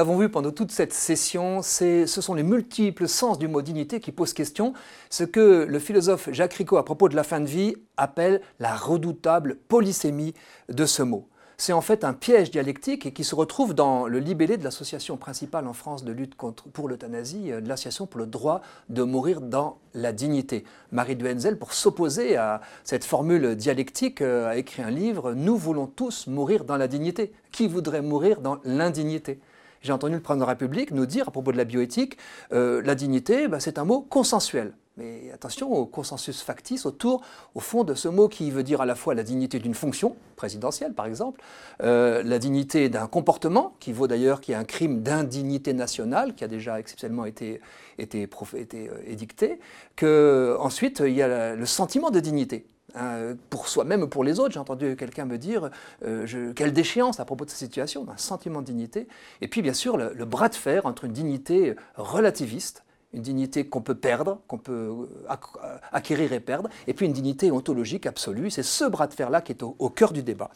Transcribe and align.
L'avons 0.00 0.16
vu 0.16 0.30
pendant 0.30 0.50
toute 0.50 0.70
cette 0.70 0.94
session, 0.94 1.60
ce 1.60 2.06
sont 2.06 2.32
les 2.32 2.42
multiples 2.42 3.06
sens 3.06 3.38
du 3.38 3.48
mot 3.48 3.60
dignité 3.60 4.00
qui 4.00 4.12
posent 4.12 4.32
question, 4.32 4.72
ce 5.10 5.24
que 5.24 5.66
le 5.68 5.78
philosophe 5.78 6.30
Jacques 6.32 6.54
Ricot, 6.54 6.78
à 6.78 6.86
propos 6.86 7.10
de 7.10 7.16
la 7.16 7.22
fin 7.22 7.38
de 7.38 7.44
vie, 7.44 7.74
appelle 7.98 8.40
la 8.60 8.74
redoutable 8.74 9.56
polysémie 9.68 10.32
de 10.70 10.86
ce 10.86 11.02
mot. 11.02 11.28
C'est 11.58 11.74
en 11.74 11.82
fait 11.82 12.02
un 12.02 12.14
piège 12.14 12.50
dialectique 12.50 13.04
et 13.04 13.12
qui 13.12 13.24
se 13.24 13.34
retrouve 13.34 13.74
dans 13.74 14.06
le 14.06 14.20
libellé 14.20 14.56
de 14.56 14.64
l'association 14.64 15.18
principale 15.18 15.66
en 15.66 15.74
France 15.74 16.02
de 16.02 16.12
lutte 16.12 16.34
pour 16.34 16.88
l'euthanasie, 16.88 17.52
euh, 17.52 17.60
de 17.60 17.68
l'association 17.68 18.06
pour 18.06 18.20
le 18.20 18.26
droit 18.26 18.62
de 18.88 19.02
mourir 19.02 19.42
dans 19.42 19.76
la 19.92 20.14
dignité. 20.14 20.64
Marie 20.92 21.16
Duenzel, 21.16 21.58
pour 21.58 21.74
s'opposer 21.74 22.38
à 22.38 22.62
cette 22.84 23.04
formule 23.04 23.54
dialectique, 23.54 24.22
euh, 24.22 24.48
a 24.48 24.56
écrit 24.56 24.80
un 24.80 24.90
livre 24.90 25.34
Nous 25.34 25.58
voulons 25.58 25.86
tous 25.86 26.26
mourir 26.26 26.64
dans 26.64 26.78
la 26.78 26.88
dignité. 26.88 27.34
Qui 27.52 27.68
voudrait 27.68 28.00
mourir 28.00 28.40
dans 28.40 28.56
l'indignité? 28.64 29.38
J'ai 29.82 29.92
entendu 29.92 30.14
le 30.14 30.20
président 30.20 30.44
de 30.44 30.46
la 30.46 30.52
République 30.52 30.90
nous 30.90 31.06
dire 31.06 31.28
à 31.28 31.30
propos 31.30 31.52
de 31.52 31.56
la 31.56 31.64
bioéthique, 31.64 32.18
euh, 32.52 32.82
la 32.84 32.94
dignité, 32.94 33.48
bah, 33.48 33.60
c'est 33.60 33.78
un 33.78 33.84
mot 33.84 34.00
consensuel. 34.02 34.72
Mais 34.96 35.30
attention 35.32 35.72
au 35.72 35.86
consensus 35.86 36.42
factice 36.42 36.84
autour, 36.84 37.22
au 37.54 37.60
fond, 37.60 37.84
de 37.84 37.94
ce 37.94 38.08
mot 38.08 38.28
qui 38.28 38.50
veut 38.50 38.62
dire 38.62 38.82
à 38.82 38.86
la 38.86 38.94
fois 38.94 39.14
la 39.14 39.22
dignité 39.22 39.58
d'une 39.58 39.72
fonction, 39.74 40.16
présidentielle 40.36 40.92
par 40.92 41.06
exemple, 41.06 41.40
euh, 41.82 42.22
la 42.22 42.38
dignité 42.38 42.88
d'un 42.90 43.06
comportement, 43.06 43.74
qui 43.80 43.92
vaut 43.92 44.06
d'ailleurs 44.06 44.40
qu'il 44.40 44.52
y 44.52 44.54
a 44.54 44.58
un 44.58 44.64
crime 44.64 45.02
d'indignité 45.02 45.72
nationale, 45.72 46.34
qui 46.34 46.44
a 46.44 46.48
déjà 46.48 46.78
exceptionnellement 46.78 47.24
été, 47.24 47.60
euh, 48.00 48.88
édicté, 49.06 49.60
qu'ensuite 49.96 51.00
il 51.00 51.14
y 51.14 51.22
a 51.22 51.54
le 51.54 51.66
sentiment 51.66 52.10
de 52.10 52.20
dignité. 52.20 52.66
Hein, 52.94 53.36
pour 53.50 53.68
soi-même, 53.68 54.08
pour 54.08 54.24
les 54.24 54.40
autres. 54.40 54.52
J'ai 54.52 54.60
entendu 54.60 54.96
quelqu'un 54.96 55.24
me 55.24 55.38
dire 55.38 55.70
euh, 56.04 56.52
quelle 56.54 56.72
déchéance 56.72 57.20
à 57.20 57.24
propos 57.24 57.44
de 57.44 57.50
cette 57.50 57.58
situation, 57.58 58.06
un 58.08 58.16
sentiment 58.16 58.60
de 58.60 58.66
dignité. 58.66 59.08
Et 59.40 59.48
puis, 59.48 59.62
bien 59.62 59.74
sûr, 59.74 59.96
le, 59.96 60.24
bras 60.24 60.48
de 60.48 60.54
fer 60.54 60.86
entre 60.86 61.04
une 61.04 61.12
dignité 61.12 61.76
relativiste, 61.96 62.84
une 63.12 63.22
dignité 63.22 63.66
qu'on 63.66 63.80
peut 63.80 63.94
perdre, 63.94 64.40
qu'on 64.46 64.58
peut 64.58 65.08
euh, 65.30 65.76
acquérir 65.92 66.32
et 66.32 66.40
perdre, 66.40 66.68
et 66.86 66.94
puis 66.94 67.06
une 67.06 67.12
dignité 67.12 67.50
ontologique 67.50 68.06
absolue. 68.06 68.50
C'est 68.50 68.62
ce 68.62 68.84
bras 68.84 69.06
de 69.06 69.14
fer-là 69.14 69.40
qui 69.40 69.52
est 69.52 69.62
au, 69.62 69.90
cœur 69.90 70.12
du 70.12 70.22
débat. 70.22 70.50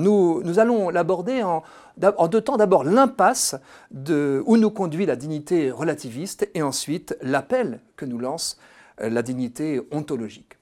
nous, 0.00 0.58
allons 0.58 0.90
l'aborder 0.90 1.42
en, 1.42 1.62
en 2.02 2.28
deux 2.28 2.40
temps. 2.40 2.56
D'abord, 2.56 2.84
l'impasse 2.84 3.56
où 3.94 4.56
nous 4.56 4.70
conduit 4.70 5.06
la 5.06 5.16
dignité 5.16 5.70
relativiste, 5.70 6.48
et 6.54 6.62
ensuite 6.62 7.16
l'appel 7.22 7.80
que 7.96 8.04
nous 8.04 8.18
lance 8.18 8.58
euh, 9.00 9.08
la 9.08 9.22
dignité 9.22 9.80
ontologique. 9.92 10.59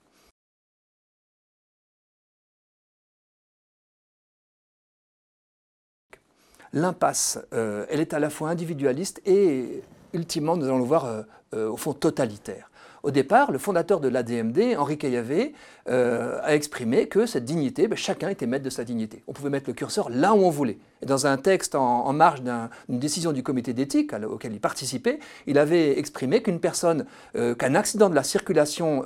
L'impasse, 6.73 7.39
euh, 7.53 7.87
elle 7.91 8.01
est 8.01 8.15
à 8.15 8.19
la 8.19 8.31
fois 8.31 8.51
individualiste 8.51 9.21
et, 9.27 9.83
ultimement, 10.13 10.57
nous 10.57 10.67
allons 10.67 10.79
le 10.79 10.85
voir, 10.85 11.05
euh, 11.05 11.23
euh, 11.55 11.71
au 11.71 11.77
fond 11.77 11.93
totalitaire. 11.93 12.71
Au 13.09 13.11
départ, 13.11 13.53
le 13.53 13.57
fondateur 13.57 14.01
de 14.01 14.09
l'ADMD, 14.09 14.77
Henri 14.77 14.99
Caillavé, 14.99 15.55
a 15.87 16.55
exprimé 16.55 17.09
que 17.09 17.25
cette 17.25 17.47
dignité, 17.47 17.89
ben, 17.89 17.97
chacun 17.97 18.29
était 18.29 18.47
maître 18.47 18.67
de 18.67 18.69
sa 18.69 18.85
dignité. 18.85 19.23
On 19.27 19.33
pouvait 19.33 19.49
mettre 19.49 19.71
le 19.71 19.73
curseur 19.73 20.11
là 20.11 20.35
où 20.35 20.41
on 20.41 20.51
voulait. 20.51 20.77
Dans 21.07 21.27
un 21.27 21.39
texte 21.39 21.75
en, 21.75 22.13
marge 22.13 22.43
d'une 22.43 22.99
décision 22.99 23.33
du 23.33 23.43
comité 23.43 23.73
d'éthique 23.73 24.13
auquel 24.31 24.53
il 24.53 24.61
participait, 24.61 25.21
il 25.47 25.59
avait 25.59 25.99
exprimé 25.99 26.43
qu'une 26.43 26.61
personne, 26.61 27.07
qu'un 27.33 27.75
accident 27.75 28.11
de 28.11 28.15
la 28.15 28.23
circulation 28.23 29.03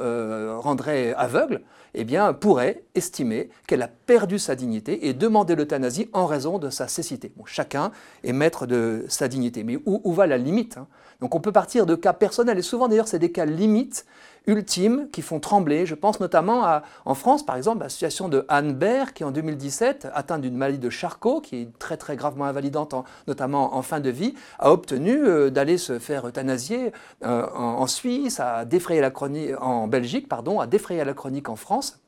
rendrait 0.58 1.14
aveugle, 1.14 1.62
eh 1.94 2.02
bien, 2.02 2.32
pourrait 2.32 2.82
estimer 2.96 3.50
qu'elle 3.68 3.82
a 3.82 3.88
perdu 3.88 4.40
sa 4.40 4.56
dignité 4.56 5.06
et 5.06 5.14
demander 5.14 5.54
l'euthanasie 5.54 6.08
en 6.12 6.26
raison 6.26 6.58
de 6.58 6.70
sa 6.70 6.88
cécité. 6.88 7.32
chacun 7.46 7.92
est 8.24 8.32
maître 8.32 8.66
de 8.66 9.04
sa 9.06 9.28
dignité. 9.28 9.62
Mais 9.62 9.78
où, 9.86 10.12
va 10.12 10.26
la 10.26 10.38
limite 10.38 10.78
hein? 10.78 10.88
Donc 11.22 11.36
on 11.36 11.40
peut 11.40 11.52
partir 11.52 11.86
de 11.86 11.94
cas 11.94 12.12
personnels, 12.12 12.58
et 12.58 12.62
souvent 12.62 12.88
d'ailleurs 12.88 13.06
c'est 13.06 13.20
des 13.20 13.30
cas 13.30 13.44
limites 13.44 14.04
ultimes 14.48 15.08
qui 15.12 15.22
font 15.22 15.38
trembler. 15.38 15.86
Je 15.86 15.94
pense 15.94 16.18
notamment 16.18 16.64
à, 16.64 16.82
en 17.04 17.14
France, 17.14 17.46
par 17.46 17.56
exemple, 17.56 17.82
à 17.82 17.84
la 17.84 17.90
situation 17.90 18.28
de 18.28 18.44
Anne 18.48 18.72
Baird, 18.74 19.12
qui 19.12 19.22
en 19.22 19.30
2017, 19.30 20.08
atteinte 20.12 20.40
d'une 20.40 20.56
maladie 20.56 20.80
de 20.80 20.90
Charcot, 20.90 21.40
qui 21.40 21.62
est 21.62 21.78
très 21.78 21.96
très 21.96 22.16
gravement 22.16 22.46
invalidante, 22.46 22.92
notamment 23.28 23.76
en 23.76 23.82
fin 23.82 24.00
de 24.00 24.10
vie, 24.10 24.34
a 24.58 24.72
obtenu 24.72 25.16
euh, 25.16 25.48
d'aller 25.48 25.78
se 25.78 26.00
faire 26.00 26.26
euthanasier 26.26 26.92
euh, 27.24 27.46
en, 27.54 27.86
Suisse, 27.86 28.40
a 28.40 28.64
défrayé 28.64 29.00
la 29.00 29.12
chronique, 29.12 29.52
en 29.60 29.86
Belgique, 29.86 30.28
pardon, 30.28 30.58
a 30.58 30.66
défrayé 30.66 31.04
la 31.04 31.14
chronique 31.14 31.48
en 31.48 31.56
France. 31.56 32.00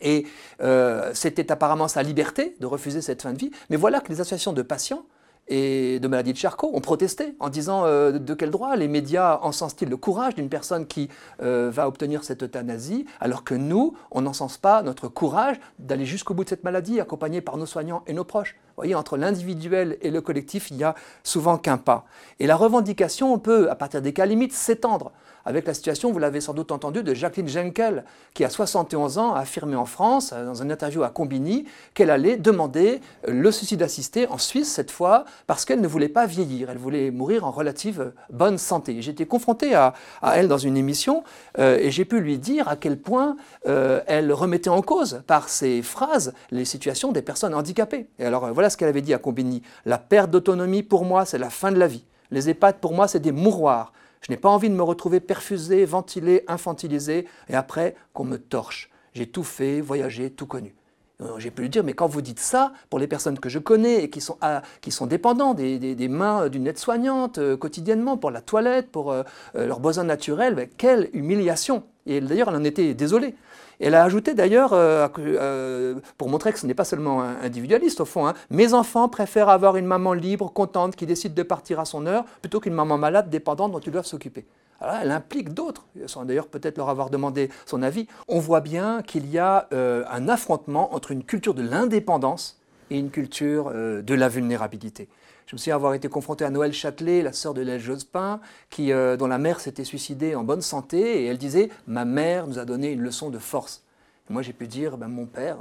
Et 0.00 0.26
euh, 0.62 1.10
c'était 1.12 1.52
apparemment 1.52 1.88
sa 1.88 2.02
liberté 2.02 2.56
de 2.60 2.66
refuser 2.66 3.02
cette 3.02 3.20
fin 3.20 3.34
de 3.34 3.38
vie. 3.38 3.50
Mais 3.68 3.76
voilà 3.76 4.00
que 4.00 4.08
les 4.08 4.22
associations 4.22 4.54
de 4.54 4.62
patients 4.62 5.04
et 5.48 5.98
de 6.00 6.08
maladie 6.08 6.32
de 6.32 6.38
Charcot 6.38 6.70
ont 6.74 6.80
protesté 6.80 7.34
en 7.40 7.48
disant 7.48 7.84
euh, 7.84 8.12
de 8.12 8.34
quel 8.34 8.50
droit 8.50 8.76
les 8.76 8.88
médias 8.88 9.38
encensent-ils 9.42 9.88
le 9.88 9.96
courage 9.96 10.34
d'une 10.34 10.48
personne 10.48 10.86
qui 10.86 11.08
euh, 11.42 11.70
va 11.72 11.88
obtenir 11.88 12.24
cette 12.24 12.42
euthanasie, 12.42 13.06
alors 13.20 13.44
que 13.44 13.54
nous, 13.54 13.94
on 14.10 14.22
n'encense 14.22 14.58
pas 14.58 14.82
notre 14.82 15.08
courage 15.08 15.56
d'aller 15.78 16.04
jusqu'au 16.04 16.34
bout 16.34 16.44
de 16.44 16.48
cette 16.50 16.64
maladie, 16.64 17.00
accompagné 17.00 17.40
par 17.40 17.56
nos 17.56 17.66
soignants 17.66 18.02
et 18.06 18.12
nos 18.12 18.24
proches. 18.24 18.56
Vous 18.68 18.82
voyez, 18.82 18.94
entre 18.94 19.16
l'individuel 19.16 19.98
et 20.02 20.10
le 20.10 20.20
collectif, 20.20 20.70
il 20.70 20.76
y 20.76 20.84
a 20.84 20.94
souvent 21.24 21.58
qu'un 21.58 21.78
pas. 21.78 22.04
Et 22.38 22.46
la 22.46 22.54
revendication 22.54 23.38
peut, 23.38 23.70
à 23.70 23.74
partir 23.74 24.02
des 24.02 24.12
cas 24.12 24.26
limites, 24.26 24.52
s'étendre 24.52 25.12
avec 25.48 25.66
la 25.66 25.72
situation, 25.72 26.12
vous 26.12 26.18
l'avez 26.18 26.42
sans 26.42 26.52
doute 26.52 26.72
entendu, 26.72 27.02
de 27.02 27.14
Jacqueline 27.14 27.48
Jenkel, 27.48 28.04
qui 28.34 28.44
à 28.44 28.50
71 28.50 29.16
ans 29.16 29.32
a 29.32 29.40
affirmé 29.40 29.76
en 29.76 29.86
France, 29.86 30.32
euh, 30.34 30.44
dans 30.44 30.62
une 30.62 30.70
interview 30.70 31.02
à 31.04 31.08
Combini, 31.08 31.64
qu'elle 31.94 32.10
allait 32.10 32.36
demander 32.36 33.00
le 33.26 33.50
suicide 33.50 33.82
assisté 33.82 34.26
en 34.28 34.36
Suisse 34.36 34.70
cette 34.70 34.90
fois, 34.90 35.24
parce 35.46 35.64
qu'elle 35.64 35.80
ne 35.80 35.88
voulait 35.88 36.10
pas 36.10 36.26
vieillir, 36.26 36.68
elle 36.68 36.76
voulait 36.76 37.10
mourir 37.10 37.46
en 37.46 37.50
relative 37.50 38.12
bonne 38.30 38.58
santé. 38.58 39.00
J'étais 39.00 39.24
confronté 39.24 39.74
à, 39.74 39.94
elle 40.34 40.48
dans 40.48 40.58
une 40.58 40.76
émission 40.76 41.24
euh, 41.58 41.78
et 41.78 41.90
j'ai 41.90 42.04
pu 42.04 42.20
lui 42.20 42.36
dire 42.36 42.68
à 42.68 42.76
quel 42.76 42.98
point 42.98 43.36
euh, 43.66 44.02
elle 44.06 44.30
remettait 44.34 44.68
en 44.68 44.82
cause 44.82 45.22
par 45.26 45.48
ses 45.48 45.80
phrases 45.80 46.34
les 46.50 46.66
situations 46.66 47.10
des 47.10 47.22
personnes 47.22 47.54
handicapées. 47.54 48.06
Et 48.18 48.26
alors 48.26 48.52
voilà 48.52 48.68
ce 48.68 48.76
qu'elle 48.76 48.88
avait 48.88 49.00
dit 49.00 49.14
à 49.14 49.18
Combini. 49.18 49.62
La 49.86 49.96
perte 49.96 50.30
d'autonomie 50.30 50.82
pour 50.82 51.06
moi, 51.06 51.24
c'est 51.24 51.38
la 51.38 51.48
fin 51.48 51.72
de 51.72 51.78
la 51.78 51.86
vie. 51.86 52.04
Les 52.30 52.50
EHPAD 52.50 52.76
pour 52.76 52.92
moi, 52.92 53.08
c'est 53.08 53.20
des 53.20 53.32
mouroirs. 53.32 53.92
Je 54.20 54.32
n'ai 54.32 54.36
pas 54.36 54.48
envie 54.48 54.68
de 54.68 54.74
me 54.74 54.82
retrouver 54.82 55.20
perfusé, 55.20 55.84
ventilé, 55.84 56.44
infantilisé, 56.48 57.26
et 57.48 57.54
après 57.54 57.94
qu'on 58.12 58.24
me 58.24 58.38
torche. 58.38 58.90
J'ai 59.14 59.26
tout 59.26 59.44
fait, 59.44 59.80
voyagé, 59.80 60.30
tout 60.30 60.46
connu. 60.46 60.74
Euh, 61.20 61.38
j'ai 61.38 61.50
pu 61.50 61.62
lui 61.62 61.68
dire, 61.68 61.82
mais 61.82 61.94
quand 61.94 62.06
vous 62.06 62.22
dites 62.22 62.38
ça, 62.38 62.72
pour 62.90 63.00
les 63.00 63.08
personnes 63.08 63.40
que 63.40 63.48
je 63.48 63.58
connais 63.58 64.04
et 64.04 64.10
qui 64.10 64.20
sont, 64.20 64.38
ah, 64.40 64.62
qui 64.80 64.92
sont 64.92 65.06
dépendants 65.06 65.52
des, 65.52 66.08
mains 66.08 66.48
d'une 66.48 66.68
aide-soignante 66.68 67.38
euh, 67.38 67.56
quotidiennement 67.56 68.16
pour 68.16 68.30
la 68.30 68.40
toilette, 68.40 68.90
pour 68.90 69.10
euh, 69.10 69.24
leurs 69.54 69.80
besoins 69.80 70.04
naturels, 70.04 70.54
ben, 70.54 70.68
quelle 70.76 71.10
humiliation 71.12 71.82
Et 72.06 72.20
d'ailleurs, 72.20 72.50
elle 72.50 72.56
en 72.56 72.64
était 72.64 72.94
désolée. 72.94 73.34
Elle 73.80 73.94
a 73.94 74.02
ajouté 74.02 74.34
d'ailleurs, 74.34 74.72
euh, 74.72 75.06
euh, 75.18 75.94
pour 76.16 76.28
montrer 76.28 76.52
que 76.52 76.58
ce 76.58 76.66
n'est 76.66 76.74
pas 76.74 76.84
seulement 76.84 77.20
individualiste 77.20 78.00
au 78.00 78.04
fond, 78.04 78.26
hein, 78.26 78.34
mes 78.50 78.74
enfants 78.74 79.08
préfèrent 79.08 79.48
avoir 79.48 79.76
une 79.76 79.86
maman 79.86 80.14
libre, 80.14 80.52
contente, 80.52 80.96
qui 80.96 81.06
décide 81.06 81.34
de 81.34 81.42
partir 81.42 81.78
à 81.78 81.84
son 81.84 82.06
heure, 82.06 82.24
plutôt 82.42 82.60
qu'une 82.60 82.74
maman 82.74 82.98
malade, 82.98 83.30
dépendante 83.30 83.72
dont 83.72 83.78
ils 83.78 83.92
doivent 83.92 84.06
s'occuper. 84.06 84.46
Alors 84.80 84.96
elle 85.02 85.10
implique 85.10 85.54
d'autres, 85.54 85.86
sans 86.06 86.24
d'ailleurs 86.24 86.46
peut-être 86.46 86.76
leur 86.76 86.88
avoir 86.88 87.10
demandé 87.10 87.50
son 87.66 87.82
avis. 87.82 88.06
On 88.28 88.38
voit 88.38 88.60
bien 88.60 89.02
qu'il 89.02 89.28
y 89.28 89.38
a 89.38 89.68
euh, 89.72 90.04
un 90.10 90.28
affrontement 90.28 90.94
entre 90.94 91.10
une 91.10 91.24
culture 91.24 91.54
de 91.54 91.62
l'indépendance 91.62 92.60
et 92.90 92.98
une 92.98 93.10
culture 93.10 93.70
de 93.70 94.14
la 94.14 94.28
vulnérabilité. 94.28 95.08
Je 95.48 95.54
me 95.54 95.58
souviens 95.58 95.76
avoir 95.76 95.94
été 95.94 96.08
confronté 96.08 96.44
à 96.44 96.50
Noël 96.50 96.74
Châtelet, 96.74 97.22
la 97.22 97.32
sœur 97.32 97.54
de 97.54 97.62
Lège 97.62 97.80
Jospin, 97.80 98.38
qui, 98.68 98.92
euh, 98.92 99.16
dont 99.16 99.26
la 99.26 99.38
mère 99.38 99.60
s'était 99.60 99.82
suicidée 99.82 100.34
en 100.34 100.44
bonne 100.44 100.60
santé, 100.60 101.22
et 101.22 101.24
elle 101.24 101.38
disait 101.38 101.70
Ma 101.86 102.04
mère 102.04 102.46
nous 102.46 102.58
a 102.58 102.66
donné 102.66 102.92
une 102.92 103.00
leçon 103.00 103.30
de 103.30 103.38
force. 103.38 103.82
Moi, 104.28 104.42
j'ai 104.42 104.52
pu 104.52 104.66
dire 104.66 104.98
ben, 104.98 105.08
Mon 105.08 105.24
père 105.24 105.56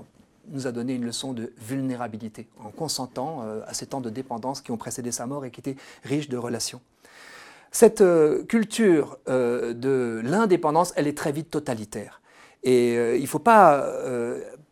nous 0.49 0.67
a 0.67 0.73
donné 0.73 0.93
une 0.93 1.05
leçon 1.05 1.31
de 1.31 1.53
vulnérabilité, 1.57 2.49
en 2.59 2.69
consentant 2.69 3.43
euh, 3.45 3.61
à 3.65 3.73
ces 3.73 3.85
temps 3.85 4.01
de 4.01 4.09
dépendance 4.09 4.59
qui 4.59 4.71
ont 4.71 4.77
précédé 4.77 5.13
sa 5.13 5.25
mort 5.25 5.45
et 5.45 5.51
qui 5.51 5.61
étaient 5.61 5.77
riches 6.03 6.27
de 6.27 6.37
relations. 6.37 6.81
Cette 7.71 8.01
euh, 8.01 8.43
culture 8.43 9.17
de 9.25 10.21
l'indépendance, 10.21 10.91
elle 10.97 11.07
est 11.07 11.17
très 11.17 11.31
vite 11.31 11.49
totalitaire. 11.49 12.19
Et 12.63 13.15
il 13.15 13.21
ne 13.21 13.27
faut 13.27 13.39
pas 13.39 13.89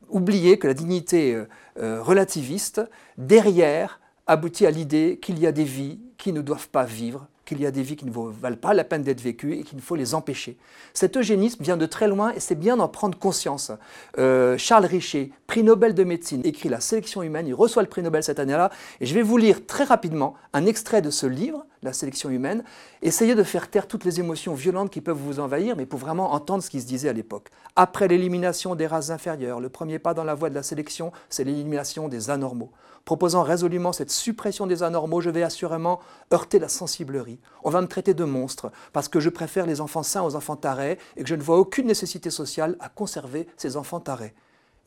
oublier 0.10 0.60
que 0.60 0.68
la 0.68 0.74
dignité 0.74 1.42
relativiste, 1.78 2.82
derrière, 3.18 4.02
aboutit 4.28 4.66
à 4.66 4.72
l'idée 4.72 5.20
qu'il 5.22 5.40
y 5.40 5.48
a 5.48 5.52
des 5.52 5.64
vies 5.64 6.00
qui 6.18 6.34
ne 6.34 6.42
doivent 6.42 6.70
pas 6.70 6.84
vivre, 6.84 7.28
qu'il 7.46 7.62
y 7.62 7.66
a 7.66 7.72
des 7.72 7.84
vies 7.84 7.96
qui 7.96 8.06
ne 8.06 8.12
valent 8.12 8.58
pas 8.58 8.74
la 8.74 8.84
peine 8.84 9.04
d'être 9.04 9.22
vécues 9.22 9.54
et 9.54 9.64
qu'il 9.64 9.80
faut 9.80 9.96
les 9.96 10.16
empêcher. 10.16 10.58
Cet 10.94 11.16
eugénisme 11.16 11.64
vient 11.64 11.78
de 11.78 11.86
très 11.86 12.08
loin 12.08 12.34
et 12.34 12.40
c'est 12.40 12.56
bien 12.56 12.78
d'en 12.78 12.88
prendre 12.88 13.18
conscience. 13.18 13.72
Euh, 14.18 14.58
Charles 14.58 14.86
Richer, 14.86 15.32
prix 15.48 15.64
Nobel 15.64 15.94
de 15.94 16.04
médecine, 16.04 16.42
écrit 16.44 16.70
La 16.70 16.80
sélection 16.80 17.22
humaine, 17.22 17.48
il 17.48 17.54
reçoit 17.54 17.84
le 17.84 17.90
prix 17.90 18.02
Nobel 18.02 18.24
cette 18.24 18.40
année-là 18.40 18.72
et 19.00 19.06
je 19.06 19.14
vais 19.14 19.22
vous 19.22 19.38
lire 19.38 19.66
très 19.68 19.84
rapidement 19.84 20.34
un 20.54 20.66
extrait 20.66 21.02
de 21.02 21.12
ce 21.12 21.28
livre, 21.28 21.66
la 21.84 21.94
sélection 21.94 22.32
humaine, 22.32 22.64
essayez 23.04 23.36
de 23.36 23.44
faire 23.44 23.70
taire 23.70 23.88
toutes 23.88 24.06
les 24.06 24.20
émotions 24.20 24.56
violentes 24.56 24.90
qui 24.90 25.02
peuvent 25.02 25.16
vous 25.16 25.40
envahir, 25.40 25.76
mais 25.76 25.86
pour 25.86 26.00
vraiment 26.00 26.34
entendre 26.34 26.64
ce 26.64 26.72
qui 26.72 26.82
se 26.82 26.88
disait 26.88 27.10
à 27.10 27.14
l'époque. 27.14 27.50
Après 27.76 28.08
l'élimination 28.08 28.74
des 28.74 28.88
races 28.88 29.12
inférieures, 29.12 29.60
le 29.60 29.70
premier 29.70 30.00
pas 30.00 30.16
dans 30.16 30.24
la 30.24 30.34
voie 30.34 30.50
de 30.50 30.56
la 30.56 30.64
sélection, 30.64 31.12
c'est 31.30 31.44
l'élimination 31.44 32.08
des 32.08 32.32
anormaux. 32.32 32.72
Proposant 33.06 33.44
résolument 33.44 33.94
cette 33.94 34.10
suppression 34.10 34.66
des 34.66 34.82
anormaux, 34.82 35.22
je 35.22 35.30
vais 35.30 35.44
assurément 35.44 36.00
heurter 36.34 36.58
la 36.58 36.68
sensiblerie. 36.68 37.40
On 37.64 37.70
va 37.70 37.82
me 37.82 37.88
traiter 37.88 38.16
de 38.16 38.24
monstre, 38.24 38.72
parce 38.94 39.08
que 39.08 39.20
je 39.20 39.30
préfère 39.30 39.68
les 39.68 39.80
enfants 39.80 40.02
sains 40.02 40.24
aux 40.24 40.36
enfants 40.36 40.56
tarés, 40.56 40.98
et 41.16 41.22
que 41.22 41.30
je 41.30 41.36
ne 41.36 41.44
vois 41.44 41.60
aucune 41.60 41.86
nécessité 41.86 42.32
sociale 42.32 42.76
à 42.80 42.90
conserver 42.90 43.48
ces 43.58 43.78
enfants 43.78 44.00
tarés. 44.00 44.34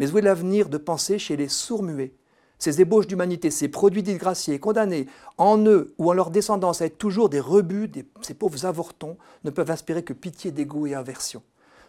Mais 0.01 0.11
où 0.11 0.19
est 0.19 0.23
l'avenir 0.23 0.69
de 0.69 0.79
penser 0.79 1.21
chez 1.21 1.37
les 1.37 1.47
sourds-muets? 1.47 2.13
Ces 2.59 2.81
ébauches 2.81 3.07
d'humanité, 3.07 3.53
ces 3.53 3.69
produits 3.69 4.03
disgraciés, 4.03 4.59
condamnés 4.59 5.07
en 5.37 5.57
eux 5.65 5.95
ou 5.99 6.11
en 6.11 6.13
leur 6.13 6.33
descendance 6.33 6.83
à 6.83 6.87
être 6.87 6.99
toujours 6.99 7.29
des 7.29 7.39
rebuts, 7.39 7.89
ces 8.21 8.35
pauvres 8.35 8.67
avortons, 8.67 9.17
ne 9.45 9.51
peuvent 9.51 9.71
inspirer 9.71 10.03
que 10.03 10.13
pitié, 10.13 10.51
dégoût 10.51 10.89
et 10.89 10.95
aversion. 10.97 11.41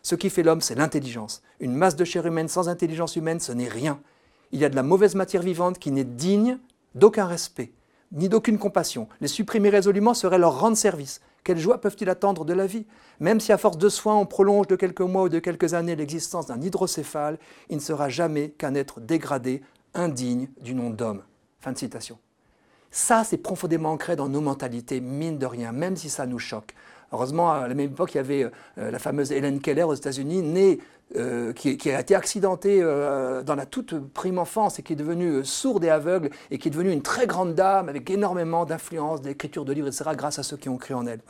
Ce 0.03 0.13
qui 0.13 0.29
fait 0.29 0.43
l'homme, 0.43 0.61
c'est 0.61 0.75
l'intelligence. 0.75 1.41
Une 1.59 1.73
masse 1.73 1.95
de 1.95 2.05
chair 2.05 2.27
humaine 2.27 2.47
sans 2.47 2.69
intelligence 2.69 3.15
humaine, 3.15 3.39
ce 3.39 3.51
n'est 3.51 3.67
rien. 3.67 3.99
Il 4.51 4.59
y 4.59 4.65
a 4.65 4.69
de 4.69 4.75
la 4.75 4.83
mauvaise 4.83 5.15
matière 5.15 5.41
vivante 5.41 5.79
qui 5.79 5.91
n'est 5.91 6.03
digne 6.03 6.57
d'aucun 6.95 7.25
respect, 7.25 7.71
ni 8.11 8.29
d'aucune 8.29 8.57
compassion. 8.57 9.07
Les 9.21 9.27
supprimer 9.27 9.69
résolument 9.69 10.13
serait 10.13 10.39
leur 10.39 10.59
rendre 10.59 10.77
service. 10.77 11.21
Quelle 11.43 11.57
joie 11.57 11.79
peuvent-ils 11.79 12.09
attendre 12.09 12.45
de 12.45 12.53
la 12.53 12.65
vie? 12.65 12.85
Même 13.19 13.39
si 13.39 13.51
à 13.51 13.57
force 13.57 13.77
de 13.77 13.89
soins 13.89 14.15
on 14.15 14.25
prolonge 14.25 14.67
de 14.67 14.75
quelques 14.75 15.01
mois 15.01 15.23
ou 15.23 15.29
de 15.29 15.39
quelques 15.39 15.73
années 15.73 15.95
l'existence 15.95 16.47
d'un 16.47 16.61
hydrocéphale, 16.61 17.37
il 17.69 17.77
ne 17.77 17.81
sera 17.81 18.09
jamais 18.09 18.49
qu'un 18.49 18.75
être 18.75 18.99
dégradé, 18.99 19.61
indigne 19.93 20.49
du 20.61 20.75
nom 20.75 20.89
d'homme. 20.89 21.23
Fin 21.59 21.71
de 21.71 21.77
citation. 21.77 22.17
Ça, 22.91 23.23
c'est 23.23 23.37
profondément 23.37 23.91
ancré 23.91 24.15
dans 24.15 24.29
nos 24.29 24.41
mentalités, 24.41 24.99
mine 24.99 25.37
de 25.37 25.45
rien, 25.45 25.71
même 25.71 25.95
si 25.95 26.09
ça 26.09 26.25
nous 26.25 26.39
choque. 26.39 26.73
Heureusement, 27.11 27.51
à 27.51 27.67
la 27.67 27.73
même 27.73 27.91
époque, 27.91 28.13
il 28.13 28.17
y 28.17 28.19
avait 28.19 28.43
euh, 28.43 28.91
la 28.91 28.99
fameuse 28.99 29.31
Helen 29.31 29.59
Keller 29.59 29.83
aux 29.83 29.93
États-Unis, 29.93 30.41
née, 30.41 30.79
euh, 31.15 31.53
qui, 31.53 31.89
a 31.89 31.99
été 31.99 32.13
accidentée 32.13 32.79
euh, 32.83 33.41
dans 33.41 33.55
la 33.55 33.65
toute 33.65 33.97
prime 34.13 34.37
enfance 34.37 34.77
et 34.77 34.83
qui 34.83 34.93
est 34.93 34.95
devenue 34.95 35.43
sourde 35.43 35.83
et 35.83 35.89
aveugle 35.89 36.29
et 36.51 36.59
qui 36.59 36.67
est 36.67 36.71
devenue 36.71 36.91
une 36.91 37.01
très 37.01 37.25
grande 37.25 37.55
dame 37.55 37.89
avec 37.89 38.09
énormément 38.11 38.65
d'influence, 38.65 39.21
d'écriture 39.21 39.65
de 39.65 39.73
livres, 39.73 39.87
etc., 39.87 40.11
grâce 40.15 40.37
à 40.37 40.43
ceux 40.43 40.57
qui 40.57 40.69
ont 40.69 40.77
cru 40.77 40.93
en 40.93 41.07
elle. 41.07 41.21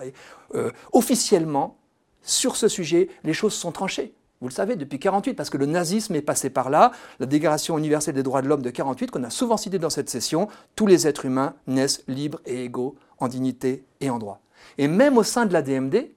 officiellement, 0.91 1.77
sur 2.21 2.57
ce 2.57 2.67
sujet, 2.67 3.07
les 3.23 3.33
choses 3.33 3.53
sont 3.53 3.71
tranchées. 3.71 4.13
Vous 4.41 4.47
le 4.47 4.53
savez, 4.53 4.77
depuis 4.77 4.99
48, 4.99 5.33
parce 5.33 5.49
que 5.49 5.57
le 5.57 5.65
nazisme 5.65 6.15
est 6.15 6.21
passé 6.21 6.49
par 6.49 6.69
là, 6.69 6.91
la 7.19 7.25
Déclaration 7.25 7.77
universelle 7.77 8.15
des 8.15 8.23
droits 8.23 8.41
de 8.41 8.47
l'homme 8.47 8.61
de 8.61 8.69
48, 8.69 9.11
qu'on 9.11 9.23
a 9.23 9.29
souvent 9.29 9.57
cité 9.57 9.79
dans 9.79 9.89
cette 9.89 10.09
session, 10.09 10.47
tous 10.75 10.87
les 10.87 11.07
êtres 11.07 11.25
humains 11.25 11.55
naissent 11.67 12.03
libres 12.07 12.39
et 12.45 12.63
égaux 12.63 12.95
en 13.17 13.27
dignité 13.27 13.83
et 13.99 14.09
en 14.09 14.17
droit. 14.17 14.41
Et 14.77 14.87
même 14.87 15.17
au 15.17 15.23
sein 15.23 15.45
de 15.45 15.53
la 15.53 15.61
DMD, 15.61 16.09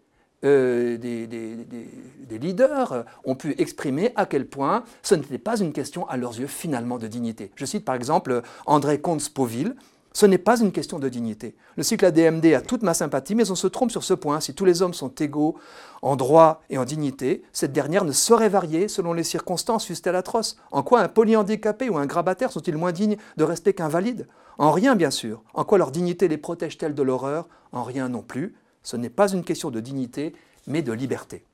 euh, 0.44 0.96
des, 0.98 2.38
leaders 2.38 3.04
ont 3.24 3.36
pu 3.36 3.54
exprimer 3.58 4.12
à 4.16 4.26
quel 4.26 4.46
point 4.46 4.82
ce 5.02 5.14
n'était 5.14 5.38
pas 5.38 5.60
une 5.60 5.72
question 5.72 6.08
à 6.08 6.16
leurs 6.16 6.38
yeux 6.38 6.46
finalement 6.48 6.98
de 6.98 7.06
dignité. 7.06 7.52
Je 7.54 7.64
cite 7.64 7.84
par 7.84 7.94
exemple 7.94 8.42
André 8.66 9.00
Comte-Spoville, 9.00 9.74
ce 10.12 10.26
n'est 10.26 10.38
pas 10.38 10.60
une 10.60 10.72
question 10.72 10.98
de 10.98 11.08
dignité. 11.08 11.54
Le 11.76 11.82
cycle 11.82 12.04
ADMD 12.04 12.46
a 12.54 12.60
toute 12.60 12.82
ma 12.82 12.94
sympathie, 12.94 13.34
mais 13.34 13.50
on 13.50 13.54
se 13.54 13.66
trompe 13.66 13.90
sur 13.90 14.04
ce 14.04 14.14
point. 14.14 14.40
Si 14.40 14.54
tous 14.54 14.64
les 14.64 14.82
hommes 14.82 14.94
sont 14.94 15.08
égaux 15.08 15.56
en 16.02 16.16
droit 16.16 16.62
et 16.70 16.78
en 16.78 16.84
dignité, 16.84 17.42
cette 17.52 17.72
dernière 17.72 18.04
ne 18.04 18.12
saurait 18.12 18.48
varier 18.48 18.88
selon 18.88 19.12
les 19.12 19.24
circonstances, 19.24 19.86
fussent-elles 19.86 20.16
atroces. 20.16 20.56
En 20.70 20.82
quoi 20.82 21.00
un 21.00 21.08
polyhandicapé 21.08 21.88
ou 21.88 21.96
un 21.96 22.06
grabataire 22.06 22.52
sont-ils 22.52 22.76
moins 22.76 22.92
dignes 22.92 23.16
de 23.36 23.44
respect 23.44 23.72
qu'un 23.72 23.88
valide 23.88 24.28
En 24.58 24.70
rien, 24.70 24.96
bien 24.96 25.10
sûr. 25.10 25.42
En 25.54 25.64
quoi 25.64 25.78
leur 25.78 25.90
dignité 25.90 26.28
les 26.28 26.38
protège-t-elle 26.38 26.94
de 26.94 27.02
l'horreur? 27.02 27.48
En 27.72 27.82
rien 27.82 28.08
non 28.08 28.22
plus. 28.22 28.54
Ce 28.82 28.96
n'est 28.96 29.10
pas 29.10 29.32
une 29.32 29.44
question 29.44 29.70
de 29.70 29.80
dignité, 29.80 30.34
mais 30.66 30.82
de 30.82 30.92
liberté. 30.92 31.44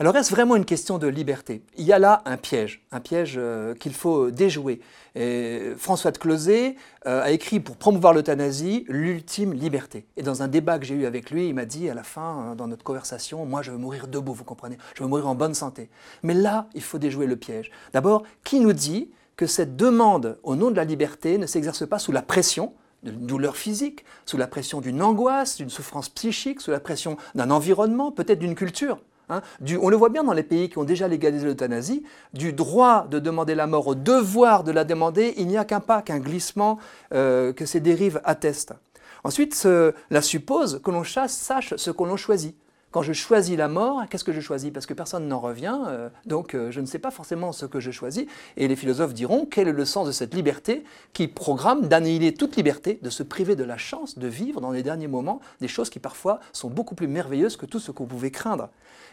Alors 0.00 0.16
est-ce 0.16 0.30
vraiment 0.30 0.54
une 0.54 0.64
question 0.64 0.96
de 0.98 1.08
liberté? 1.08 1.60
Il 1.76 1.84
y 1.84 1.92
a 1.92 1.98
là 1.98 2.22
un 2.24 2.36
piège, 2.36 2.86
un 2.92 3.00
piège 3.00 3.34
euh, 3.36 3.74
qu'il 3.74 3.92
faut 3.92 4.30
déjouer. 4.30 4.80
François 5.76 6.12
de 6.12 6.18
Closet 6.18 6.76
euh, 7.06 7.20
a 7.20 7.32
écrit 7.32 7.58
pour 7.58 7.76
promouvoir 7.76 8.14
l'euthanasie 8.14 8.84
l'ultime 8.86 9.52
liberté. 9.52 10.06
Et 10.16 10.22
dans 10.22 10.44
un 10.44 10.46
débat 10.46 10.78
que 10.78 10.86
j'ai 10.86 10.94
eu 10.94 11.04
avec 11.04 11.32
lui, 11.32 11.48
il 11.48 11.54
m'a 11.54 11.64
dit 11.64 11.90
à 11.90 11.94
la 11.94 12.04
fin, 12.04 12.52
euh, 12.52 12.54
dans 12.54 12.68
notre 12.68 12.84
conversation, 12.84 13.44
moi 13.44 13.60
je 13.62 13.72
veux 13.72 13.76
mourir 13.76 14.06
debout, 14.06 14.34
vous 14.34 14.44
comprenez? 14.44 14.78
Je 14.94 15.02
veux 15.02 15.08
mourir 15.08 15.26
en 15.26 15.34
bonne 15.34 15.54
santé. 15.54 15.90
Mais 16.22 16.34
là, 16.34 16.68
il 16.74 16.82
faut 16.82 16.98
déjouer 16.98 17.26
le 17.26 17.34
piège. 17.34 17.72
D'abord, 17.92 18.22
qui 18.44 18.60
nous 18.60 18.74
dit 18.74 19.10
que 19.34 19.48
cette 19.48 19.74
demande 19.74 20.38
au 20.44 20.54
nom 20.54 20.70
de 20.70 20.76
la 20.76 20.84
liberté 20.84 21.38
ne 21.38 21.46
s'exerce 21.46 21.88
pas 21.88 21.98
sous 21.98 22.12
la 22.12 22.22
pression 22.22 22.72
d'une 23.02 23.26
douleur 23.26 23.56
physique, 23.56 24.04
sous 24.26 24.36
la 24.36 24.46
pression 24.46 24.80
d'une 24.80 25.02
angoisse, 25.02 25.56
d'une 25.56 25.70
souffrance 25.70 26.08
psychique, 26.08 26.60
sous 26.60 26.70
la 26.70 26.78
pression 26.78 27.16
d'un 27.34 27.50
environnement, 27.50 28.12
peut-être 28.12 28.38
d'une 28.38 28.54
culture? 28.54 29.00
Hein, 29.30 29.42
on 29.80 29.88
le 29.88 29.96
voit 29.96 30.08
bien 30.08 30.24
dans 30.24 30.32
les 30.32 30.42
pays 30.42 30.68
qui 30.68 30.78
ont 30.78 30.84
déjà 30.84 31.08
légalisé 31.08 31.44
l'euthanasie, 31.46 32.02
du 32.32 32.52
droit 32.52 33.06
de 33.08 33.18
demander 33.18 33.54
la 33.54 33.66
mort 33.66 33.86
au 33.86 33.94
devoir 33.94 34.64
de 34.64 34.72
la 34.72 34.84
demander, 34.84 35.34
il 35.36 35.46
n'y 35.46 35.58
a 35.58 35.64
qu'un 35.64 35.80
pas, 35.80 36.02
qu'un 36.02 36.18
glissement 36.18 36.78
euh, 37.12 37.52
que 37.52 37.66
ces 37.66 37.80
dérives 37.80 38.20
attestent. 38.24 38.74
Ensuite, 39.24 39.54
cela 39.54 40.22
suppose 40.22 40.80
que 40.82 40.90
l'on 40.90 41.04
sache 41.04 41.74
ce 41.76 41.90
qu'on 41.90 42.16
choisit. 42.16 42.54
Quand 42.90 43.02
je 43.02 43.12
choisis 43.12 43.54
la 43.58 43.68
mort, 43.68 44.02
qu'est-ce 44.08 44.24
que 44.24 44.32
je 44.32 44.40
choisis? 44.40 44.70
Parce 44.72 44.86
que 44.86 44.94
personne 44.94 45.28
n'en 45.28 45.40
revient, 45.40 45.78
euh, 45.88 46.08
donc 46.24 46.54
euh, 46.54 46.70
je 46.70 46.80
ne 46.80 46.86
sais 46.86 46.98
pas 46.98 47.10
forcément 47.10 47.52
ce 47.52 47.66
que 47.66 47.80
je 47.80 47.90
choisis. 47.90 48.24
Et 48.56 48.66
les 48.66 48.76
philosophes 48.76 49.12
diront 49.12 49.44
quel 49.44 49.68
est 49.68 49.72
le 49.72 49.84
sens 49.84 50.06
de 50.06 50.12
cette 50.12 50.32
liberté 50.32 50.84
qui 51.12 51.28
programme 51.28 51.88
d'annihiler 51.88 52.32
toute 52.32 52.56
liberté, 52.56 52.98
de 53.02 53.10
se 53.10 53.22
priver 53.22 53.56
de 53.56 53.64
la 53.64 53.76
chance 53.76 54.18
de 54.18 54.26
vivre 54.26 54.62
dans 54.62 54.70
les 54.70 54.82
derniers 54.82 55.06
moments 55.06 55.40
des 55.60 55.68
choses 55.68 55.90
qui 55.90 55.98
parfois 55.98 56.40
sont 56.54 56.70
beaucoup 56.70 56.94
plus 56.94 57.08
merveilleuses 57.08 57.58
que 57.58 57.66
tout 57.66 57.78
ce 57.78 57.90
qu'on 57.90 58.06
pouvait 58.06 58.30
craindre? 58.30 58.70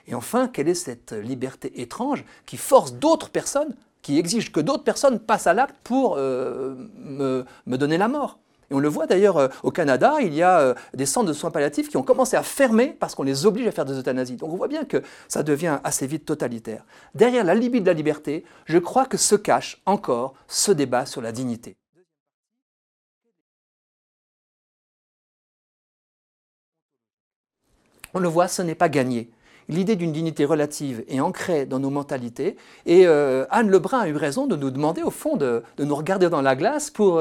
Et 0.08 0.16
enfin, 0.16 0.48
quelle 0.48 0.70
est 0.70 0.74
cette 0.74 1.12
liberté 1.12 1.82
étrange 1.82 2.24
qui 2.46 2.56
force 2.56 2.94
d'autres 2.94 3.30
personnes, 3.30 3.76
qui 4.02 4.18
exige 4.20 4.54
que 4.54 4.62
d'autres 4.62 4.86
personnes 4.86 5.20
passent 5.20 5.48
à 5.48 5.54
l'acte 5.54 5.76
pour 5.84 6.16
euh, 6.18 6.76
me 6.96 7.78
donner 7.78 7.98
la 7.98 8.08
mort? 8.08 8.40
Et 8.70 8.74
on 8.74 8.80
le 8.80 8.88
voit 8.88 9.08
d'ailleurs 9.08 9.38
euh, 9.38 9.48
au 9.64 9.72
Canada, 9.72 10.16
il 10.22 10.34
y 10.34 10.42
a 10.42 10.60
euh, 10.60 10.74
des 10.94 11.06
centres 11.06 11.28
de 11.28 11.34
soins 11.34 11.52
palliatifs 11.52 11.90
qui 11.90 11.98
ont 11.98 12.04
commencé 12.04 12.36
à 12.36 12.44
fermer 12.44 12.96
parce 13.00 13.16
qu'on 13.16 13.24
les 13.24 13.46
oblige 13.46 13.68
à 13.68 13.72
faire 13.72 13.86
des 13.86 13.98
euthanasies. 13.98 14.38
Donc 14.38 14.52
on 14.52 14.58
voit 14.58 14.68
bien 14.68 14.86
que 14.86 15.02
ça 15.28 15.44
devient 15.44 15.80
assez 15.84 16.08
vite 16.08 16.26
totalitaire. 16.26 16.84
Derrière 17.14 17.44
la 17.44 17.56
limite 17.56 17.84
de 17.84 17.88
la 17.88 17.94
liberté, 17.94 18.44
je 18.66 18.78
crois 18.78 19.06
que 19.06 19.18
se 19.18 19.36
cache 19.36 19.82
encore 19.86 20.34
ce 20.48 20.72
débat 20.72 21.06
sur 21.06 21.22
la 21.22 21.32
dignité. 21.32 21.76
On 28.14 28.20
le 28.20 28.30
voit, 28.30 28.48
ce 28.48 28.62
n'est 28.62 28.76
pas 28.76 28.90
gagné 28.90 29.30
l'idée 29.68 29.96
d'une 29.96 30.12
dignité 30.12 30.46
relative 30.46 31.04
est 31.08 31.20
ancrée 31.20 31.66
dans 31.66 31.80
nos 31.80 31.90
mentalités. 31.90 32.56
Et 32.86 33.08
euh, 33.08 33.46
Anne 33.50 33.70
Lebrun 33.70 34.00
a 34.00 34.08
eu 34.08 34.16
raison 34.16 34.46
de 34.48 34.56
nous 34.56 34.72
demander, 34.72 35.02
au 35.02 35.10
fond, 35.10 35.38
de, 35.38 35.64
nous 35.80 35.96
regarder 35.96 36.30
dans 36.30 36.44
la 36.44 36.56
glace 36.56 36.92
pour, 36.92 37.20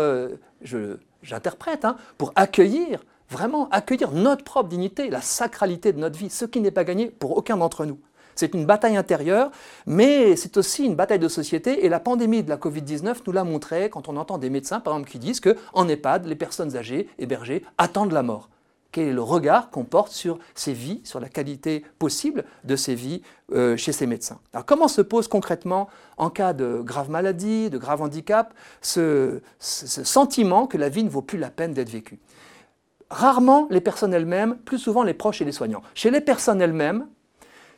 j'interprète, 1.24 1.84
hein, 1.84 1.96
pour 2.18 2.32
accueillir, 2.36 3.04
vraiment 3.28 3.68
accueillir 3.70 4.12
notre 4.12 4.44
propre 4.44 4.68
dignité, 4.68 5.10
la 5.10 5.20
sacralité 5.20 5.92
de 5.92 5.98
notre 5.98 6.18
vie, 6.18 6.30
ce 6.30 6.44
qui 6.44 6.60
n'est 6.60 6.70
pas 6.70 6.84
gagné 6.84 7.06
pour 7.06 7.36
aucun 7.36 7.56
d'entre 7.56 7.86
nous. 7.86 7.98
C'est 8.36 8.52
une 8.54 8.66
bataille 8.66 8.96
intérieure, 8.96 9.50
mais 9.86 10.34
c'est 10.36 10.56
aussi 10.56 10.84
une 10.84 10.96
bataille 10.96 11.20
de 11.20 11.28
société. 11.28 11.84
Et 11.84 11.88
la 11.88 12.00
pandémie 12.00 12.42
de 12.42 12.48
la 12.48 12.56
Covid-19 12.56 13.18
nous 13.26 13.32
l'a 13.32 13.44
montré 13.44 13.90
quand 13.90 14.08
on 14.08 14.16
entend 14.16 14.38
des 14.38 14.50
médecins, 14.50 14.80
par 14.80 14.94
exemple, 14.94 15.10
qui 15.10 15.18
disent 15.18 15.40
qu'en 15.40 15.88
EHPAD, 15.88 16.26
les 16.26 16.34
personnes 16.34 16.76
âgées, 16.76 17.08
hébergées, 17.18 17.64
attendent 17.78 18.12
la 18.12 18.22
mort 18.22 18.48
quel 18.94 19.08
est 19.08 19.12
le 19.12 19.22
regard 19.22 19.70
qu'on 19.70 19.82
porte 19.82 20.12
sur 20.12 20.38
ces 20.54 20.72
vies, 20.72 21.00
sur 21.02 21.18
la 21.18 21.28
qualité 21.28 21.84
possible 21.98 22.44
de 22.62 22.76
ces 22.76 22.94
vies 22.94 23.22
euh, 23.52 23.76
chez 23.76 23.90
ces 23.90 24.06
médecins. 24.06 24.38
Comment 24.66 24.86
se 24.86 25.00
pose 25.00 25.26
concrètement, 25.26 25.88
en 26.16 26.30
cas 26.30 26.52
de 26.52 26.80
grave 26.80 27.10
maladie, 27.10 27.70
de 27.70 27.76
grave 27.76 28.02
handicap, 28.02 28.54
ce, 28.80 29.40
sentiment 29.58 30.68
que 30.68 30.78
la 30.78 30.88
vie 30.88 31.02
ne 31.02 31.08
vaut 31.08 31.22
plus 31.22 31.38
la 31.38 31.50
peine 31.50 31.74
d'être 31.74 31.90
vécue? 31.90 32.20
Rarement 33.10 33.66
les 33.68 33.80
personnes 33.80 34.14
elles-mêmes, 34.14 34.56
plus 34.58 34.78
souvent 34.78 35.02
les 35.02 35.14
proches 35.14 35.42
et 35.42 35.44
les 35.44 35.52
soignants. 35.52 35.82
Chez 35.94 36.12
les 36.12 36.20
personnes 36.20 36.62
elles-mêmes, 36.62 37.08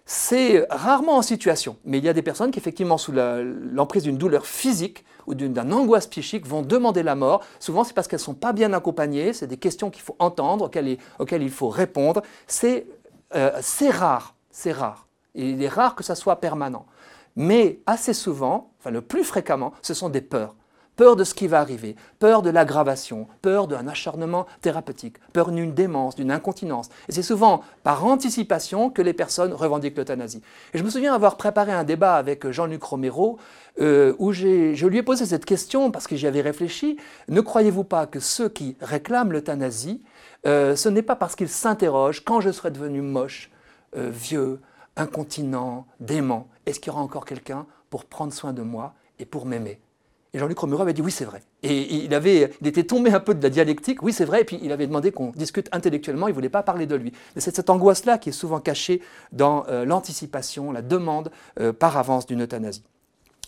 c'est 0.08 0.64
rarement 0.70 1.16
en 1.16 1.22
situation, 1.22 1.76
mais 1.84 1.98
il 1.98 2.04
y 2.04 2.08
a 2.08 2.12
des 2.12 2.22
personnes 2.22 2.52
qui, 2.52 2.60
effectivement, 2.60 2.96
sous 2.96 3.12
l'emprise 3.12 4.04
d'une 4.04 4.16
douleur 4.16 4.46
physique 4.46 5.04
ou 5.26 5.34
d'une 5.34 5.58
angoisse 5.58 6.06
psychique, 6.06 6.46
vont 6.46 6.62
demander 6.62 7.02
la 7.02 7.16
mort. 7.16 7.42
Souvent, 7.58 7.82
c'est 7.82 7.92
parce 7.92 8.06
qu'elles 8.06 8.20
ne 8.20 8.25
sont 8.25 8.34
pas 8.34 8.52
bien 8.52 8.72
accompagnées, 8.72 9.32
c'est 9.32 9.48
des 9.48 9.56
questions 9.56 9.90
qu'il 9.90 10.02
faut 10.02 10.14
entendre, 10.20 10.66
auxquelles, 11.18 11.42
il 11.42 11.50
faut 11.50 11.68
répondre. 11.68 12.22
Euh, 13.34 13.50
c'est 13.60 13.90
rare, 13.90 14.36
c'est 14.52 14.72
rare. 14.72 15.08
Il 15.34 15.60
est 15.60 15.68
rare 15.68 15.96
que 15.96 16.04
ça 16.04 16.14
soit 16.14 16.36
permanent. 16.36 16.86
Mais 17.34 17.80
assez 17.84 18.14
souvent, 18.14 18.70
enfin 18.78 18.90
le 18.90 19.02
plus 19.02 19.25
fréquemment, 19.25 19.72
ce 19.82 19.92
sont 19.92 20.08
des 20.08 20.22
peurs 20.22 20.54
peur 20.96 21.16
de 21.16 21.24
ce 21.24 21.34
qui 21.34 21.46
va 21.46 21.60
arriver, 21.60 21.96
peur 22.18 22.42
de 22.42 22.50
l'aggravation, 22.50 23.28
peur 23.42 23.68
d'un 23.68 23.86
acharnement 23.86 24.46
thérapeutique, 24.62 25.16
peur 25.32 25.50
d'une 25.50 25.74
démence, 25.74 26.16
d'une 26.16 26.30
incontinence. 26.30 26.88
Et 27.08 27.12
c'est 27.12 27.22
souvent 27.22 27.62
par 27.82 28.04
anticipation 28.04 28.90
que 28.90 29.02
les 29.02 29.12
personnes 29.12 29.52
revendiquent 29.52 29.96
l'euthanasie. 29.96 30.42
Et 30.74 30.78
je 30.78 30.84
me 30.84 30.90
souviens 30.90 31.14
avoir 31.14 31.36
préparé 31.36 31.72
un 31.72 31.84
débat 31.84 32.16
avec 32.16 32.50
Jean-Luc 32.50 32.82
Romero 32.82 33.38
euh, 33.80 34.14
où 34.18 34.32
je 34.32 34.86
lui 34.86 34.98
ai 34.98 35.02
posé 35.02 35.26
cette 35.26 35.44
question 35.44 35.90
parce 35.90 36.06
que 36.06 36.16
j'y 36.16 36.26
avais 36.26 36.40
réfléchi. 36.40 36.96
Ne 37.28 37.40
croyez-vous 37.40 37.84
pas 37.84 38.06
que 38.06 38.20
ceux 38.20 38.48
qui 38.48 38.76
réclament 38.80 39.32
l'euthanasie, 39.32 40.02
euh, 40.46 40.76
ce 40.76 40.88
n'est 40.88 41.02
pas 41.02 41.16
parce 41.16 41.36
qu'ils 41.36 41.48
s'interrogent 41.48 42.24
quand 42.24 42.40
je 42.40 42.50
serai 42.50 42.70
devenu 42.70 43.02
moche, 43.02 43.50
euh, 43.96 44.10
vieux, 44.10 44.60
incontinent, 44.96 45.86
dément, 46.00 46.48
est-ce 46.64 46.80
qu'il 46.80 46.92
y 46.92 46.94
aura 46.94 47.02
encore 47.02 47.26
quelqu'un 47.26 47.66
pour 47.90 48.04
prendre 48.04 48.32
soin 48.32 48.52
de 48.52 48.62
moi 48.62 48.94
et 49.18 49.26
pour 49.26 49.46
m'aimer? 49.46 49.78
Et 50.36 50.38
Jean-Luc 50.38 50.58
Romero 50.58 50.82
avait 50.82 50.92
dit 50.92 51.00
oui, 51.00 51.10
c'est 51.10 51.24
vrai. 51.24 51.42
Et 51.62 52.04
il, 52.04 52.14
avait, 52.14 52.52
il 52.60 52.66
était 52.66 52.84
tombé 52.84 53.10
un 53.10 53.20
peu 53.20 53.34
de 53.34 53.42
la 53.42 53.48
dialectique, 53.48 54.02
oui, 54.02 54.12
c'est 54.12 54.26
vrai, 54.26 54.42
et 54.42 54.44
puis 54.44 54.58
il 54.62 54.70
avait 54.70 54.86
demandé 54.86 55.10
qu'on 55.10 55.30
discute 55.30 55.70
intellectuellement, 55.72 56.28
il 56.28 56.32
ne 56.32 56.34
voulait 56.34 56.50
pas 56.50 56.62
parler 56.62 56.84
de 56.84 56.94
lui. 56.94 57.14
C'est 57.38 57.56
cette 57.56 57.70
angoisse-là 57.70 58.18
qui 58.18 58.28
est 58.28 58.32
souvent 58.32 58.60
cachée 58.60 59.00
dans 59.32 59.64
l'anticipation, 59.86 60.72
la 60.72 60.82
demande 60.82 61.30
par 61.78 61.96
avance 61.96 62.26
d'une 62.26 62.42
euthanasie. 62.42 62.84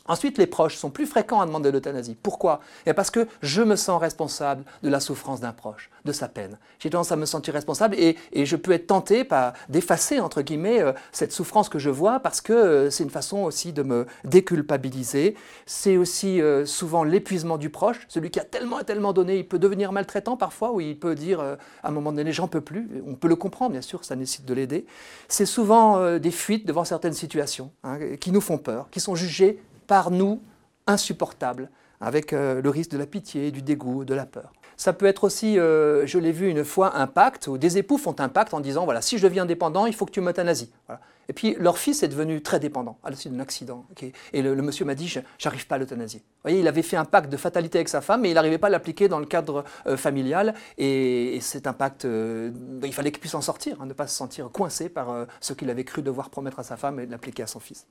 Ensuite, 0.08 0.38
les 0.38 0.46
proches 0.46 0.76
sont 0.76 0.90
plus 0.90 1.06
fréquents 1.06 1.40
à 1.40 1.46
demander 1.46 1.70
l'euthanasie. 1.70 2.16
Pourquoi? 2.20 2.60
Et 2.86 2.94
Parce 2.94 3.10
que 3.10 3.28
je 3.42 3.62
me 3.62 3.76
sens 3.76 4.00
responsable 4.00 4.64
de 4.82 4.88
la 4.88 5.00
souffrance 5.00 5.40
d'un 5.40 5.52
proche, 5.52 5.90
de 6.06 6.12
sa 6.12 6.28
peine. 6.28 6.58
J'ai 6.78 6.88
tendance 6.88 7.12
à 7.12 7.16
me 7.16 7.26
sentir 7.26 7.54
responsable 7.54 7.94
et, 7.96 8.16
je 8.32 8.56
peux 8.56 8.72
être 8.72 8.86
tenté 8.86 9.28
d'effacer, 9.68 10.20
entre 10.20 10.40
guillemets, 10.40 10.80
euh, 10.80 10.92
cette 11.12 11.32
souffrance 11.32 11.68
que 11.68 11.78
je 11.78 11.90
vois 11.90 12.20
parce 12.20 12.40
que 12.40 12.52
euh, 12.52 12.90
c'est 12.90 13.04
une 13.04 13.10
façon 13.10 13.38
aussi 13.38 13.72
de 13.72 13.82
me 13.82 14.06
déculpabiliser. 14.24 15.34
C'est 15.66 15.98
aussi 15.98 16.40
euh, 16.40 16.64
souvent 16.64 17.04
l'épuisement 17.04 17.58
du 17.58 17.68
proche. 17.68 18.00
Celui 18.08 18.30
qui 18.30 18.40
a 18.40 18.44
tellement 18.44 18.80
et 18.80 18.84
tellement 18.84 19.12
donné, 19.12 19.36
il 19.36 19.46
peut 19.46 19.58
devenir 19.58 19.92
maltraitant 19.92 20.36
parfois 20.38 20.72
ou 20.72 20.80
il 20.80 20.98
peut 20.98 21.14
dire 21.14 21.40
à 21.40 21.88
un 21.88 21.90
moment 21.90 22.12
donné, 22.12 22.32
j'en 22.32 22.48
peux 22.48 22.62
plus. 22.62 22.88
On 23.06 23.14
peut 23.14 23.28
le 23.28 23.36
comprendre, 23.36 23.72
bien 23.72 23.82
sûr, 23.82 24.04
ça 24.04 24.16
nécessite 24.16 24.46
de 24.46 24.54
l'aider. 24.54 24.86
C'est 25.28 25.46
souvent 25.46 26.18
des 26.18 26.30
fuites 26.30 26.66
devant 26.66 26.84
certaines 26.84 27.12
situations 27.12 27.70
hein, 27.84 27.98
qui 28.20 28.32
nous 28.32 28.40
font 28.40 28.58
peur, 28.58 28.88
qui 28.90 29.00
sont 29.00 29.14
jugées 29.14 29.60
par 29.88 30.12
nous 30.12 30.40
insupportable, 30.86 31.68
avec 32.00 32.32
euh, 32.32 32.62
le 32.62 32.70
risque 32.70 32.92
de 32.92 32.98
la 32.98 33.06
pitié, 33.06 33.50
du 33.50 33.62
dégoût, 33.62 34.04
de 34.04 34.14
la 34.14 34.26
peur. 34.26 34.52
Ça 34.76 34.92
peut 34.92 35.06
être 35.06 35.24
aussi, 35.24 35.58
euh, 35.58 36.06
je 36.06 36.18
l'ai 36.18 36.30
vu 36.30 36.48
une 36.48 36.64
fois, 36.64 36.96
un 36.96 37.08
pacte, 37.08 37.48
où 37.48 37.58
des 37.58 37.78
époux 37.78 37.98
font 37.98 38.14
un 38.20 38.28
pacte 38.28 38.54
en 38.54 38.60
disant, 38.60 38.84
voilà, 38.84 39.02
si 39.02 39.18
je 39.18 39.24
deviens 39.24 39.44
dépendant, 39.44 39.86
il 39.86 39.94
faut 39.94 40.06
que 40.06 40.12
tu 40.12 40.20
m'euthanasies. 40.20 40.70
Voilà. 40.86 41.00
Et 41.28 41.32
puis 41.34 41.56
leur 41.58 41.78
fils 41.78 42.02
est 42.02 42.08
devenu 42.08 42.40
très 42.40 42.58
dépendant 42.58 42.98
à 43.04 43.10
la 43.10 43.16
suite 43.16 43.32
d'un 43.32 43.40
accident. 43.40 43.84
Et 44.32 44.42
le, 44.42 44.54
monsieur 44.62 44.84
m'a 44.84 44.94
dit, 44.94 45.14
j'arrive 45.38 45.66
pas 45.66 45.74
à 45.74 45.78
l'euthanasier. 45.78 46.20
Vous 46.20 46.42
voyez, 46.44 46.60
il 46.60 46.68
avait 46.68 46.82
fait 46.82 46.96
un 46.96 47.04
pacte 47.04 47.30
de 47.30 47.36
fatalité 47.36 47.78
avec 47.78 47.88
sa 47.88 48.00
femme, 48.00 48.22
mais 48.22 48.30
il 48.30 48.34
n'arrivait 48.34 48.58
pas 48.58 48.68
à 48.68 48.70
l'appliquer 48.70 49.08
dans 49.08 49.18
le 49.18 49.26
cadre 49.26 49.64
euh, 49.86 49.96
familial. 49.96 50.54
Et, 50.78 51.38
c'est 51.42 51.66
un 51.66 51.72
pacte, 51.72 52.04
euh, 52.04 52.50
il 52.82 52.94
fallait 52.94 53.10
qu'il 53.10 53.20
puisse 53.20 53.34
en 53.34 53.40
sortir, 53.40 53.76
hein, 53.80 53.86
ne 53.86 53.92
pas 53.92 54.06
se 54.06 54.16
sentir 54.16 54.50
coincé 54.50 54.88
par 54.88 55.10
euh, 55.10 55.24
ce 55.40 55.52
qu'il 55.52 55.68
avait 55.70 55.84
cru 55.84 56.02
devoir 56.02 56.30
promettre 56.30 56.58
à 56.60 56.62
sa 56.62 56.76
femme 56.76 57.00
et 57.00 57.06
l'appliquer 57.06 57.42
à 57.42 57.46
son 57.46 57.60
fils. 57.60 57.86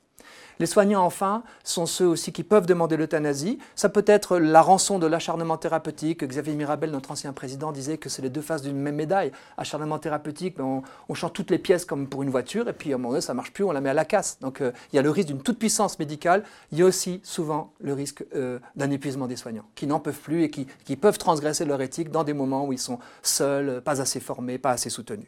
Les 0.60 0.66
soignants, 0.66 1.04
enfin, 1.04 1.44
sont 1.64 1.86
ceux 1.86 2.08
aussi 2.08 2.32
qui 2.32 2.44
peuvent 2.44 2.66
demander 2.66 2.98
l'euthanasie. 2.98 3.60
Ça 3.76 3.90
peut 3.90 4.04
être 4.08 4.40
la 4.40 4.62
rançon 4.62 4.98
de 4.98 5.06
l'acharnement 5.06 5.58
thérapeutique. 5.58 6.24
Xavier 6.24 6.56
Mirabel, 6.56 6.90
notre 6.90 7.12
ancien 7.12 7.32
président, 7.34 7.72
disait 7.72 7.98
que 7.98 8.10
c'est 8.10 8.24
les 8.24 8.30
deux 8.30 8.42
faces 8.42 8.64
d'une 8.64 8.78
même 8.78 8.96
médaille. 8.96 9.32
Acharnement 9.58 10.00
thérapeutique, 10.00 10.60
on, 10.60 10.82
on 11.10 11.14
change 11.14 11.34
toutes 11.34 11.52
les 11.52 11.60
pièces 11.60 11.86
comme 11.86 12.08
pour 12.08 12.24
une 12.24 12.32
voiture, 12.32 12.68
et 12.68 12.74
puis 12.74 12.92
à 12.92 12.96
un 12.96 12.98
moment 12.98 13.14
ça 13.28 13.34
marche 13.34 13.52
plus, 13.52 13.64
on 13.64 13.72
la 13.72 13.82
met 13.82 13.90
à 13.90 13.94
la 13.94 14.06
casse. 14.06 14.40
Donc 14.40 14.62
euh, 14.62 14.72
il 14.92 14.96
y 14.96 15.00
a 15.00 15.02
le 15.02 15.10
risque 15.10 15.28
d'une 15.28 15.42
toute 15.42 15.60
puissance 15.60 16.00
médicale, 16.00 16.44
il 16.72 16.80
y 16.80 16.82
a 16.82 16.86
aussi 16.86 17.20
souvent 17.24 17.74
le 17.80 17.94
risque 17.94 18.24
euh, 18.36 18.60
d'un 18.76 18.90
épuisement 18.90 19.28
des 19.28 19.36
soignants, 19.36 19.66
qui 19.76 19.86
n'en 19.86 20.00
peuvent 20.00 20.20
plus 20.20 20.44
et 20.44 20.50
qui, 20.50 20.66
peuvent 20.96 21.18
transgresser 21.18 21.66
leur 21.66 21.82
éthique 21.82 22.10
dans 22.10 22.24
des 22.24 22.34
moments 22.34 22.66
où 22.66 22.74
ils 22.74 22.80
sont 22.80 22.98
seuls, 23.22 23.82
pas 23.82 24.02
assez 24.02 24.20
formés, 24.20 24.58
pas 24.58 24.72
assez 24.72 24.90
soutenus. 24.90 25.28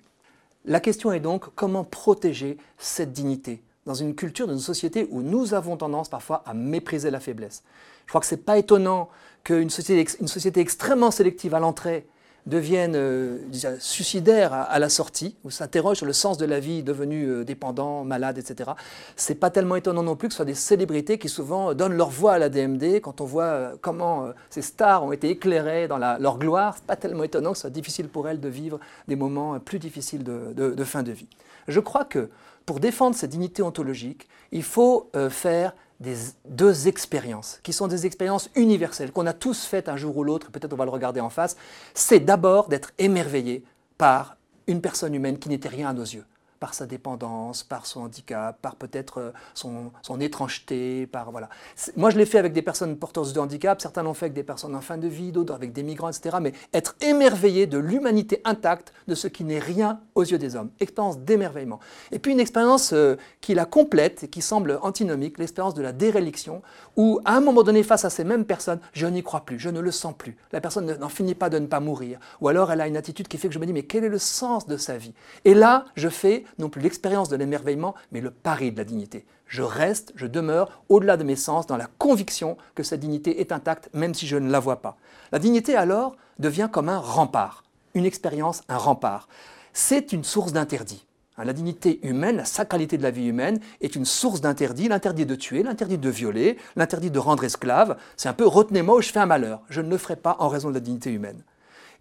La 0.65 0.79
question 0.79 1.11
est 1.11 1.19
donc 1.19 1.53
comment 1.55 1.83
protéger 1.83 2.57
cette 2.77 3.13
dignité 3.13 3.61
dans 3.85 3.93
une 3.93 4.15
culture, 4.15 4.47
dans 4.47 4.53
une 4.53 4.59
société 4.59 5.07
où 5.11 5.21
nous 5.21 5.53
avons 5.53 5.77
tendance 5.77 6.09
parfois 6.09 6.43
à 6.45 6.53
mépriser 6.53 7.11
la 7.11 7.19
faiblesse? 7.19 7.63
Je 8.05 8.11
crois 8.11 8.21
que 8.21 8.27
ce 8.27 8.35
n'est 8.35 8.41
pas 8.41 8.57
étonnant 8.57 9.09
qu'une 9.43 9.69
une 9.69 10.27
société 10.27 10.59
extrêmement 10.59 11.11
sélective 11.11 11.53
à 11.53 11.59
l'entrée 11.59 12.07
deviennent 12.45 12.95
euh, 12.95 13.37
suicidaires 13.79 14.53
à, 14.53 14.79
la 14.79 14.89
sortie, 14.89 15.35
ou 15.43 15.51
s'interrogent 15.51 15.97
sur 15.97 16.05
le 16.05 16.13
sens 16.13 16.37
de 16.37 16.45
la 16.45 16.59
vie 16.59 16.83
devenu 16.83 17.25
euh, 17.25 17.43
dépendant, 17.43 18.03
malade, 18.03 18.37
etc. 18.37 18.71
C'est 19.15 19.35
pas 19.35 19.49
tellement 19.49 19.75
étonnant 19.75 20.03
non 20.03 20.15
plus 20.15 20.27
que 20.27 20.33
ce 20.33 20.37
soit 20.37 20.45
des 20.45 20.53
célébrités 20.53 21.17
qui 21.17 21.29
souvent 21.29 21.73
donnent 21.73 21.95
leur 21.95 22.09
voix 22.09 22.33
à 22.33 22.39
la 22.39 22.49
DMD. 22.49 23.01
Quand 23.01 23.21
on 23.21 23.25
voit 23.25 23.43
euh, 23.43 23.75
comment 23.81 24.29
ces 24.49 24.61
stars 24.61 25.03
ont 25.03 25.11
été 25.11 25.29
éclairées 25.29 25.87
dans 25.87 25.97
leur 25.97 26.37
gloire, 26.37 26.75
c'est 26.75 26.85
pas 26.85 26.95
tellement 26.95 27.23
étonnant 27.23 27.51
que 27.51 27.57
ce 27.57 27.61
soit 27.61 27.69
difficile 27.69 28.07
pour 28.07 28.27
elles 28.27 28.39
de 28.39 28.49
vivre 28.49 28.79
des 29.07 29.15
moments 29.15 29.59
plus 29.59 29.79
difficiles 29.79 30.23
de, 30.23 30.83
fin 30.83 31.03
de 31.03 31.11
vie. 31.11 31.27
Je 31.67 31.79
crois 31.79 32.05
que 32.05 32.29
pour 32.65 32.79
défendre 32.79 33.15
cette 33.15 33.31
dignité 33.31 33.61
ontologique, 33.61 34.27
il 34.51 34.63
faut 34.63 35.09
faire 35.29 35.73
des 35.99 36.15
deux 36.47 36.87
expériences, 36.87 37.59
qui 37.61 37.73
sont 37.73 37.87
des 37.87 38.05
expériences 38.05 38.49
universelles, 38.55 39.11
qu'on 39.11 39.25
a 39.25 39.33
tous 39.33 39.65
faites 39.65 39.89
un 39.89 39.97
jour 39.97 40.15
ou 40.17 40.23
l'autre, 40.23 40.49
peut-être 40.51 40.73
on 40.73 40.77
va 40.77 40.85
le 40.85 40.91
regarder 40.91 41.19
en 41.19 41.29
face, 41.29 41.57
c'est 41.93 42.21
d'abord 42.21 42.69
d'être 42.69 42.91
émerveillé 42.97 43.63
par 43.97 44.37
une 44.67 44.81
personne 44.81 45.13
humaine 45.13 45.39
qui 45.39 45.49
n'était 45.49 45.69
rien 45.69 45.89
à 45.89 45.93
nos 45.93 46.03
yeux 46.03 46.25
par 46.59 46.73
sa 46.73 46.85
dépendance, 46.85 47.63
par 47.63 47.85
son 47.85 48.01
handicap, 48.01 48.57
par 48.61 48.75
peut-être 48.75 49.19
euh, 49.19 49.31
son, 49.53 49.91
étrangeté, 50.19 51.07
par 51.07 51.31
voilà. 51.31 51.49
Moi, 51.95 52.09
je 52.09 52.17
l'ai 52.17 52.25
fait 52.25 52.37
avec 52.37 52.53
des 52.53 52.61
personnes 52.61 52.97
porteuses 52.97 53.33
de 53.33 53.39
handicap, 53.39 53.81
certains 53.81 54.03
l'ont 54.03 54.13
fait 54.13 54.25
avec 54.25 54.33
des 54.33 54.43
personnes 54.43 54.75
en 54.75 54.81
fin 54.81 54.97
de 54.97 55.07
vie, 55.07 55.31
d'autres 55.31 55.53
avec 55.53 55.71
des 55.71 55.83
migrants, 55.83 56.09
etc. 56.09 56.37
Mais 56.41 56.53
être 56.73 56.95
émerveillé 57.01 57.67
de 57.67 57.77
l'humanité 57.77 58.41
intacte, 58.43 58.93
de 59.07 59.15
ce 59.15 59.27
qui 59.27 59.43
n'est 59.43 59.59
rien 59.59 60.01
aux 60.15 60.23
yeux 60.23 60.37
des 60.37 60.55
hommes. 60.55 60.69
Expérience 60.79 61.19
d'émerveillement. 61.19 61.79
Et 62.11 62.19
puis 62.19 62.31
une 62.31 62.39
expérience 62.39 62.91
euh, 62.93 63.15
qui 63.41 63.53
la 63.53 63.65
complète 63.65 64.23
et 64.23 64.27
qui 64.27 64.41
semble 64.41 64.79
antinomique, 64.81 65.37
l'expérience 65.37 65.73
de 65.73 65.81
la 65.81 65.91
déréliction, 65.91 66.61
où 66.97 67.19
à 67.25 67.35
un 67.35 67.41
moment 67.41 67.63
donné, 67.63 67.83
face 67.83 68.05
à 68.05 68.09
ces 68.09 68.23
mêmes 68.23 68.45
personnes, 68.45 68.79
je 68.93 69.07
n'y 69.07 69.23
crois 69.23 69.41
plus, 69.41 69.59
je 69.59 69.69
ne 69.69 69.79
le 69.79 69.91
sens 69.91 70.13
plus. 70.17 70.35
La 70.51 70.61
personne 70.61 70.97
n'en 70.97 71.09
finit 71.09 71.35
pas 71.35 71.49
de 71.49 71.59
ne 71.59 71.67
pas 71.67 71.79
mourir. 71.79 72.19
Ou 72.41 72.47
alors 72.47 72.71
elle 72.71 72.81
a 72.81 72.87
une 72.87 72.97
attitude 72.97 73.27
qui 73.27 73.37
fait 73.37 73.47
que 73.47 73.53
je 73.53 73.59
me 73.59 73.65
dis, 73.65 73.73
mais 73.73 73.83
quel 73.83 74.03
est 74.03 74.09
le 74.09 74.17
sens 74.17 74.67
de 74.67 74.77
sa 74.77 74.97
vie? 74.97 75.13
Et 75.45 75.53
là, 75.53 75.85
je 75.95 76.09
fais 76.09 76.43
non 76.57 76.69
plus 76.69 76.81
l'expérience 76.81 77.29
de 77.29 77.35
l'émerveillement, 77.35 77.95
mais 78.11 78.21
le 78.21 78.31
pari 78.31 78.71
de 78.71 78.77
la 78.77 78.83
dignité. 78.83 79.25
Je 79.45 79.63
reste, 79.63 80.13
je 80.15 80.27
demeure 80.27 80.83
au-delà 80.89 81.17
de 81.17 81.23
mes 81.23 81.35
sens 81.35 81.67
dans 81.67 81.77
la 81.77 81.87
conviction 81.97 82.57
que 82.75 82.83
cette 82.83 82.99
dignité 82.99 83.41
est 83.41 83.51
intacte, 83.51 83.89
même 83.93 84.13
si 84.13 84.27
je 84.27 84.37
ne 84.37 84.51
la 84.51 84.59
vois 84.59 84.81
pas. 84.81 84.97
La 85.31 85.39
dignité 85.39 85.75
alors 85.75 86.15
devient 86.37 86.69
comme 86.71 86.89
un 86.89 86.99
rempart, 86.99 87.63
une 87.93 88.05
expérience, 88.05 88.61
un 88.69 88.77
rempart. 88.77 89.27
C'est 89.73 90.13
une 90.13 90.23
source 90.23 90.53
d'interdit. 90.53 91.05
Hein, 91.37 91.45
la 91.45 91.53
dignité 91.53 92.05
humaine, 92.05 92.35
la 92.35 92.45
sacralité 92.45 92.97
de 92.97 93.03
la 93.03 93.11
vie 93.11 93.27
humaine 93.27 93.59
est 93.81 93.95
une 93.95 94.05
source 94.05 94.41
d'interdit, 94.41 94.89
l'interdit 94.89 95.25
de 95.25 95.35
tuer, 95.35 95.63
l'interdit 95.63 95.97
de 95.97 96.09
violer, 96.09 96.57
l'interdit 96.75 97.11
de 97.11 97.19
rendre 97.19 97.43
esclave. 97.43 97.97
C'est 98.17 98.29
un 98.29 98.33
peu 98.33 98.45
retenez-moi 98.45 98.97
ou 98.97 99.01
je 99.01 99.09
fais 99.09 99.19
un 99.19 99.25
malheur. 99.25 99.61
Je 99.69 99.81
ne 99.81 99.89
le 99.89 99.97
ferai 99.97 100.17
pas 100.17 100.35
en 100.39 100.49
raison 100.49 100.69
de 100.69 100.73
la 100.73 100.79
dignité 100.81 101.11
humaine. 101.11 101.41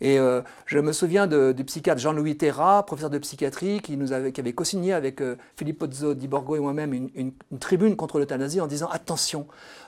Et 0.01 0.19
euh, 0.19 0.43
je 0.67 0.79
me 0.79 0.93
souviens 0.93 1.27
du 1.27 1.65
psychiatre 1.65 2.01
Jean-Louis 2.01 2.37
Terra, 2.37 2.87
professeur 2.87 3.11
de 3.11 3.19
psychiatrie, 3.19 3.81
qui, 3.81 3.99
avait, 4.13 4.53
co-signé 4.53 4.93
avec 4.93 5.21
euh, 5.21 5.37
Philippe 5.57 5.79
Pozzo 5.81 6.15
di 6.15 6.29
Borgo 6.29 6.55
et 6.55 6.61
moi-même 6.61 6.95
une, 6.95 7.11
une, 7.17 7.59
tribune 7.59 7.97
contre 7.97 8.19
l'euthanasie 8.19 8.61
en 8.61 8.69
disant 8.69 8.89
attention, 8.89 9.47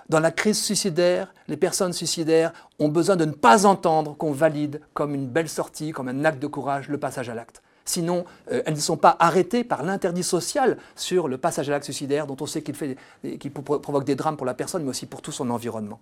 dans 0.08 0.18
la 0.18 0.32
crise 0.32 0.60
suicidaire, 0.60 1.32
les 1.46 1.56
personnes 1.56 1.92
suicidaires 1.92 2.52
ont 2.80 2.88
besoin 2.88 3.14
de 3.14 3.24
ne 3.24 3.32
pas 3.32 3.66
entendre 3.66 4.16
qu'on 4.16 4.32
valide 4.32 4.80
comme 4.94 5.14
une 5.14 5.28
belle 5.28 5.48
sortie, 5.48 5.92
comme 5.92 6.08
un 6.08 6.24
acte 6.24 6.42
de 6.42 6.48
courage, 6.48 6.88
le 6.88 6.98
passage 6.98 7.28
à 7.28 7.34
l'acte. 7.34 7.62
Sinon, 7.84 8.24
euh, 8.50 8.62
elles 8.66 8.74
ne 8.74 8.80
sont 8.80 8.96
pas 8.96 9.16
arrêtées 9.20 9.62
par 9.62 9.84
l'interdit 9.84 10.24
social 10.24 10.76
sur 10.96 11.28
le 11.28 11.38
passage 11.38 11.68
à 11.68 11.72
l'acte 11.72 11.84
suicidaire, 11.84 12.26
dont 12.26 12.36
on 12.40 12.46
sait 12.46 12.62
qu'il 12.62 12.74
qu 13.38 13.50
provoque 13.50 14.04
des 14.04 14.16
drames 14.16 14.36
pour 14.36 14.46
la 14.46 14.54
personne, 14.54 14.82
mais 14.82 14.90
aussi 14.90 15.06
pour 15.06 15.22
tout 15.22 15.32
son 15.32 15.50
environnement. 15.50 16.00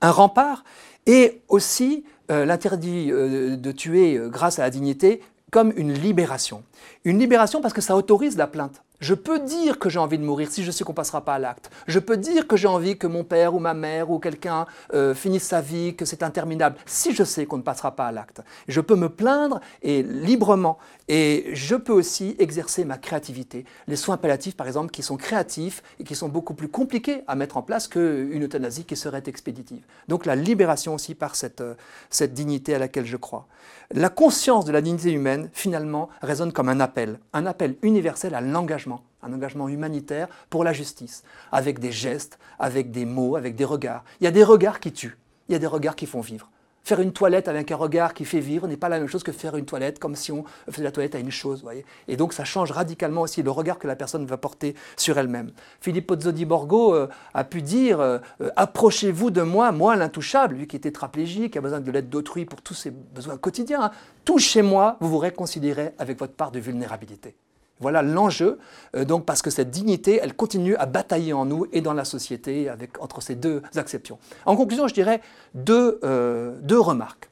Un 0.00 0.10
rempart, 0.10 0.64
et 1.06 1.42
aussi 1.48 2.04
euh, 2.32 2.44
l'interdit 2.46 3.10
euh, 3.10 3.56
de 3.56 3.72
tuer 3.72 4.16
euh, 4.16 4.28
grâce 4.28 4.58
à 4.58 4.62
la 4.62 4.70
dignité 4.70 5.20
comme 5.50 5.72
une 5.76 5.92
libération. 5.92 6.62
Une 7.04 7.18
libération 7.18 7.60
parce 7.60 7.74
que 7.74 7.82
ça 7.82 7.94
autorise 7.94 8.38
la 8.38 8.46
plainte. 8.46 8.82
Je 9.02 9.14
peux 9.14 9.40
dire 9.40 9.80
que 9.80 9.88
j'ai 9.88 9.98
envie 9.98 10.16
de 10.16 10.22
mourir 10.22 10.48
si 10.48 10.62
je 10.62 10.70
sais 10.70 10.84
qu'on 10.84 10.92
ne 10.92 10.96
passera 10.96 11.24
pas 11.24 11.34
à 11.34 11.40
l'acte. 11.40 11.72
Je 11.88 11.98
peux 11.98 12.16
dire 12.16 12.46
que 12.46 12.56
j'ai 12.56 12.68
envie 12.68 12.96
que 12.96 13.08
mon 13.08 13.24
père 13.24 13.52
ou 13.52 13.58
ma 13.58 13.74
mère 13.74 14.12
ou 14.12 14.20
quelqu'un 14.20 14.64
euh, 14.94 15.12
finisse 15.12 15.42
sa 15.42 15.60
vie, 15.60 15.96
que 15.96 16.04
c'est 16.04 16.22
interminable, 16.22 16.76
si 16.86 17.12
je 17.12 17.24
sais 17.24 17.44
qu'on 17.44 17.56
ne 17.56 17.62
passera 17.62 17.96
pas 17.96 18.06
à 18.06 18.12
l'acte. 18.12 18.42
Je 18.68 18.80
peux 18.80 18.94
me 18.94 19.08
plaindre 19.08 19.60
et 19.82 20.04
librement. 20.04 20.78
Et 21.08 21.50
je 21.52 21.74
peux 21.74 21.92
aussi 21.92 22.36
exercer 22.38 22.84
ma 22.84 22.96
créativité. 22.96 23.64
Les 23.88 23.96
soins 23.96 24.16
palliatifs, 24.16 24.56
par 24.56 24.68
exemple, 24.68 24.92
qui 24.92 25.02
sont 25.02 25.16
créatifs 25.16 25.82
et 25.98 26.04
qui 26.04 26.14
sont 26.14 26.28
beaucoup 26.28 26.54
plus 26.54 26.68
compliqués 26.68 27.24
à 27.26 27.34
mettre 27.34 27.56
en 27.56 27.62
place 27.62 27.88
qu'une 27.88 28.44
euthanasie 28.44 28.84
qui 28.84 28.94
serait 28.94 29.24
expéditive. 29.26 29.82
Donc 30.06 30.26
la 30.26 30.36
libération 30.36 30.94
aussi 30.94 31.16
par 31.16 31.34
cette, 31.34 31.60
euh, 31.60 31.74
cette 32.08 32.34
dignité 32.34 32.76
à 32.76 32.78
laquelle 32.78 33.06
je 33.06 33.16
crois. 33.16 33.48
La 33.90 34.10
conscience 34.10 34.64
de 34.64 34.70
la 34.70 34.80
dignité 34.80 35.10
humaine, 35.10 35.50
finalement, 35.52 36.08
résonne 36.22 36.52
comme 36.52 36.68
un 36.68 36.78
appel, 36.78 37.18
un 37.32 37.46
appel 37.46 37.74
universel 37.82 38.36
à 38.36 38.40
l'engagement 38.40 38.91
un 39.22 39.32
engagement 39.32 39.68
humanitaire 39.68 40.28
pour 40.50 40.64
la 40.64 40.72
justice, 40.72 41.22
avec 41.52 41.78
des 41.78 41.92
gestes, 41.92 42.38
avec 42.58 42.90
des 42.90 43.04
mots, 43.04 43.36
avec 43.36 43.54
des 43.54 43.64
regards. 43.64 44.04
Il 44.20 44.24
y 44.24 44.26
a 44.26 44.32
des 44.32 44.44
regards 44.44 44.80
qui 44.80 44.92
tuent, 44.92 45.18
il 45.48 45.52
y 45.52 45.56
a 45.56 45.58
des 45.58 45.66
regards 45.66 45.96
qui 45.96 46.06
font 46.06 46.20
vivre. 46.20 46.48
Faire 46.84 47.00
une 47.00 47.12
toilette 47.12 47.46
avec 47.46 47.70
un 47.70 47.76
regard 47.76 48.12
qui 48.12 48.24
fait 48.24 48.40
vivre 48.40 48.66
n'est 48.66 48.76
pas 48.76 48.88
la 48.88 48.98
même 48.98 49.06
chose 49.06 49.22
que 49.22 49.30
faire 49.30 49.56
une 49.56 49.64
toilette 49.64 50.00
comme 50.00 50.16
si 50.16 50.32
on 50.32 50.44
faisait 50.68 50.82
la 50.82 50.90
toilette 50.90 51.14
à 51.14 51.20
une 51.20 51.30
chose. 51.30 51.62
Voyez 51.62 51.86
et 52.08 52.16
donc 52.16 52.32
ça 52.32 52.44
change 52.44 52.72
radicalement 52.72 53.20
aussi 53.20 53.40
le 53.42 53.52
regard 53.52 53.78
que 53.78 53.86
la 53.86 53.94
personne 53.94 54.26
va 54.26 54.36
porter 54.36 54.74
sur 54.96 55.16
elle-même. 55.16 55.52
Philippe 55.80 56.08
Pozzo 56.08 56.32
di 56.32 56.44
Borgo 56.44 56.92
euh, 56.92 57.06
a 57.34 57.44
pu 57.44 57.62
dire 57.62 58.00
euh, 58.00 58.18
euh, 58.40 58.50
Approchez-vous 58.56 59.30
de 59.30 59.42
moi, 59.42 59.70
moi 59.70 59.94
l'intouchable, 59.94 60.56
lui 60.56 60.66
qui 60.66 60.74
est 60.74 60.80
tétraplégique, 60.80 61.52
qui 61.52 61.58
a 61.58 61.60
besoin 61.60 61.78
de 61.78 61.90
l'aide 61.92 62.08
d'autrui 62.08 62.46
pour 62.46 62.60
tous 62.62 62.74
ses 62.74 62.90
besoins 62.90 63.36
quotidiens. 63.36 63.84
Hein. 63.84 63.90
Touchez-moi, 64.24 64.96
vous 65.00 65.08
vous 65.08 65.18
réconcilierez 65.18 65.92
avec 65.98 66.18
votre 66.18 66.34
part 66.34 66.50
de 66.50 66.58
vulnérabilité. 66.58 67.36
Voilà 67.82 68.00
l'enjeu, 68.00 68.58
euh, 68.96 69.04
donc 69.04 69.26
parce 69.26 69.42
que 69.42 69.50
cette 69.50 69.70
dignité, 69.70 70.20
elle 70.22 70.34
continue 70.34 70.76
à 70.76 70.86
batailler 70.86 71.32
en 71.32 71.44
nous 71.44 71.66
et 71.72 71.80
dans 71.80 71.92
la 71.92 72.04
société 72.04 72.70
entre 73.00 73.20
ces 73.20 73.34
deux 73.34 73.62
acceptions. 73.76 74.18
En 74.46 74.56
conclusion, 74.56 74.88
je 74.88 74.94
dirais 74.94 75.20
deux, 75.54 75.98
euh, 76.04 76.56
deux 76.62 76.80
remarques. 76.80 77.28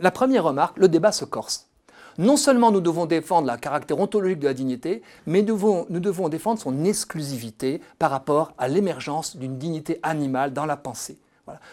La 0.00 0.10
première 0.10 0.44
remarque, 0.44 0.78
le 0.78 0.88
débat 0.88 1.12
se 1.12 1.24
corse. 1.24 1.68
Non 2.18 2.36
seulement 2.36 2.70
nous 2.70 2.80
devons 2.80 3.06
défendre 3.06 3.50
le 3.50 3.58
caractère 3.58 3.98
ontologique 3.98 4.38
de 4.38 4.46
la 4.46 4.54
dignité, 4.54 5.02
mais 5.26 5.42
nous 5.42 5.56
devons, 5.88 6.28
défendre 6.28 6.60
son 6.60 6.84
exclusivité 6.84 7.80
par 7.98 8.10
rapport 8.10 8.52
à 8.58 8.68
l'émergence 8.68 9.36
d'une 9.36 9.56
dignité 9.58 9.98
animale 10.02 10.52
dans 10.52 10.66
la 10.66 10.76
pensée. 10.76 11.18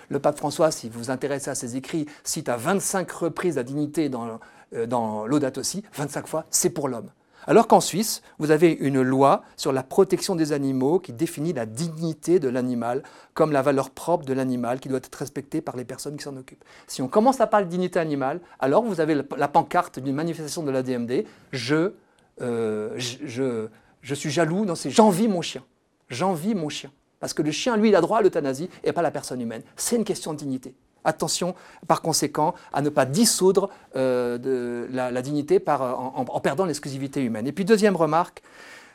Le 0.10 0.20
pape 0.20 0.38
François, 0.38 0.72
si 0.72 0.90
vous 0.90 1.00
vous 1.00 1.12
intéressez 1.12 1.50
à 1.50 1.56
ses 1.56 1.76
écrits, 1.76 2.06
cite 2.24 2.50
à 2.50 2.58
25 2.58 3.10
reprises 3.12 3.56
la 3.58 3.64
dignité 3.64 4.10
dans, 4.10 4.40
euh, 4.74 4.86
dans 4.88 5.26
aussi, 5.58 5.84
25 5.94 6.28
fois, 6.28 6.46
c'est 6.50 6.70
pour 6.70 6.88
l'homme. 6.88 7.10
Alors 7.50 7.68
qu'en 7.68 7.82
Suisse, 7.82 8.22
vous 8.38 8.52
avez 8.52 8.74
une 8.74 9.02
loi 9.02 9.42
sur 9.58 9.72
la 9.74 9.82
protection 9.82 10.36
des 10.36 10.54
animaux 10.54 11.00
qui 11.00 11.14
définit 11.14 11.52
la 11.52 11.66
dignité 11.66 12.40
de 12.40 12.48
l'animal 12.48 13.02
comme 13.34 13.52
la 13.52 13.64
valeur 13.64 13.90
propre 13.90 14.24
de 14.24 14.34
l'animal 14.34 14.80
qui 14.80 14.88
doit 14.88 15.00
être 15.00 15.16
respectée 15.16 15.60
par 15.60 15.76
les 15.76 15.84
personnes 15.84 16.16
qui 16.16 16.22
s'en 16.22 16.38
occupent. 16.38 16.64
Si 16.86 17.02
on 17.02 17.08
commence 17.08 17.42
à 17.42 17.48
parler 17.48 17.66
de 17.66 17.72
dignité 17.72 17.98
animale, 17.98 18.40
alors 18.60 18.84
vous 18.84 19.02
avez 19.02 19.20
la 19.36 19.48
pancarte 19.48 19.98
d'une 19.98 20.14
manifestation 20.14 20.62
de 20.62 20.70
la 20.70 20.84
DMD, 20.84 21.26
je, 21.52 21.94
euh, 22.40 22.94
je, 22.98 23.68
je, 24.04 24.14
suis 24.14 24.30
jaloux, 24.30 24.68
j'envie 24.86 25.28
mon 25.28 25.42
chien. 25.42 25.64
J'envie 26.08 26.54
mon 26.54 26.70
chien. 26.70 26.92
Parce 27.20 27.34
que 27.34 27.42
le 27.42 27.50
chien, 27.50 27.78
lui, 27.78 27.90
il 27.90 27.96
a 27.96 28.02
droit 28.02 28.20
à 28.20 28.22
l'euthanasie 28.22 28.70
et 28.84 28.94
pas 28.94 29.02
la 29.02 29.10
personne 29.10 29.42
humaine. 29.42 29.64
C'est 29.76 29.96
une 29.96 30.06
question 30.06 30.34
de 30.34 30.38
dignité. 30.38 30.76
Attention, 31.06 31.56
par 31.88 32.02
conséquent, 32.02 32.54
à 32.74 32.82
ne 32.82 32.90
pas 32.90 33.06
dissoudre 33.06 33.70
euh, 33.96 34.88
la, 34.92 35.22
dignité 35.22 35.64
en, 35.68 36.40
perdant 36.42 36.66
l'exclusivité 36.66 37.24
humaine. 37.24 37.48
Et 37.48 37.52
puis, 37.52 37.66
deuxième 37.66 37.96
remarque, 37.96 38.42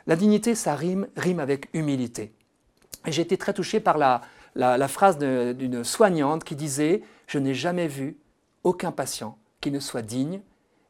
la 0.07 0.15
dignité, 0.15 0.55
ça 0.55 0.75
rime, 0.75 1.07
avec 1.39 1.69
humilité. 1.73 2.33
j'ai 3.07 3.21
été 3.21 3.37
très 3.37 3.53
touché 3.53 3.79
par 3.79 3.97
la, 3.97 4.21
la 4.55 4.87
phrase 4.87 5.17
d'une 5.17 5.83
soignante 5.83 6.43
qui 6.43 6.55
disait 6.55 7.01
Je 7.27 7.39
n'ai 7.39 7.53
jamais 7.53 7.87
vu 7.87 8.17
aucun 8.63 8.91
patient 8.91 9.37
qui 9.61 9.71
ne 9.71 9.79
soit 9.79 10.01
digne, 10.01 10.41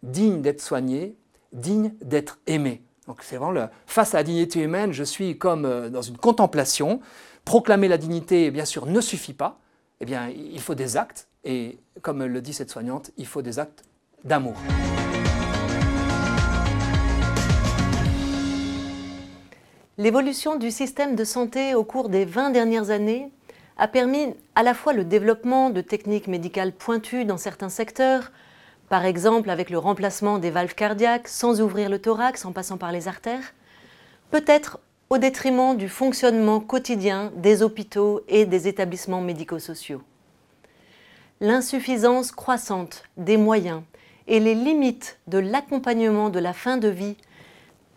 digne 0.03 0.41
d'être 0.41 0.61
soigné, 0.61 1.15
digne 1.53 1.93
d'être 2.01 2.39
aimé. 2.47 2.83
Donc 3.07 3.19
c'est 3.21 3.37
vraiment 3.37 3.67
face 3.85 4.13
à 4.15 4.17
la 4.17 4.23
dignité 4.23 4.61
humaine, 4.61 4.91
je 4.91 5.03
suis 5.03 5.37
comme 5.37 5.65
euh, 5.65 5.89
dans 5.89 6.01
une 6.01 6.17
contemplation. 6.17 6.99
Proclamer 7.43 7.87
la 7.87 7.97
dignité, 7.97 8.49
bien 8.49 8.65
sûr, 8.65 8.87
ne 8.87 8.99
suffit 9.01 9.33
pas 9.33 9.59
eh 10.01 10.05
bien, 10.05 10.29
il 10.29 10.59
faut 10.59 10.75
des 10.75 10.97
actes, 10.97 11.27
et 11.43 11.77
comme 12.01 12.23
le 12.23 12.41
dit 12.41 12.53
cette 12.53 12.69
soignante, 12.69 13.11
il 13.17 13.25
faut 13.25 13.41
des 13.41 13.59
actes 13.59 13.83
d'amour. 14.23 14.55
L'évolution 19.97 20.57
du 20.57 20.71
système 20.71 21.15
de 21.15 21.23
santé 21.23 21.73
au 21.73 21.85
cours 21.85 22.09
des 22.09 22.25
20 22.25 22.49
dernières 22.49 22.89
années 22.89 23.31
a 23.77 23.87
permis 23.87 24.33
à 24.53 24.63
la 24.63 24.73
fois 24.73 24.91
le 24.91 25.05
développement 25.05 25.69
de 25.69 25.79
techniques 25.79 26.27
médicales 26.27 26.73
pointues 26.73 27.23
dans 27.23 27.37
certains 27.37 27.69
secteurs, 27.69 28.31
par 28.89 29.05
exemple 29.05 29.49
avec 29.49 29.69
le 29.69 29.77
remplacement 29.77 30.37
des 30.37 30.51
valves 30.51 30.75
cardiaques 30.75 31.29
sans 31.29 31.61
ouvrir 31.61 31.89
le 31.89 31.99
thorax 31.99 32.43
en 32.43 32.51
passant 32.51 32.77
par 32.77 32.91
les 32.91 33.07
artères, 33.07 33.53
peut-être 34.31 34.79
au 35.09 35.17
détriment 35.17 35.77
du 35.77 35.87
fonctionnement 35.87 36.59
quotidien 36.59 37.31
des 37.35 37.61
hôpitaux 37.61 38.21
et 38.27 38.45
des 38.45 38.67
établissements 38.67 39.21
médico-sociaux. 39.21 40.01
L'insuffisance 41.41 42.31
croissante 42.31 43.03
des 43.17 43.37
moyens 43.37 43.83
et 44.27 44.39
les 44.39 44.55
limites 44.55 45.19
de 45.27 45.37
l'accompagnement 45.37 46.29
de 46.29 46.39
la 46.39 46.53
fin 46.53 46.77
de 46.77 46.87
vie 46.87 47.17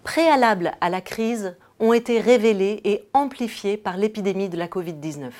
préalables 0.04 0.72
à 0.80 0.90
la 0.90 1.00
crise 1.00 1.56
ont 1.80 1.92
été 1.92 2.20
révélées 2.20 2.80
et 2.84 3.08
amplifiées 3.14 3.76
par 3.76 3.96
l'épidémie 3.96 4.48
de 4.48 4.58
la 4.58 4.66
Covid-19. 4.66 5.30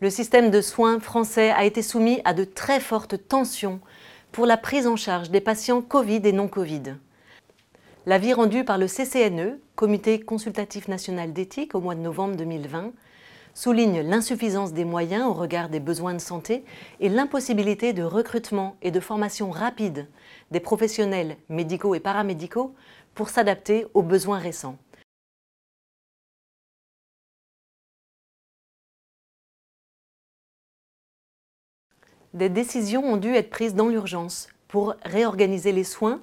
Le 0.00 0.10
système 0.10 0.50
de 0.50 0.60
soins 0.60 1.00
français 1.00 1.50
a 1.50 1.64
été 1.64 1.82
soumis 1.82 2.20
à 2.24 2.32
de 2.32 2.44
très 2.44 2.80
fortes 2.80 3.28
tensions 3.28 3.80
pour 4.32 4.46
la 4.46 4.56
prise 4.56 4.86
en 4.86 4.96
charge 4.96 5.30
des 5.30 5.40
patients 5.40 5.82
Covid 5.82 6.20
et 6.24 6.32
non 6.32 6.48
Covid. 6.48 6.96
L'avis 8.06 8.34
rendu 8.34 8.64
par 8.64 8.76
le 8.76 8.86
CCNE, 8.86 9.58
Comité 9.76 10.20
consultatif 10.20 10.88
national 10.88 11.32
d'éthique, 11.32 11.74
au 11.74 11.80
mois 11.80 11.94
de 11.94 12.00
novembre 12.00 12.36
2020, 12.36 12.92
souligne 13.54 14.02
l'insuffisance 14.02 14.74
des 14.74 14.84
moyens 14.84 15.26
au 15.26 15.32
regard 15.32 15.70
des 15.70 15.80
besoins 15.80 16.12
de 16.12 16.18
santé 16.18 16.64
et 17.00 17.08
l'impossibilité 17.08 17.94
de 17.94 18.02
recrutement 18.02 18.76
et 18.82 18.90
de 18.90 19.00
formation 19.00 19.50
rapide 19.50 20.06
des 20.50 20.60
professionnels 20.60 21.38
médicaux 21.48 21.94
et 21.94 22.00
paramédicaux 22.00 22.74
pour 23.14 23.30
s'adapter 23.30 23.86
aux 23.94 24.02
besoins 24.02 24.38
récents. 24.38 24.76
Des 32.34 32.50
décisions 32.50 33.04
ont 33.04 33.16
dû 33.16 33.34
être 33.34 33.48
prises 33.48 33.74
dans 33.74 33.88
l'urgence 33.88 34.48
pour 34.68 34.94
réorganiser 35.04 35.72
les 35.72 35.84
soins 35.84 36.20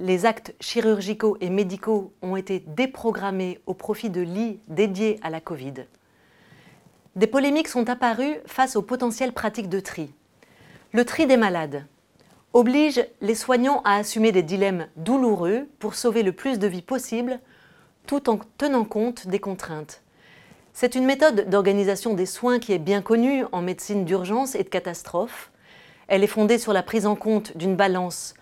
les 0.00 0.26
actes 0.26 0.54
chirurgicaux 0.60 1.36
et 1.40 1.50
médicaux 1.50 2.12
ont 2.22 2.36
été 2.36 2.60
déprogrammés 2.60 3.60
au 3.66 3.74
profit 3.74 4.10
de 4.10 4.20
lits 4.20 4.60
dédiés 4.68 5.18
à 5.22 5.30
la 5.30 5.40
Covid. 5.40 5.74
Des 7.16 7.26
polémiques 7.26 7.68
sont 7.68 7.88
apparues 7.88 8.36
face 8.46 8.76
aux 8.76 8.82
potentielles 8.82 9.32
pratiques 9.32 9.68
de 9.68 9.80
tri. 9.80 10.14
Le 10.92 11.04
tri 11.04 11.26
des 11.26 11.36
malades 11.36 11.84
oblige 12.52 13.04
les 13.20 13.34
soignants 13.34 13.82
à 13.84 13.96
assumer 13.96 14.32
des 14.32 14.42
dilemmes 14.42 14.86
douloureux 14.96 15.68
pour 15.78 15.94
sauver 15.94 16.22
le 16.22 16.32
plus 16.32 16.58
de 16.58 16.66
vies 16.66 16.82
possible 16.82 17.40
tout 18.06 18.30
en 18.30 18.38
tenant 18.56 18.84
compte 18.84 19.26
des 19.26 19.40
contraintes. 19.40 20.02
C'est 20.72 20.94
une 20.94 21.04
méthode 21.04 21.50
d'organisation 21.50 22.14
des 22.14 22.24
soins 22.24 22.60
qui 22.60 22.72
est 22.72 22.78
bien 22.78 23.02
connue 23.02 23.44
en 23.52 23.62
médecine 23.62 24.04
d'urgence 24.04 24.54
et 24.54 24.62
de 24.62 24.68
catastrophe. 24.68 25.50
Elle 26.06 26.22
est 26.22 26.28
fondée 26.28 26.58
sur 26.58 26.72
la 26.72 26.84
prise 26.84 27.04
en 27.04 27.16
compte 27.16 27.56
d'une 27.56 27.74
balance 27.76 28.34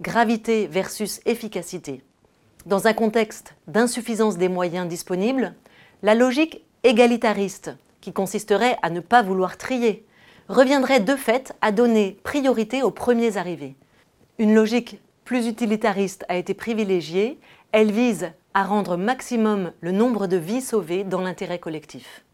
gravité 0.00 0.66
versus 0.66 1.20
efficacité. 1.26 2.02
Dans 2.66 2.86
un 2.86 2.94
contexte 2.94 3.54
d'insuffisance 3.66 4.38
des 4.38 4.48
moyens 4.48 4.88
disponibles, 4.88 5.54
la 6.02 6.14
logique 6.14 6.64
égalitariste, 6.84 7.72
qui 8.00 8.12
consisterait 8.12 8.76
à 8.82 8.88
ne 8.88 9.00
pas 9.00 9.22
vouloir 9.22 9.58
trier, 9.58 10.06
reviendrait 10.48 11.00
de 11.00 11.16
fait 11.16 11.54
à 11.60 11.70
donner 11.70 12.18
priorité 12.22 12.82
aux 12.82 12.90
premiers 12.90 13.36
arrivés. 13.36 13.76
Une 14.38 14.54
logique 14.54 15.00
plus 15.24 15.46
utilitariste 15.46 16.24
a 16.28 16.36
été 16.36 16.54
privilégiée, 16.54 17.38
elle 17.72 17.92
vise 17.92 18.32
à 18.54 18.64
rendre 18.64 18.96
maximum 18.96 19.72
le 19.80 19.92
nombre 19.92 20.26
de 20.26 20.38
vies 20.38 20.62
sauvées 20.62 21.04
dans 21.04 21.20
l'intérêt 21.20 21.58
collectif. 21.58 22.24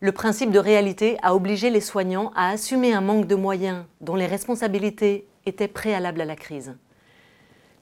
Le 0.00 0.12
principe 0.12 0.50
de 0.50 0.58
réalité 0.58 1.16
a 1.22 1.34
obligé 1.34 1.70
les 1.70 1.80
soignants 1.80 2.30
à 2.36 2.50
assumer 2.50 2.94
un 2.94 3.00
manque 3.00 3.26
de 3.26 3.34
moyens 3.34 3.84
dont 4.00 4.16
les 4.16 4.26
responsabilités 4.26 5.26
était 5.46 5.68
préalable 5.68 6.20
à 6.20 6.24
la 6.24 6.36
crise. 6.36 6.74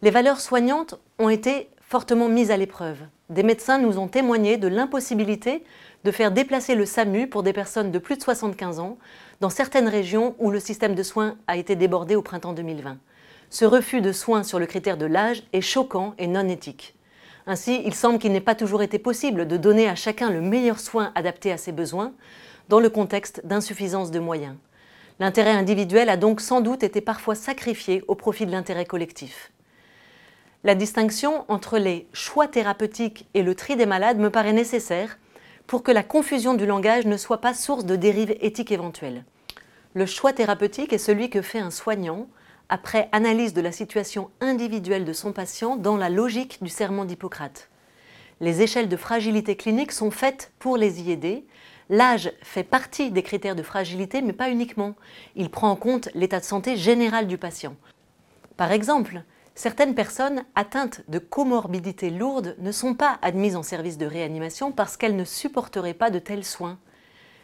Les 0.03 0.11
valeurs 0.11 0.41
soignantes 0.41 0.97
ont 1.19 1.29
été 1.29 1.69
fortement 1.81 2.29
mises 2.29 2.51
à 2.51 2.57
l'épreuve. 2.57 2.99
Des 3.31 3.43
médecins 3.43 3.79
nous 3.79 3.99
ont 3.99 4.09
témoigné 4.09 4.57
de 4.57 4.69
l'impossibilité 4.69 5.63
de 6.05 6.11
faire 6.11 6.33
déplacer 6.33 6.75
le 6.75 6.87
SAMU 6.87 7.29
pour 7.29 7.43
des 7.43 7.53
personnes 7.53 7.91
de 7.91 7.99
plus 7.99 8.17
de 8.17 8.23
75 8.23 8.81
ans 8.81 8.99
dans 9.41 9.51
certaines 9.51 9.89
régions 9.89 10.35
où 10.39 10.51
le 10.51 10.59
système 10.59 10.95
de 10.95 11.03
soins 11.03 11.37
a 11.47 11.57
été 11.57 11.77
débordé 11.77 12.17
au 12.17 12.23
printemps 12.23 12.53
2020. 12.53 12.99
Ce 13.51 13.65
refus 13.65 14.01
de 14.01 14.13
soins 14.13 14.43
sur 14.43 14.59
le 14.59 14.67
critère 14.67 14.97
de 14.97 15.07
l'âge 15.07 15.43
est 15.53 15.61
choquant 15.61 16.15
et 16.19 16.27
non 16.27 16.49
éthique. 16.49 16.95
Ainsi, 17.47 17.83
il 17.85 17.95
semble 17.95 18.19
qu'il 18.19 18.33
n'ait 18.33 18.41
pas 18.41 18.55
toujours 18.55 18.83
été 18.83 18.99
possible 18.99 19.47
de 19.47 19.57
donner 19.57 19.89
à 19.89 19.95
chacun 19.95 20.31
le 20.31 20.41
meilleur 20.41 20.81
soin 20.81 21.13
adapté 21.15 21.53
à 21.53 21.57
ses 21.57 21.73
besoins 21.73 22.13
dans 22.69 22.81
le 22.81 22.89
contexte 22.89 23.45
d'insuffisance 23.45 24.11
de 24.11 24.19
moyens. 24.19 24.55
L'intérêt 25.21 25.53
individuel 25.53 26.09
a 26.09 26.17
donc 26.17 26.41
sans 26.41 26.61
doute 26.61 26.83
été 26.83 27.01
parfois 27.01 27.35
sacrifié 27.35 28.03
au 28.09 28.15
profit 28.15 28.47
de 28.47 28.51
l'intérêt 28.51 28.87
collectif. 28.87 29.53
La 30.65 30.75
distinction 30.75 31.45
entre 31.49 31.79
les 31.79 32.07
choix 32.13 32.49
thérapeutiques 32.49 33.27
et 33.35 33.43
le 33.43 33.55
tri 33.55 33.77
des 33.77 33.87
malades 33.87 34.19
me 34.19 34.31
paraît 34.31 34.53
nécessaire 34.53 35.19
pour 35.67 35.83
que 35.83 35.93
la 35.93 36.03
confusion 36.03 36.55
du 36.55 36.67
langage 36.67 37.07
ne 37.07 37.17
soit 37.17 37.41
pas 37.41 37.55
source 37.55 37.85
de 37.85 37.97
dérives 37.97 38.37
éthiques 38.41 38.73
éventuelles. 38.73 39.25
Le 39.95 40.07
choix 40.07 40.33
thérapeutique 40.33 40.93
est 40.93 40.99
celui 40.99 41.31
que 41.31 41.43
fait 41.43 41.59
un 41.59 41.71
soignant 41.71 42.27
après 42.69 43.09
analyse 43.13 43.53
de 43.53 43.61
la 43.61 43.73
situation 43.73 44.31
individuelle 44.41 45.05
de 45.05 45.13
son 45.13 45.33
patient 45.33 45.77
dans 45.77 45.97
la 45.97 46.09
logique 46.09 46.63
du 46.63 46.71
serment 46.71 47.05
d'Hippocrate. 47.05 47.69
Les 48.41 48.63
échelles 48.63 48.89
de 48.89 48.97
fragilité 48.97 49.57
clinique 49.57 49.93
sont 49.93 50.11
faites 50.11 50.53
pour 50.59 50.77
les 50.77 51.03
y 51.03 51.13
aider. 51.13 51.45
L'âge 51.93 52.33
fait 52.41 52.65
partie 52.65 53.11
des 53.11 53.23
critères 53.23 53.55
de 53.55 53.63
fragilité, 53.63 54.23
mais 54.23 54.33
pas 54.33 54.49
uniquement. 54.49 54.95
Il 55.37 55.51
prend 55.51 55.71
en 55.71 55.77
compte 55.77 56.09
l'état 56.15 56.41
de 56.41 56.45
santé 56.45 56.75
général 56.75 57.27
du 57.27 57.37
patient. 57.37 57.77
Par 58.57 58.73
exemple, 58.73 59.23
certaines 59.55 59.95
personnes 59.95 60.43
atteintes 60.55 61.03
de 61.09 61.19
comorbidités 61.19 62.09
lourdes 62.09 62.57
ne 62.61 62.73
sont 62.73 62.95
pas 62.95 63.19
admises 63.21 63.57
en 63.57 63.63
service 63.63 63.99
de 63.99 64.07
réanimation 64.07 64.73
parce 64.73 64.97
qu'elles 64.97 65.17
ne 65.17 65.27
supporteraient 65.27 65.93
pas 65.93 66.09
de 66.09 66.19
tels 66.19 66.47
soins. 66.47 66.79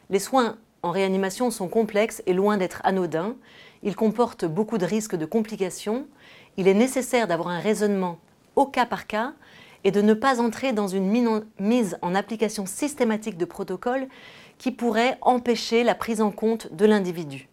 Les 0.08 0.18
soins 0.18 0.56
en 0.80 0.92
réanimation 0.92 1.50
sont 1.50 1.68
complexes 1.68 2.22
et 2.24 2.32
loin 2.32 2.56
d'être 2.56 2.80
anodins. 2.84 3.37
Ils 3.82 3.96
comportent 3.96 4.46
beaucoup 4.46 4.78
de 4.78 4.87
risques 4.87 5.16
de 5.16 5.26
complications. 5.26 6.06
Il 6.56 6.68
est 6.68 6.74
nécessaire 6.74 7.26
d'avoir 7.26 7.48
un 7.48 7.61
raisonnement 7.61 8.18
au 8.56 8.64
cas 8.64 8.87
par 8.87 9.06
cas 9.06 9.34
et 9.84 9.90
de 9.90 10.02
ne 10.02 10.14
pas 10.14 10.40
entrer 10.40 10.72
dans 10.72 10.88
une 10.88 11.42
mise 11.58 11.98
en 12.02 12.14
application 12.14 12.66
systématique 12.66 13.36
de 13.36 13.44
protocoles 13.44 14.08
qui 14.58 14.72
pourraient 14.72 15.18
empêcher 15.22 15.84
la 15.84 15.94
prise 15.94 16.20
en 16.20 16.30
compte 16.30 16.72
de 16.74 16.84
l'individu. 16.84 17.48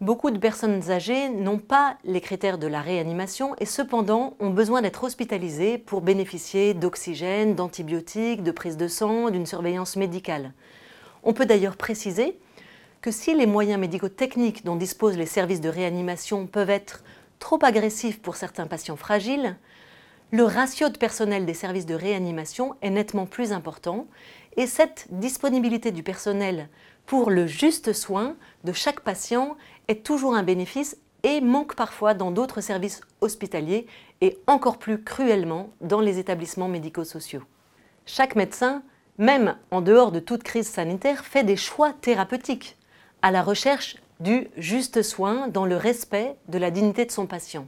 Beaucoup 0.00 0.32
de 0.32 0.38
personnes 0.38 0.90
âgées 0.90 1.28
n'ont 1.28 1.60
pas 1.60 1.96
les 2.02 2.20
critères 2.20 2.58
de 2.58 2.66
la 2.66 2.80
réanimation 2.80 3.54
et 3.60 3.66
cependant 3.66 4.34
ont 4.40 4.50
besoin 4.50 4.82
d'être 4.82 5.04
hospitalisées 5.04 5.78
pour 5.78 6.00
bénéficier 6.00 6.74
d'oxygène, 6.74 7.54
d'antibiotiques, 7.54 8.42
de 8.42 8.50
prise 8.50 8.76
de 8.76 8.88
sang, 8.88 9.30
d'une 9.30 9.46
surveillance 9.46 9.94
médicale. 9.94 10.54
On 11.22 11.32
peut 11.34 11.46
d'ailleurs 11.46 11.76
préciser 11.76 12.36
que 13.00 13.12
si 13.12 13.32
les 13.34 13.46
moyens 13.46 13.80
médico-techniques 13.80 14.64
dont 14.64 14.74
disposent 14.74 15.16
les 15.16 15.26
services 15.26 15.60
de 15.60 15.68
réanimation 15.68 16.48
peuvent 16.48 16.70
être 16.70 17.04
trop 17.38 17.58
agressifs 17.62 18.20
pour 18.20 18.34
certains 18.34 18.66
patients 18.66 18.96
fragiles, 18.96 19.56
le 20.32 20.42
ratio 20.44 20.88
de 20.88 20.98
personnel 20.98 21.46
des 21.46 21.54
services 21.54 21.86
de 21.86 21.94
réanimation 21.94 22.74
est 22.82 22.90
nettement 22.90 23.26
plus 23.26 23.52
important 23.52 24.08
et 24.56 24.66
cette 24.66 25.06
disponibilité 25.10 25.92
du 25.92 26.02
personnel 26.02 26.68
pour 27.06 27.30
le 27.30 27.46
juste 27.46 27.92
soin 27.92 28.34
de 28.64 28.72
chaque 28.72 29.00
patient 29.00 29.56
est 29.86 30.04
toujours 30.04 30.34
un 30.34 30.42
bénéfice 30.42 30.96
et 31.22 31.40
manque 31.40 31.76
parfois 31.76 32.14
dans 32.14 32.32
d'autres 32.32 32.60
services 32.60 33.02
hospitaliers 33.20 33.86
et 34.20 34.38
encore 34.46 34.78
plus 34.78 35.04
cruellement 35.04 35.70
dans 35.80 36.00
les 36.00 36.18
établissements 36.18 36.68
médico-sociaux. 36.68 37.42
Chaque 38.06 38.34
médecin 38.34 38.82
même 39.18 39.56
en 39.70 39.80
dehors 39.80 40.12
de 40.12 40.20
toute 40.20 40.42
crise 40.42 40.68
sanitaire, 40.68 41.24
fait 41.24 41.44
des 41.44 41.56
choix 41.56 41.92
thérapeutiques 42.00 42.76
à 43.22 43.30
la 43.30 43.42
recherche 43.42 43.96
du 44.20 44.48
juste 44.56 45.02
soin 45.02 45.48
dans 45.48 45.66
le 45.66 45.76
respect 45.76 46.36
de 46.48 46.58
la 46.58 46.70
dignité 46.70 47.04
de 47.04 47.10
son 47.10 47.26
patient. 47.26 47.66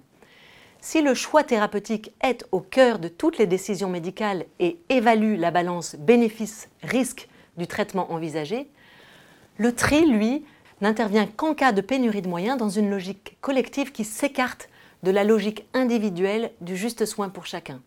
Si 0.85 1.01
le 1.01 1.15
choix 1.15 1.45
thérapeutique 1.45 2.13
est 2.23 2.45
au 2.53 2.61
cœur 2.61 2.99
de 2.99 3.09
toutes 3.09 3.39
les 3.39 3.47
décisions 3.47 3.89
médicales 3.89 4.45
et 4.61 4.77
évalue 4.91 5.39
la 5.39 5.51
balance 5.51 5.97
bénéfice-risque 5.97 7.27
du 7.57 7.67
traitement 7.67 8.13
envisagé, 8.13 8.69
le 9.57 9.75
tri, 9.75 10.05
lui, 10.05 10.45
n'intervient 10.83 11.27
qu'en 11.27 11.55
cas 11.55 11.73
de 11.73 11.81
pénurie 11.81 12.21
de 12.21 12.29
moyens 12.29 12.59
dans 12.59 12.69
une 12.69 12.91
logique 12.91 13.39
collective 13.41 13.93
qui 13.93 14.05
s'écarte 14.05 14.69
de 15.03 15.11
la 15.11 15.25
logique 15.25 15.65
individuelle 15.73 16.51
du 16.61 16.77
juste 16.77 17.07
soin 17.07 17.31
pour 17.31 17.47
chacun. 17.47 17.81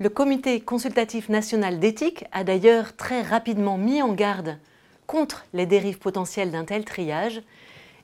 Le 0.00 0.08
Comité 0.08 0.60
consultatif 0.60 1.28
national 1.28 1.78
d'éthique 1.78 2.24
a 2.32 2.42
d'ailleurs 2.42 2.96
très 2.96 3.22
rapidement 3.22 3.78
mis 3.78 4.02
en 4.02 4.14
garde 4.14 4.58
contre 5.06 5.46
les 5.52 5.66
dérives 5.66 6.00
potentielles 6.00 6.50
d'un 6.50 6.64
tel 6.64 6.84
triage 6.84 7.40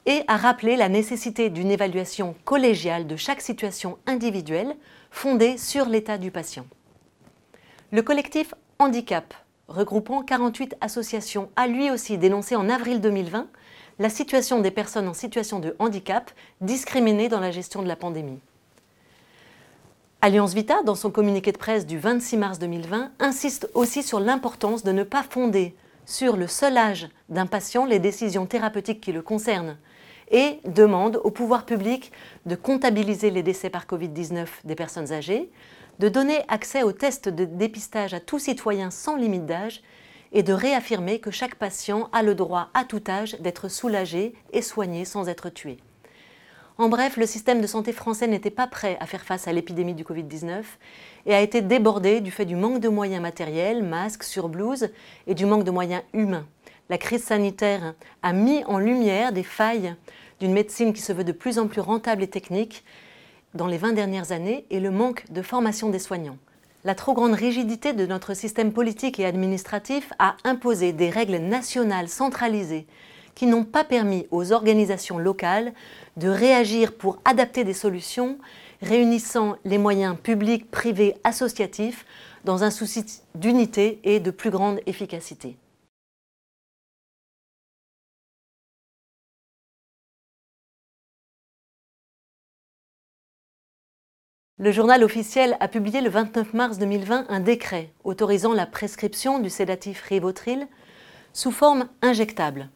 et 0.09 0.25
a 0.27 0.39
rappelé 0.39 0.75
la 0.77 0.89
nécessité 0.89 1.51
d'une 1.51 1.71
évaluation 1.71 2.35
collégiale 2.47 3.07
de 3.07 3.15
chaque 3.15 3.43
situation 3.43 3.99
individuelle 4.07 4.75
fondée 5.11 5.59
sur 5.59 5.85
l'état 5.85 6.17
du 6.17 6.31
patient. 6.31 6.65
Le 7.93 8.01
collectif 8.01 8.55
Handicap, 8.79 9.35
regroupant 9.69 10.23
48 10.23 10.77
associations, 10.81 11.51
a 11.57 11.67
lui 11.67 11.91
aussi 11.91 12.17
dénoncé 12.17 12.57
en 12.57 12.71
avril 12.71 13.03
2020 13.03 13.49
la 13.99 14.09
situation 14.09 14.61
des 14.61 14.71
personnes 14.71 15.09
en 15.09 15.15
situation 15.15 15.59
de 15.59 15.77
handicap 15.79 16.31
discriminées 16.63 17.29
dans 17.29 17.41
la 17.41 17.51
gestion 17.51 17.83
de 17.83 17.89
la 17.89 17.97
pandémie. 17.97 18.41
Alliance 20.23 20.55
Vita, 20.55 20.83
dans 20.85 20.95
son 20.95 21.11
communiqué 21.11 21.53
de 21.53 21.59
presse 21.59 21.85
du 21.85 21.99
26 21.99 22.37
mars 22.39 22.59
2020, 22.59 23.11
insiste 23.21 23.69
aussi 23.75 24.03
sur 24.03 24.21
l'importance 24.21 24.85
de 24.85 24.93
ne 24.93 25.03
pas 25.03 25.23
fonder 25.23 25.77
sur 26.07 26.39
le 26.39 26.47
seul 26.47 26.79
âge 26.79 27.11
d'un 27.29 27.47
patient 27.47 27.85
les 27.85 27.99
décisions 27.99 28.47
thérapeutiques 28.47 29.03
qui 29.03 29.13
le 29.13 29.21
concernent 29.21 29.77
et 30.31 30.61
demande 30.65 31.21
au 31.25 31.31
pouvoir 31.31 31.65
public 31.65 32.13
de 32.47 32.55
comptabiliser 32.55 33.31
les 33.31 33.43
décès 33.43 33.71
par 33.71 33.87
Covid-19 33.87 34.47
des 34.65 34.75
personnes 34.75 35.13
âgées, 35.13 35.51
de 35.99 36.09
donner 36.09 36.41
accès 36.49 36.83
aux 36.83 36.93
tests 36.93 37.29
de 37.29 37.45
dépistage 37.45 38.15
à 38.15 38.21
tout 38.21 38.39
citoyen 38.39 38.91
sans 38.91 39.17
limite 39.17 39.47
d'âge 39.47 39.83
et 40.33 40.43
de 40.43 40.53
réaffirmer 40.53 41.19
que 41.21 41.31
chaque 41.31 41.55
patient 41.55 42.09
a 42.13 42.23
le 42.23 42.35
droit 42.35 42.69
à 42.75 42.85
tout 42.85 43.03
âge 43.09 43.37
d'être 43.41 43.69
soulagé 43.69 44.35
et 44.53 44.63
soigné 44.63 45.05
sans 45.05 45.29
être 45.29 45.49
tué. 45.49 45.79
En 46.81 46.89
bref, 46.89 47.17
le 47.17 47.27
système 47.27 47.61
de 47.61 47.67
santé 47.67 47.93
français 47.93 48.29
n'était 48.29 48.51
pas 48.51 48.69
prêt 48.69 48.97
à 49.01 49.07
faire 49.07 49.25
face 49.25 49.49
à 49.49 49.53
l'épidémie 49.53 49.95
du 49.95 50.05
Covid-19 50.05 50.63
et 51.27 51.35
a 51.35 51.41
été 51.41 51.61
débordé 51.61 52.21
du 52.21 52.31
fait 52.31 52.45
du 52.45 52.55
manque 52.55 52.79
de 52.79 52.89
moyens 52.89 53.21
matériels, 53.21 53.83
masques, 53.83 54.23
surblouses, 54.23 54.89
et 55.27 55.35
du 55.35 55.45
manque 55.45 55.65
de 55.65 55.73
moyens 55.73 56.03
humains. 56.13 56.47
La 56.91 56.97
crise 56.97 57.25
sanitaire 57.25 57.95
a 58.23 58.33
mis 58.33 58.65
en 58.65 58.79
lumière 58.79 59.33
des 59.33 59.43
failles 59.43 59.95
d'une 60.41 60.55
médecine 60.55 60.95
qui 60.95 61.03
se 61.03 61.13
veut 61.13 61.25
de 61.25 61.33
plus 61.33 61.59
en 61.59 61.67
plus 61.67 61.83
rentable 61.83 62.23
et 62.23 62.29
technique 62.29 62.83
dans 63.53 63.67
les 63.67 63.77
20 63.77 63.93
dernières 63.93 64.33
années 64.33 64.65
et 64.71 64.81
le 64.81 64.91
manque 64.91 65.31
de 65.31 65.43
formation 65.43 65.91
des 65.91 65.99
soignants. 65.99 66.39
La 66.85 66.95
trop 66.95 67.13
grande 67.13 67.35
rigidité 67.35 67.93
de 67.93 68.07
notre 68.07 68.33
système 68.33 68.73
politique 68.73 69.21
et 69.21 69.27
administratif 69.27 70.15
a 70.19 70.37
imposé 70.45 70.95
des 70.95 71.11
règles 71.11 71.37
nationales 71.37 72.09
centralisées 72.09 72.87
qui 73.35 73.47
n'ont 73.47 73.65
pas 73.65 73.85
permis 73.85 74.27
aux 74.31 74.53
organisations 74.53 75.19
locales 75.19 75.75
de 76.17 76.29
réagir 76.29 76.95
pour 76.95 77.19
adapter 77.27 77.65
des 77.65 77.75
solutions 77.75 78.39
réunissant 78.81 79.57
les 79.67 79.79
moyens 79.79 80.17
publics, 80.17 80.71
privés, 80.71 81.17
associatifs 81.23 82.07
dans 82.45 82.65
un 82.65 82.71
souci 82.71 83.05
d'unité 83.35 84.01
et 84.05 84.21
de 84.21 84.31
plus 84.31 84.51
grande 84.51 84.81
efficacité. 84.87 85.57
Le 94.61 94.73
journal 94.73 95.05
officiel 95.05 95.57
a 95.61 95.69
publié 95.69 96.01
le 96.01 96.11
29 96.11 96.53
mars 96.53 96.79
2020 96.79 97.27
un 97.29 97.39
décret 97.39 97.93
autorisant 98.03 98.53
la 98.53 98.67
prescription 98.67 99.39
du 99.39 99.51
sédatif 99.51 100.03
Rivotril 100.03 100.67
sous 101.33 101.53
forme 101.53 101.89
injectable 102.03 102.69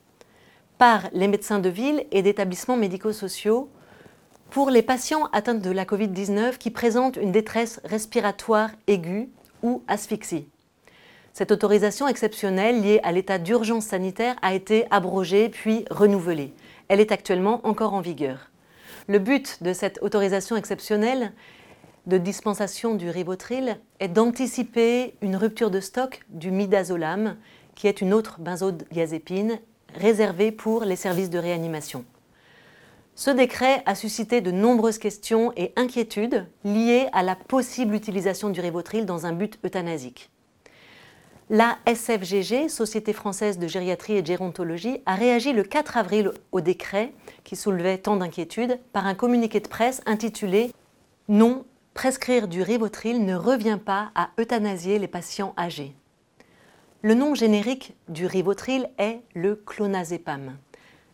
par 0.79 1.09
les 1.13 1.27
médecins 1.27 1.59
de 1.59 1.69
ville 1.69 2.07
et 2.13 2.23
d'établissements 2.23 2.77
médico-sociaux 2.77 3.69
pour 4.51 4.71
les 4.71 4.83
patients 4.83 5.29
atteints 5.33 5.55
de 5.55 5.71
la 5.73 5.85
Covid-19 5.85 6.57
qui 6.57 6.71
présentent 6.71 7.17
une 7.17 7.33
détresse 7.33 7.81
respiratoire 7.85 8.71
aiguë 8.87 9.29
ou 9.65 9.83
asphyxie. 9.89 10.47
Cette 11.33 11.51
autorisation 11.51 12.07
exceptionnelle 12.07 12.81
liée 12.81 13.01
à 13.03 13.11
l'état 13.11 13.39
d'urgence 13.39 13.87
sanitaire 13.87 14.37
a 14.41 14.55
été 14.55 14.87
abrogée 14.93 15.49
puis 15.49 15.85
renouvelée. 15.91 16.53
Elle 16.87 17.01
est 17.01 17.11
actuellement 17.11 17.61
encore 17.67 17.95
en 17.95 18.01
vigueur. 18.01 18.53
Le 19.09 19.19
but 19.19 19.65
de 19.65 19.73
cette 19.73 19.99
autorisation 20.01 20.55
exceptionnelle 20.55 21.33
de 22.07 22.19
dispensation 22.19 22.95
du 22.95 23.11
ribotril 23.11 23.79
est 24.01 24.09
d'anticiper 24.09 25.15
une 25.23 25.37
rupture 25.37 25.71
de 25.71 25.81
stock 25.81 26.21
du 26.31 26.51
midazolam, 26.51 27.37
qui 27.75 27.87
est 27.87 28.01
une 28.01 28.13
autre 28.13 28.41
benzodiazépine 28.41 29.59
réservé 29.95 30.53
pour 30.53 30.85
les 30.85 30.97
services 30.97 31.31
de 31.31 31.39
réanimation. 31.39 32.05
Ce 33.15 33.31
décret 33.31 33.83
a 33.87 33.95
suscité 33.95 34.41
de 34.41 34.51
nombreuses 34.51 34.99
questions 34.99 35.53
et 35.57 35.73
inquiétudes 35.77 36.47
liées 36.65 37.09
à 37.13 37.23
la 37.23 37.37
possible 37.37 37.95
utilisation 37.95 38.49
du 38.49 38.61
Rivotril 38.61 39.05
dans 39.05 39.27
un 39.27 39.33
but 39.33 39.59
euthanasique. 39.65 40.31
La 41.51 41.77
SFGG, 41.87 42.69
Société 42.69 43.13
française 43.13 43.59
de 43.59 43.67
gériatrie 43.67 44.15
et 44.15 44.23
de 44.23 44.27
gérontologie, 44.27 45.03
a 45.05 45.15
réagi 45.15 45.53
le 45.53 45.63
4 45.63 45.99
avril 45.99 46.33
au 46.51 46.63
décret 46.63 47.13
qui 47.45 47.57
soulevait 47.57 47.99
tant 47.99 48.17
d'inquiétudes 48.17 48.81
par 48.95 49.07
un 49.07 49.15
communiqué 49.15 49.61
de 49.61 49.69
presse 49.69 50.01
intitulé 50.07 50.73
Non, 51.29 51.67
prescrire 51.95 52.49
du 52.49 52.63
Rivotril 52.63 53.25
ne 53.25 53.35
revient 53.35 53.79
pas 53.85 54.11
à 54.15 54.31
euthanasier 54.39 54.99
les 54.99 55.09
patients 55.09 55.55
âgés. 55.59 55.95
Le 57.03 57.15
nom 57.15 57.35
générique 57.35 57.95
du 58.09 58.27
rivotril 58.27 58.89
est 58.97 59.21
le 59.35 59.57
clonazepam. 59.57 60.57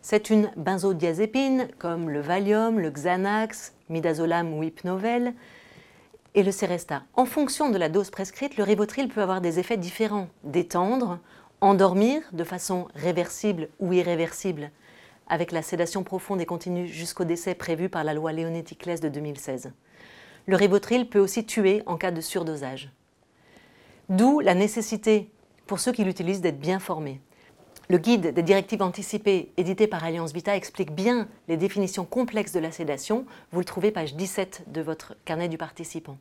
C'est 0.02 0.30
une 0.30 0.50
benzodiazépine 0.56 1.68
comme 1.78 2.10
le 2.10 2.20
Valium, 2.20 2.78
le 2.78 2.90
Xanax, 2.90 3.72
Midazolam 3.88 4.52
ou 4.52 4.62
Hypnovel 4.62 5.34
et 6.34 6.42
le 6.42 6.52
Seresta. 6.52 7.02
En 7.14 7.24
fonction 7.24 7.70
de 7.70 7.78
la 7.78 7.88
dose 7.88 8.10
prescrite, 8.10 8.56
le 8.58 8.64
rivotril 8.64 9.08
peut 9.08 9.22
avoir 9.22 9.40
des 9.40 9.58
effets 9.58 9.78
différents 9.78 10.28
détendre, 10.44 11.18
endormir 11.60 12.20
de 12.32 12.44
façon 12.44 12.86
réversible 12.94 13.68
ou 13.80 13.92
irréversible 13.92 14.70
avec 15.26 15.52
la 15.52 15.62
sédation 15.62 16.04
profonde 16.04 16.40
et 16.40 16.46
continue 16.46 16.86
jusqu'au 16.86 17.24
décès 17.24 17.54
prévu 17.54 17.88
par 17.88 18.04
la 18.04 18.14
loi 18.14 18.32
Leonetti-Claes 18.32 19.00
de 19.00 19.08
2016. 19.08 19.72
Le 20.48 20.56
ribotril 20.56 21.11
peut 21.11 21.18
aussi 21.18 21.44
tuer 21.44 21.82
en 21.84 21.98
cas 21.98 22.11
de 22.11 22.22
surdosage. 22.22 22.90
D'où 24.08 24.40
la 24.40 24.54
nécessité 24.54 25.28
pour 25.66 25.78
ceux 25.78 25.92
qui 25.92 26.04
l'utilisent 26.04 26.40
d'être 26.40 26.58
bien 26.58 26.78
formés. 26.78 27.20
Le 27.90 27.98
guide 27.98 28.32
des 28.32 28.42
directives 28.42 28.80
anticipées 28.80 29.52
édité 29.58 29.87
par 29.87 30.02
Alliance 30.02 30.32
Vita 30.32 30.56
explique 30.56 30.92
bien 30.92 31.28
les 31.48 31.58
définitions 31.58 32.06
complexes 32.06 32.52
de 32.52 32.61
la 32.61 32.72
sédation. 32.72 33.26
Vous 33.52 33.58
le 33.58 33.66
trouvez 33.66 33.90
page 33.90 34.14
17 34.14 34.64
de 34.68 34.80
votre 34.80 35.16
carnet 35.26 35.50
du 35.50 35.58
participant. 35.58 36.16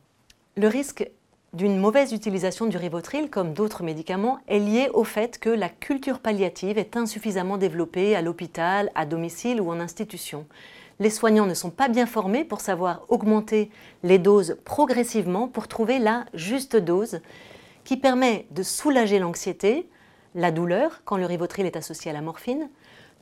Le 0.58 0.68
risque 0.68 1.10
d'une 1.54 1.78
mauvaise 1.78 2.12
utilisation 2.12 2.66
du 2.66 2.76
ribotril, 2.76 3.30
comme 3.30 3.54
d'autres 3.54 3.82
médicaments, 3.82 4.40
est 4.46 4.58
lié 4.58 4.90
au 4.92 5.04
fait 5.04 5.38
que 5.38 5.48
la 5.48 5.70
culture 5.70 6.18
palliative 6.18 6.76
est 6.76 6.98
insuffisamment 6.98 7.56
développée 7.56 8.14
à 8.14 8.20
l'hôpital, 8.20 8.90
à 8.94 9.06
domicile 9.06 9.62
ou 9.62 9.70
en 9.70 9.80
institution. 9.80 10.44
Les 11.00 11.10
soignants 11.10 11.46
ne 11.46 11.54
sont 11.54 11.70
pas 11.70 11.88
bien 11.88 12.06
formés 12.06 12.44
pour 12.44 12.60
savoir 12.60 13.04
augmenter 13.08 13.70
les 14.02 14.18
doses 14.18 14.56
progressivement 14.64 15.46
pour 15.46 15.68
trouver 15.68 16.00
la 16.00 16.24
juste 16.34 16.74
dose 16.74 17.20
qui 17.84 17.96
permet 17.96 18.46
de 18.50 18.64
soulager 18.64 19.20
l'anxiété, 19.20 19.88
la 20.34 20.50
douleur 20.50 21.02
quand 21.04 21.16
le 21.16 21.26
rivotril 21.26 21.66
est 21.66 21.76
associé 21.76 22.10
à 22.10 22.14
la 22.14 22.20
morphine, 22.20 22.68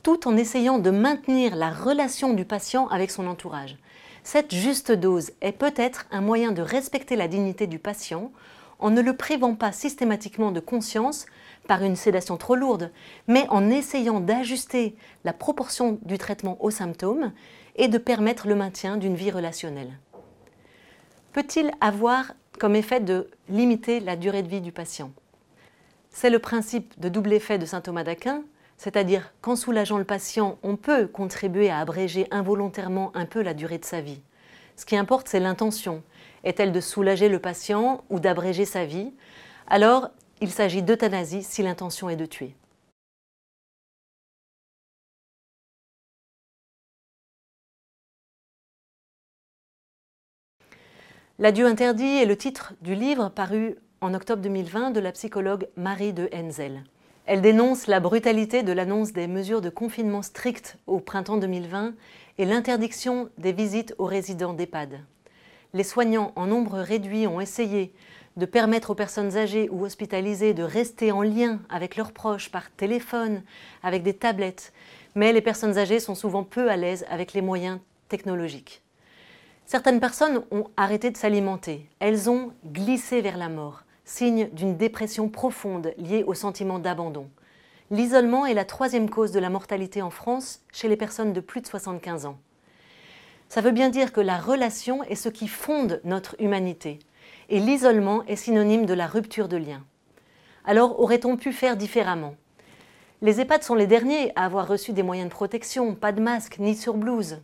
tout 0.01 0.27
en 0.27 0.35
essayant 0.37 0.79
de 0.79 0.89
maintenir 0.89 1.55
la 1.55 1.69
relation 1.69 2.33
du 2.33 2.45
patient 2.45 2.87
avec 2.87 3.11
son 3.11 3.27
entourage. 3.27 3.77
Cette 4.23 4.53
juste 4.53 4.91
dose 4.91 5.31
est 5.41 5.51
peut-être 5.51 6.07
un 6.11 6.21
moyen 6.21 6.51
de 6.51 6.61
respecter 6.63 7.15
la 7.15 7.27
dignité 7.27 7.67
du 7.67 7.77
patient 7.77 8.31
en 8.79 8.89
ne 8.89 9.01
le 9.01 9.15
privant 9.15 9.55
pas 9.55 9.71
systématiquement 9.71 10.51
de 10.51 10.59
conscience 10.59 11.25
par 11.67 11.83
une 11.83 11.95
sédation 11.95 12.37
trop 12.37 12.55
lourde, 12.55 12.91
mais 13.27 13.45
en 13.49 13.69
essayant 13.69 14.19
d'ajuster 14.19 14.95
la 15.23 15.33
proportion 15.33 15.99
du 16.03 16.17
traitement 16.17 16.57
aux 16.63 16.71
symptômes 16.71 17.31
et 17.77 17.87
de 17.87 17.97
permettre 17.97 18.47
le 18.47 18.55
maintien 18.55 18.97
d'une 18.97 19.15
vie 19.15 19.31
relationnelle. 19.31 19.97
Peut-il 21.33 21.71
avoir 21.79 22.33
comme 22.59 22.75
effet 22.75 22.99
de 22.99 23.29
limiter 23.49 23.99
la 23.99 24.15
durée 24.15 24.43
de 24.43 24.47
vie 24.47 24.61
du 24.61 24.71
patient? 24.71 25.11
C'est 26.09 26.31
le 26.31 26.39
principe 26.39 26.99
de 26.99 27.09
double 27.09 27.33
effet 27.33 27.59
de 27.59 27.65
saint 27.65 27.81
Thomas 27.81 28.03
d'Aquin, 28.03 28.43
c'est-à-dire 28.77 29.31
qu'en 29.41 29.55
soulageant 29.55 29.97
le 29.97 30.03
patient, 30.03 30.57
on 30.63 30.75
peut 30.75 31.07
contribuer 31.07 31.69
à 31.69 31.79
abréger 31.79 32.27
involontairement 32.31 33.11
un 33.15 33.25
peu 33.25 33.41
la 33.41 33.53
durée 33.53 33.77
de 33.77 33.85
sa 33.85 34.01
vie. 34.01 34.21
Ce 34.75 34.85
qui 34.85 34.95
importe, 34.95 35.27
c'est 35.27 35.39
l'intention. 35.39 36.03
Est-elle 36.43 36.71
de 36.71 36.79
soulager 36.79 37.29
le 37.29 37.39
patient 37.39 38.03
ou 38.09 38.19
d'abréger 38.19 38.65
sa 38.65 38.85
vie? 38.85 39.11
Alors, 39.67 40.09
il 40.41 40.51
s'agit 40.51 40.83
d'euthanasie 40.83 41.43
si 41.43 41.63
l'intention 41.63 42.09
est 42.09 42.15
de 42.15 42.25
tuer. 42.25 42.55
L'adieu 51.39 51.67
interdit 51.67 52.17
est 52.17 52.25
le 52.25 52.35
titre 52.35 52.73
du 52.81 52.95
livre 52.95 53.29
paru 53.29 53.75
en 54.01 54.15
octobre 54.15 54.41
2020 54.41 54.89
de 54.89 54.99
la 54.99 55.11
psychologue 55.11 55.67
Marie 55.77 56.11
de 56.11 56.27
Henzel. 56.33 56.83
Elle 57.27 57.41
dénonce 57.41 57.85
la 57.85 57.99
brutalité 57.99 58.63
de 58.63 58.71
l'annonce 58.71 59.13
des 59.13 59.27
mesures 59.27 59.61
de 59.61 59.69
confinement 59.69 60.23
strictes 60.23 60.77
au 60.87 60.99
printemps 60.99 61.37
2020 61.37 61.93
et 62.39 62.45
l'interdiction 62.45 63.29
des 63.37 63.51
visites 63.51 63.93
aux 63.99 64.05
résidents 64.05 64.53
d'EHPAD. 64.53 64.99
Les 65.75 65.83
soignants 65.83 66.33
en 66.35 66.47
nombre 66.47 66.79
réduit 66.79 67.27
ont 67.27 67.39
essayé 67.39 67.93
de 68.35 68.47
permettre 68.47 68.89
aux 68.89 68.95
personnes 68.95 69.37
âgées 69.37 69.69
ou 69.69 69.85
hospitalisées 69.85 70.55
de 70.55 70.63
rester 70.63 71.11
en 71.11 71.21
lien 71.21 71.59
avec 71.69 71.97
leurs 71.97 72.13
proches 72.13 72.49
par 72.49 72.71
téléphone, 72.71 73.43
avec 73.83 74.01
des 74.01 74.15
tablettes, 74.15 74.73
mais 75.13 75.33
les 75.33 75.41
personnes 75.41 75.77
âgées 75.77 75.99
sont 75.99 76.15
souvent 76.15 76.43
peu 76.43 76.71
à 76.71 76.77
l'aise 76.77 77.05
avec 77.11 77.33
les 77.33 77.43
moyens 77.43 77.77
technologiques. 78.09 78.81
Certaines 79.67 79.99
personnes 79.99 80.45
ont 80.49 80.69
arrêté 80.77 81.11
de 81.11 81.17
s'alimenter. 81.17 81.89
Elles 81.99 82.29
ont 82.29 82.53
glissé 82.65 83.19
vers 83.19 83.35
la 83.35 83.49
mort, 83.49 83.83
signe 84.05 84.47
d'une 84.53 84.77
dépression 84.77 85.27
profonde 85.27 85.93
liée 85.97 86.23
au 86.25 86.33
sentiment 86.33 86.79
d'abandon. 86.79 87.27
L'isolement 87.91 88.45
est 88.45 88.53
la 88.53 88.63
troisième 88.63 89.09
cause 89.09 89.33
de 89.33 89.41
la 89.41 89.49
mortalité 89.49 90.01
en 90.01 90.09
France 90.09 90.61
chez 90.71 90.87
les 90.87 90.95
personnes 90.95 91.33
de 91.33 91.41
plus 91.41 91.59
de 91.59 91.67
75 91.67 92.27
ans. 92.27 92.37
Ça 93.49 93.59
veut 93.59 93.71
bien 93.71 93.89
dire 93.89 94.13
que 94.13 94.21
la 94.21 94.37
relation 94.37 95.03
est 95.03 95.15
ce 95.15 95.27
qui 95.27 95.49
fonde 95.49 95.99
notre 96.05 96.37
humanité, 96.39 96.99
et 97.49 97.59
l'isolement 97.59 98.23
est 98.23 98.37
synonyme 98.37 98.85
de 98.85 98.93
la 98.93 99.05
rupture 99.05 99.49
de 99.49 99.57
lien. 99.57 99.83
Alors 100.63 101.01
aurait-on 101.01 101.35
pu 101.35 101.51
faire 101.51 101.75
différemment? 101.75 102.35
Les 103.21 103.41
EHPAD 103.41 103.63
sont 103.63 103.75
les 103.75 103.87
derniers 103.87 104.31
à 104.37 104.45
avoir 104.45 104.65
reçu 104.65 104.93
des 104.93 105.03
moyens 105.03 105.27
de 105.27 105.33
protection, 105.33 105.93
pas 105.93 106.13
de 106.13 106.21
masque 106.21 106.57
ni 106.57 106.73
surblouse. 106.73 107.41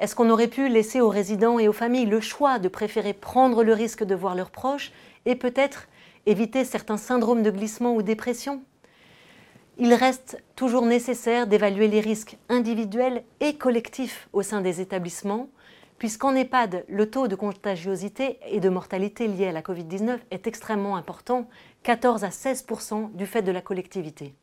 Est-ce 0.00 0.14
qu'on 0.14 0.30
aurait 0.30 0.48
pu 0.48 0.68
laisser 0.68 1.00
aux 1.00 1.08
résidents 1.08 1.58
et 1.58 1.66
aux 1.66 1.72
familles 1.72 2.06
le 2.06 2.20
choix 2.20 2.60
de 2.60 2.68
préférer 2.68 3.12
prendre 3.12 3.64
le 3.64 3.72
risque 3.72 4.04
de 4.04 4.14
voir 4.14 4.36
leurs 4.36 4.50
proches 4.50 4.92
et 5.26 5.34
peut-être 5.34 5.88
éviter 6.26 6.64
certains 6.64 6.96
syndromes 6.96 7.42
de 7.42 7.50
glissement 7.50 7.94
ou 7.94 8.02
dépression? 8.02 8.62
Il 9.76 9.92
reste 9.94 10.40
toujours 10.54 10.86
nécessaire 10.86 11.48
d'évaluer 11.48 11.88
les 11.88 12.00
risques 12.00 12.36
individuels 12.48 13.24
et 13.40 13.54
collectifs 13.54 14.28
au 14.32 14.42
sein 14.42 14.60
des 14.60 14.80
établissements, 14.80 15.48
puisqu'en 15.98 16.36
EHPAD, 16.36 16.84
le 16.88 17.10
taux 17.10 17.26
de 17.26 17.34
contagiosité 17.34 18.38
et 18.46 18.60
de 18.60 18.68
mortalité 18.68 19.26
lié 19.26 19.48
à 19.48 19.52
la 19.52 19.62
Covid-19 19.62 20.18
est 20.30 20.46
extrêmement 20.46 20.96
important, 20.96 21.48
14 21.82 22.22
à 22.22 22.28
16% 22.28 23.14
du 23.14 23.26
fait 23.26 23.42
de 23.42 23.50
la 23.50 23.62
collectivité. 23.62 24.34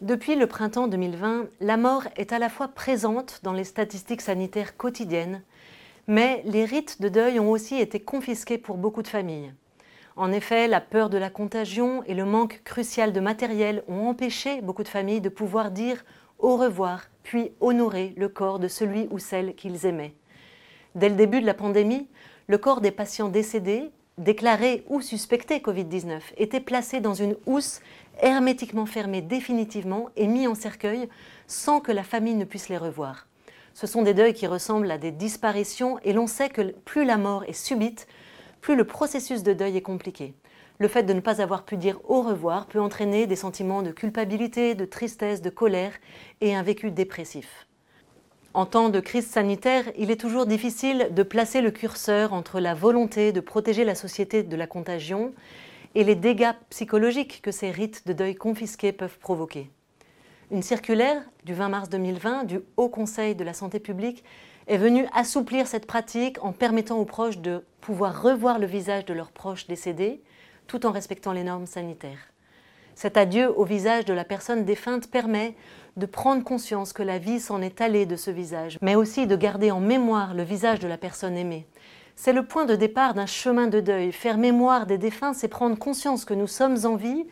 Depuis 0.00 0.34
le 0.34 0.48
printemps 0.48 0.88
2020, 0.88 1.46
la 1.60 1.76
mort 1.76 2.02
est 2.16 2.32
à 2.32 2.40
la 2.40 2.48
fois 2.48 2.66
présente 2.66 3.40
dans 3.44 3.52
les 3.52 3.62
statistiques 3.62 4.22
sanitaires 4.22 4.76
quotidiennes, 4.76 5.42
mais 6.08 6.42
les 6.46 6.64
rites 6.64 7.00
de 7.00 7.08
deuil 7.08 7.38
ont 7.38 7.50
aussi 7.50 7.76
été 7.76 8.00
confisqués 8.00 8.58
pour 8.58 8.76
beaucoup 8.76 9.02
de 9.02 9.08
familles. 9.08 9.54
En 10.16 10.32
effet, 10.32 10.66
la 10.66 10.80
peur 10.80 11.10
de 11.10 11.16
la 11.16 11.30
contagion 11.30 12.02
et 12.06 12.14
le 12.14 12.24
manque 12.24 12.60
crucial 12.64 13.12
de 13.12 13.20
matériel 13.20 13.84
ont 13.86 14.08
empêché 14.08 14.60
beaucoup 14.62 14.82
de 14.82 14.88
familles 14.88 15.20
de 15.20 15.28
pouvoir 15.28 15.70
dire 15.70 16.04
au 16.40 16.56
revoir, 16.56 17.04
puis 17.22 17.52
honorer 17.60 18.14
le 18.16 18.28
corps 18.28 18.58
de 18.58 18.68
celui 18.68 19.06
ou 19.12 19.20
celle 19.20 19.54
qu'ils 19.54 19.86
aimaient. 19.86 20.14
Dès 20.96 21.08
le 21.08 21.14
début 21.14 21.40
de 21.40 21.46
la 21.46 21.54
pandémie, 21.54 22.08
le 22.48 22.58
corps 22.58 22.80
des 22.80 22.90
patients 22.90 23.28
décédés, 23.28 23.90
déclarés 24.18 24.84
ou 24.88 25.00
suspectés 25.00 25.58
Covid-19, 25.58 26.20
était 26.36 26.60
placé 26.60 27.00
dans 27.00 27.14
une 27.14 27.36
housse 27.46 27.80
hermétiquement 28.20 28.86
fermés 28.86 29.22
définitivement 29.22 30.08
et 30.16 30.26
mis 30.26 30.46
en 30.46 30.54
cercueil 30.54 31.08
sans 31.46 31.80
que 31.80 31.92
la 31.92 32.02
famille 32.02 32.34
ne 32.34 32.44
puisse 32.44 32.68
les 32.68 32.78
revoir. 32.78 33.26
Ce 33.74 33.86
sont 33.86 34.02
des 34.02 34.14
deuils 34.14 34.34
qui 34.34 34.46
ressemblent 34.46 34.90
à 34.90 34.98
des 34.98 35.10
disparitions 35.10 35.98
et 36.04 36.12
l'on 36.12 36.26
sait 36.26 36.48
que 36.48 36.72
plus 36.84 37.04
la 37.04 37.16
mort 37.16 37.44
est 37.44 37.52
subite, 37.52 38.06
plus 38.60 38.76
le 38.76 38.84
processus 38.84 39.42
de 39.42 39.52
deuil 39.52 39.76
est 39.76 39.82
compliqué. 39.82 40.34
Le 40.78 40.88
fait 40.88 41.02
de 41.02 41.12
ne 41.12 41.20
pas 41.20 41.40
avoir 41.40 41.64
pu 41.64 41.76
dire 41.76 41.98
au 42.08 42.22
revoir 42.22 42.66
peut 42.66 42.80
entraîner 42.80 43.26
des 43.26 43.36
sentiments 43.36 43.82
de 43.82 43.92
culpabilité, 43.92 44.74
de 44.74 44.84
tristesse, 44.84 45.42
de 45.42 45.50
colère 45.50 45.92
et 46.40 46.54
un 46.54 46.62
vécu 46.62 46.90
dépressif. 46.90 47.66
En 48.54 48.66
temps 48.66 48.88
de 48.88 49.00
crise 49.00 49.26
sanitaire, 49.26 49.84
il 49.98 50.12
est 50.12 50.20
toujours 50.20 50.46
difficile 50.46 51.08
de 51.10 51.22
placer 51.24 51.60
le 51.60 51.72
curseur 51.72 52.32
entre 52.32 52.60
la 52.60 52.74
volonté 52.74 53.32
de 53.32 53.40
protéger 53.40 53.84
la 53.84 53.96
société 53.96 54.44
de 54.44 54.56
la 54.56 54.68
contagion 54.68 55.32
et 55.94 56.04
les 56.04 56.14
dégâts 56.14 56.52
psychologiques 56.70 57.40
que 57.42 57.50
ces 57.50 57.70
rites 57.70 58.06
de 58.06 58.12
deuil 58.12 58.34
confisqués 58.34 58.92
peuvent 58.92 59.18
provoquer. 59.18 59.70
Une 60.50 60.62
circulaire 60.62 61.22
du 61.44 61.54
20 61.54 61.68
mars 61.68 61.88
2020 61.88 62.44
du 62.44 62.60
Haut 62.76 62.88
Conseil 62.88 63.34
de 63.34 63.44
la 63.44 63.54
santé 63.54 63.80
publique 63.80 64.24
est 64.66 64.76
venue 64.76 65.06
assouplir 65.12 65.66
cette 65.66 65.86
pratique 65.86 66.42
en 66.44 66.52
permettant 66.52 66.98
aux 66.98 67.04
proches 67.04 67.38
de 67.38 67.64
pouvoir 67.80 68.22
revoir 68.22 68.58
le 68.58 68.66
visage 68.66 69.04
de 69.04 69.14
leurs 69.14 69.32
proches 69.32 69.66
décédés 69.66 70.22
tout 70.66 70.86
en 70.86 70.92
respectant 70.92 71.32
les 71.32 71.44
normes 71.44 71.66
sanitaires. 71.66 72.30
Cet 72.94 73.16
adieu 73.16 73.52
au 73.58 73.64
visage 73.64 74.04
de 74.04 74.14
la 74.14 74.24
personne 74.24 74.64
défunte 74.64 75.10
permet 75.10 75.56
de 75.96 76.06
prendre 76.06 76.44
conscience 76.44 76.92
que 76.92 77.02
la 77.02 77.18
vie 77.18 77.40
s'en 77.40 77.60
est 77.60 77.80
allée 77.80 78.06
de 78.06 78.16
ce 78.16 78.30
visage, 78.30 78.78
mais 78.82 78.94
aussi 78.94 79.26
de 79.26 79.36
garder 79.36 79.70
en 79.70 79.80
mémoire 79.80 80.34
le 80.34 80.42
visage 80.42 80.78
de 80.78 80.88
la 80.88 80.98
personne 80.98 81.36
aimée, 81.36 81.66
c'est 82.16 82.32
le 82.32 82.44
point 82.44 82.64
de 82.64 82.76
départ 82.76 83.14
d'un 83.14 83.26
chemin 83.26 83.66
de 83.66 83.80
deuil. 83.80 84.12
Faire 84.12 84.38
mémoire 84.38 84.86
des 84.86 84.98
défunts, 84.98 85.32
c'est 85.32 85.48
prendre 85.48 85.78
conscience 85.78 86.24
que 86.24 86.34
nous 86.34 86.46
sommes 86.46 86.78
en 86.84 86.96
vie, 86.96 87.26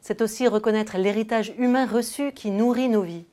c'est 0.00 0.22
aussi 0.22 0.46
reconnaître 0.46 0.96
l'héritage 0.96 1.52
humain 1.58 1.86
reçu 1.86 2.32
qui 2.32 2.50
nourrit 2.50 2.88
nos 2.88 3.02
vies. 3.02 3.26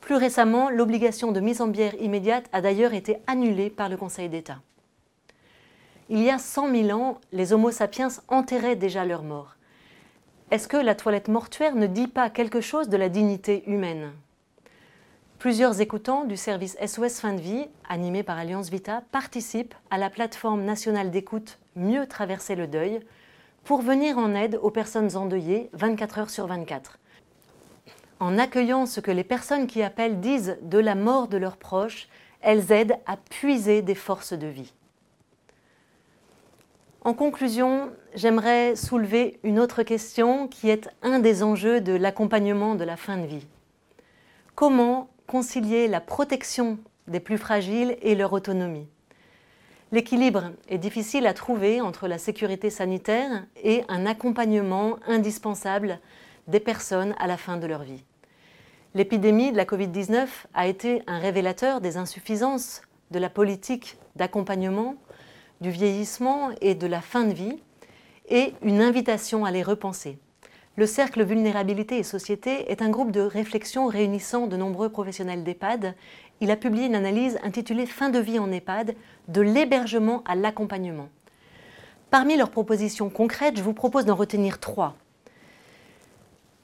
Plus 0.00 0.16
récemment, 0.16 0.70
l'obligation 0.70 1.32
de 1.32 1.40
mise 1.40 1.60
en 1.60 1.68
bière 1.68 1.94
immédiate 2.00 2.46
a 2.52 2.60
d'ailleurs 2.60 2.94
été 2.94 3.18
annulée 3.26 3.70
par 3.70 3.88
le 3.88 3.96
Conseil 3.96 4.28
d'État. 4.28 4.58
Il 6.08 6.22
y 6.22 6.30
a 6.30 6.38
100 6.38 6.74
000 6.74 6.98
ans, 6.98 7.18
les 7.32 7.52
Homo 7.52 7.70
sapiens 7.70 8.08
enterraient 8.28 8.76
déjà 8.76 9.04
leurs 9.04 9.22
morts. 9.22 9.56
Est-ce 10.50 10.68
que 10.68 10.78
la 10.78 10.94
toilette 10.94 11.28
mortuaire 11.28 11.74
ne 11.74 11.86
dit 11.86 12.08
pas 12.08 12.30
quelque 12.30 12.62
chose 12.62 12.88
de 12.88 12.96
la 12.96 13.10
dignité 13.10 13.64
humaine? 13.66 14.12
Plusieurs 15.38 15.80
écoutants 15.80 16.24
du 16.24 16.36
service 16.36 16.76
SOS 16.84 17.20
Fin 17.20 17.32
de 17.32 17.40
Vie, 17.40 17.68
animé 17.88 18.24
par 18.24 18.38
Alliance 18.38 18.70
Vita, 18.70 19.04
participent 19.12 19.76
à 19.88 19.96
la 19.96 20.10
plateforme 20.10 20.64
nationale 20.64 21.12
d'écoute 21.12 21.60
Mieux 21.76 22.08
traverser 22.08 22.56
le 22.56 22.66
deuil 22.66 22.98
pour 23.62 23.80
venir 23.80 24.18
en 24.18 24.34
aide 24.34 24.58
aux 24.60 24.72
personnes 24.72 25.16
endeuillées 25.16 25.70
24 25.74 26.18
heures 26.18 26.30
sur 26.30 26.48
24. 26.48 26.98
En 28.18 28.36
accueillant 28.36 28.84
ce 28.84 28.98
que 28.98 29.12
les 29.12 29.22
personnes 29.22 29.68
qui 29.68 29.80
appellent 29.80 30.18
disent 30.18 30.58
de 30.60 30.78
la 30.78 30.96
mort 30.96 31.28
de 31.28 31.36
leurs 31.36 31.56
proches, 31.56 32.08
elles 32.40 32.72
aident 32.72 32.98
à 33.06 33.16
puiser 33.16 33.80
des 33.80 33.94
forces 33.94 34.32
de 34.32 34.48
vie. 34.48 34.74
En 37.02 37.14
conclusion, 37.14 37.90
j'aimerais 38.16 38.74
soulever 38.74 39.38
une 39.44 39.60
autre 39.60 39.84
question 39.84 40.48
qui 40.48 40.68
est 40.68 40.90
un 41.02 41.20
des 41.20 41.44
enjeux 41.44 41.80
de 41.80 41.92
l'accompagnement 41.92 42.74
de 42.74 42.82
la 42.82 42.96
fin 42.96 43.18
de 43.18 43.26
vie. 43.26 43.46
Comment 44.56 45.08
concilier 45.28 45.86
la 45.86 46.00
protection 46.00 46.78
des 47.06 47.20
plus 47.20 47.38
fragiles 47.38 47.96
et 48.02 48.16
leur 48.16 48.32
autonomie 48.32 48.88
L'équilibre 49.90 50.50
est 50.68 50.76
difficile 50.76 51.26
à 51.26 51.32
trouver 51.32 51.80
entre 51.80 52.08
la 52.08 52.18
sécurité 52.18 52.68
sanitaire 52.68 53.46
et 53.62 53.84
un 53.88 54.04
accompagnement 54.04 54.98
indispensable 55.06 55.98
des 56.46 56.60
personnes 56.60 57.14
à 57.18 57.26
la 57.26 57.38
fin 57.38 57.56
de 57.56 57.66
leur 57.66 57.84
vie. 57.84 58.04
L'épidémie 58.94 59.50
de 59.50 59.56
la 59.56 59.64
Covid-19 59.64 60.26
a 60.52 60.66
été 60.66 61.02
un 61.06 61.18
révélateur 61.18 61.80
des 61.80 61.96
insuffisances 61.96 62.82
de 63.10 63.18
la 63.18 63.30
politique 63.30 63.96
d'accompagnement, 64.16 64.96
du 65.62 65.70
vieillissement 65.70 66.50
et 66.60 66.74
de 66.74 66.86
la 66.86 67.00
fin 67.00 67.24
de 67.24 67.32
vie, 67.32 67.62
et 68.28 68.52
une 68.62 68.82
invitation 68.82 69.46
à 69.46 69.50
les 69.50 69.62
repenser. 69.62 70.18
Le 70.78 70.86
Cercle 70.86 71.24
Vulnérabilité 71.24 71.98
et 71.98 72.04
Société 72.04 72.70
est 72.70 72.82
un 72.82 72.88
groupe 72.88 73.10
de 73.10 73.20
réflexion 73.20 73.88
réunissant 73.88 74.46
de 74.46 74.56
nombreux 74.56 74.90
professionnels 74.90 75.42
d'EHPAD 75.42 75.96
il 76.40 76.52
a 76.52 76.56
publié 76.56 76.86
une 76.86 76.94
analyse 76.94 77.36
intitulée 77.42 77.84
Fin 77.84 78.10
de 78.10 78.20
vie 78.20 78.38
en 78.38 78.52
EHPAD, 78.52 78.94
de 79.26 79.40
l'hébergement 79.40 80.22
à 80.24 80.36
l'accompagnement. 80.36 81.08
Parmi 82.12 82.36
leurs 82.36 82.52
propositions 82.52 83.10
concrètes, 83.10 83.56
je 83.56 83.62
vous 83.64 83.74
propose 83.74 84.04
d'en 84.04 84.14
retenir 84.14 84.60
trois. 84.60 84.94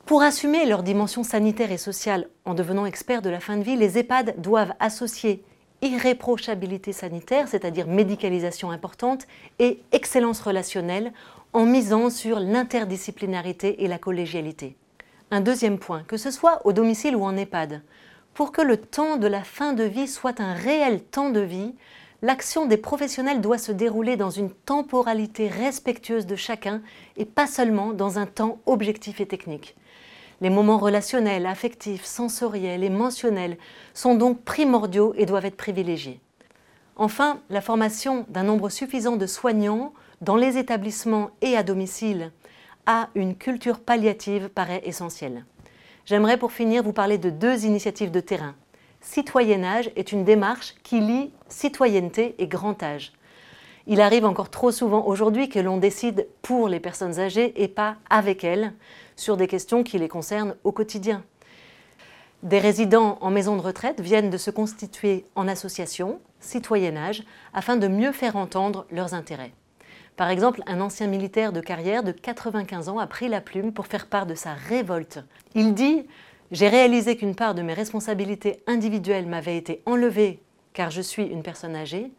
Pour 0.07 0.23
assumer 0.23 0.65
leur 0.65 0.85
dimension 0.85 1.25
sanitaire 1.25 1.73
et 1.73 1.77
sociale 1.77 2.29
en 2.45 2.55
devenant 2.55 2.87
experts 2.87 3.21
de 3.21 3.31
la 3.31 3.41
fin 3.41 3.57
de 3.57 3.65
vie, 3.65 3.75
les 3.75 3.99
EHPAD 3.99 4.41
doivent 4.41 4.75
associer 4.79 5.43
irréprochabilité 5.83 6.93
sanitaire, 6.93 7.49
c'est-à-dire 7.49 7.89
médicalisation 7.89 8.71
importante, 8.71 9.27
et 9.59 9.83
excellence 9.91 10.41
relationnelle 10.41 11.13
en 11.55 11.67
misant 11.67 12.11
sur 12.11 12.41
l'interdisciplinarité 12.41 13.85
et 13.85 13.89
la 13.89 13.99
collégialité. 13.99 14.77
Un 15.31 15.41
deuxième 15.41 15.79
point, 15.79 16.03
que 16.03 16.17
ce 16.17 16.33
soit 16.33 16.61
au 16.67 16.73
domicile 16.73 17.15
ou 17.15 17.23
en 17.23 17.37
EHPAD, 17.37 17.83
pour 18.35 18.51
que 18.51 18.61
le 18.61 18.77
temps 18.77 19.17
de 19.17 19.29
la 19.29 19.45
fin 19.45 19.73
de 19.73 19.85
vie 19.85 20.09
soit 20.09 20.41
un 20.41 20.53
réel 20.53 21.01
temps 21.01 21.31
de 21.31 21.41
vie, 21.41 21.75
l'action 22.23 22.67
des 22.67 22.77
professionnels 22.77 23.41
doit 23.41 23.59
se 23.59 23.71
dérouler 23.71 24.17
dans 24.17 24.31
une 24.31 24.51
temporalité 24.51 25.47
respectueuse 25.47 26.27
de 26.27 26.35
chacun 26.35 26.83
et 27.17 27.25
pas 27.25 27.47
seulement 27.47 27.93
dans 27.93 28.19
un 28.19 28.27
temps 28.27 28.59
objectif 28.67 29.21
et 29.21 29.27
technique. 29.27 29.77
Les 30.41 30.51
moments 30.51 30.79
relationnels, 30.79 31.47
affectifs, 31.47 32.05
sensoriels 32.05 32.83
et 32.83 32.91
mensuels 32.91 33.59
sont 33.95 34.17
donc 34.17 34.43
primordiaux 34.43 35.15
et 35.17 35.25
doivent 35.25 35.47
être 35.47 35.57
privilégiés. 35.57 36.21
Enfin, 36.97 37.39
la 37.49 37.61
formation 37.61 38.27
d'un 38.29 38.43
nombre 38.43 38.71
suffisant 38.71 39.17
de 39.17 39.27
soignants 39.27 39.93
dans 40.21 40.37
les 40.37 40.59
établissements 40.59 41.31
et 41.41 41.57
à 41.57 41.63
domicile 41.63 42.33
à 42.87 43.09
une 43.15 43.37
culture 43.37 43.81
palliative 43.81 44.49
paraît 44.49 44.83
essentielle. 44.85 45.45
J'aimerais 46.07 46.37
pour 46.37 46.53
finir 46.53 46.83
vous 46.83 46.93
parler 46.93 47.19
de 47.19 47.31
deux 47.31 47.65
initiatives 47.65 48.11
de 48.11 48.21
terrain. 48.21 48.55
Citoyennage 49.01 49.91
est 49.97 50.13
une 50.13 50.25
démarche 50.25 50.75
qui 50.83 51.01
lie 51.01 51.31
citoyenneté 51.49 52.35
et 52.39 52.47
grand 52.47 52.83
âge. 52.83 53.13
Il 53.87 54.01
arrive 54.01 54.25
encore 54.25 54.51
trop 54.51 54.71
souvent 54.71 55.07
aujourd'hui 55.07 55.49
que 55.49 55.59
l'on 55.59 55.77
décide 55.77 56.27
pour 56.41 56.69
les 56.69 56.81
personnes 56.81 57.21
âgées 57.21 57.63
et 57.63 57.69
pas 57.69 57.97
avec 58.09 58.45
elles 58.45 58.73
sur 59.17 59.37
des 59.37 59.47
questions 59.47 59.83
qui 59.83 59.99
les 59.99 60.09
concernent 60.09 60.57
au 60.65 60.73
quotidien. 60.73 61.23
Des 62.43 62.59
résidents 62.59 63.19
en 63.21 63.31
maison 63.31 63.57
de 63.57 63.63
retraite 63.63 64.01
viennent 64.01 64.31
de 64.31 64.37
se 64.39 64.51
constituer 64.51 65.25
en 65.35 65.49
association, 65.49 66.21
citoyennage, 66.41 67.25
afin 67.55 67.77
de 67.77 67.89
mieux 67.89 68.13
faire 68.13 68.37
entendre 68.37 68.87
leurs 68.91 69.15
intérêts. 69.15 69.53
Par 70.17 70.31
exemple, 70.31 70.63
un 70.67 70.81
ancien 70.81 71.09
militaire 71.09 71.53
de 71.53 71.61
carrière 71.61 72.05
de 72.05 72.13
95 72.13 72.89
ans 72.89 72.99
a 72.99 73.07
pris 73.07 73.29
la 73.29 73.41
plume 73.41 73.73
pour 73.73 73.87
faire 73.87 74.07
part 74.07 74.27
de 74.27 74.37
sa 74.37 74.55
révolte. 74.55 75.19
Il 75.55 75.75
dit 75.75 76.07
J'ai 76.53 76.69
réalisé 76.69 77.17
qu'une 77.17 77.35
part 77.35 77.57
de 77.57 77.63
mes 77.63 77.75
responsabilités 77.75 78.63
individuelles 78.69 79.27
m'avait 79.27 79.57
été 79.57 79.83
enlevée 79.87 80.41
car 80.73 80.91
je 80.91 81.01
suis 81.01 81.25
une 81.25 81.43
personne 81.43 81.75
âgée. 81.75 82.13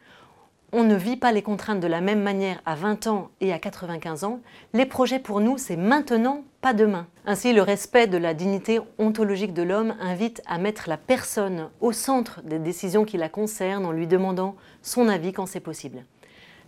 On 0.74 0.84
ne 0.84 0.96
vit 0.96 1.16
pas 1.16 1.32
les 1.32 1.42
contraintes 1.42 1.80
de 1.80 1.88
la 1.88 2.02
même 2.02 2.22
manière 2.22 2.62
à 2.66 2.76
20 2.76 3.08
ans 3.08 3.30
et 3.40 3.54
à 3.54 3.60
95 3.60 4.26
ans. 4.26 4.42
Les 4.74 4.86
projets 4.86 5.20
pour 5.20 5.40
nous, 5.40 5.58
c'est 5.58 5.78
maintenant, 5.78 6.44
pas 6.60 6.74
demain. 6.74 7.08
Ainsi, 7.26 7.54
le 7.54 7.62
respect 7.62 8.08
de 8.08 8.18
la 8.18 8.34
dignité 8.34 8.80
ontologique 8.98 9.54
de 9.54 9.62
l'homme 9.62 9.96
invite 10.02 10.42
à 10.48 10.58
mettre 10.58 10.90
la 10.90 10.98
personne 10.98 11.70
au 11.80 11.94
centre 11.94 12.42
des 12.42 12.60
décisions 12.60 13.06
qui 13.06 13.18
la 13.18 13.30
concernent 13.30 13.86
en 13.86 13.92
lui 13.92 14.08
demandant 14.08 14.56
son 14.82 15.08
avis 15.08 15.32
quand 15.32 15.46
c'est 15.46 15.62
possible. 15.62 16.04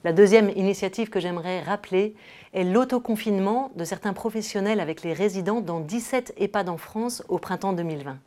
La 0.08 0.14
deuxième 0.14 0.50
initiative 0.56 1.10
que 1.10 1.20
j'aimerais 1.20 1.60
rappeler 1.60 2.16
est 2.54 2.64
l'autoconfinement 2.64 3.72
de 3.76 3.84
certains 3.84 4.14
professionnels 4.14 4.80
avec 4.80 5.04
les 5.04 5.12
résidents 5.12 5.60
dans 5.60 5.82
17 5.82 6.34
EHPAD 6.38 6.70
en 6.70 6.78
France 6.78 7.24
au 7.28 7.40
printemps 7.40 7.74
2020. 7.74 8.18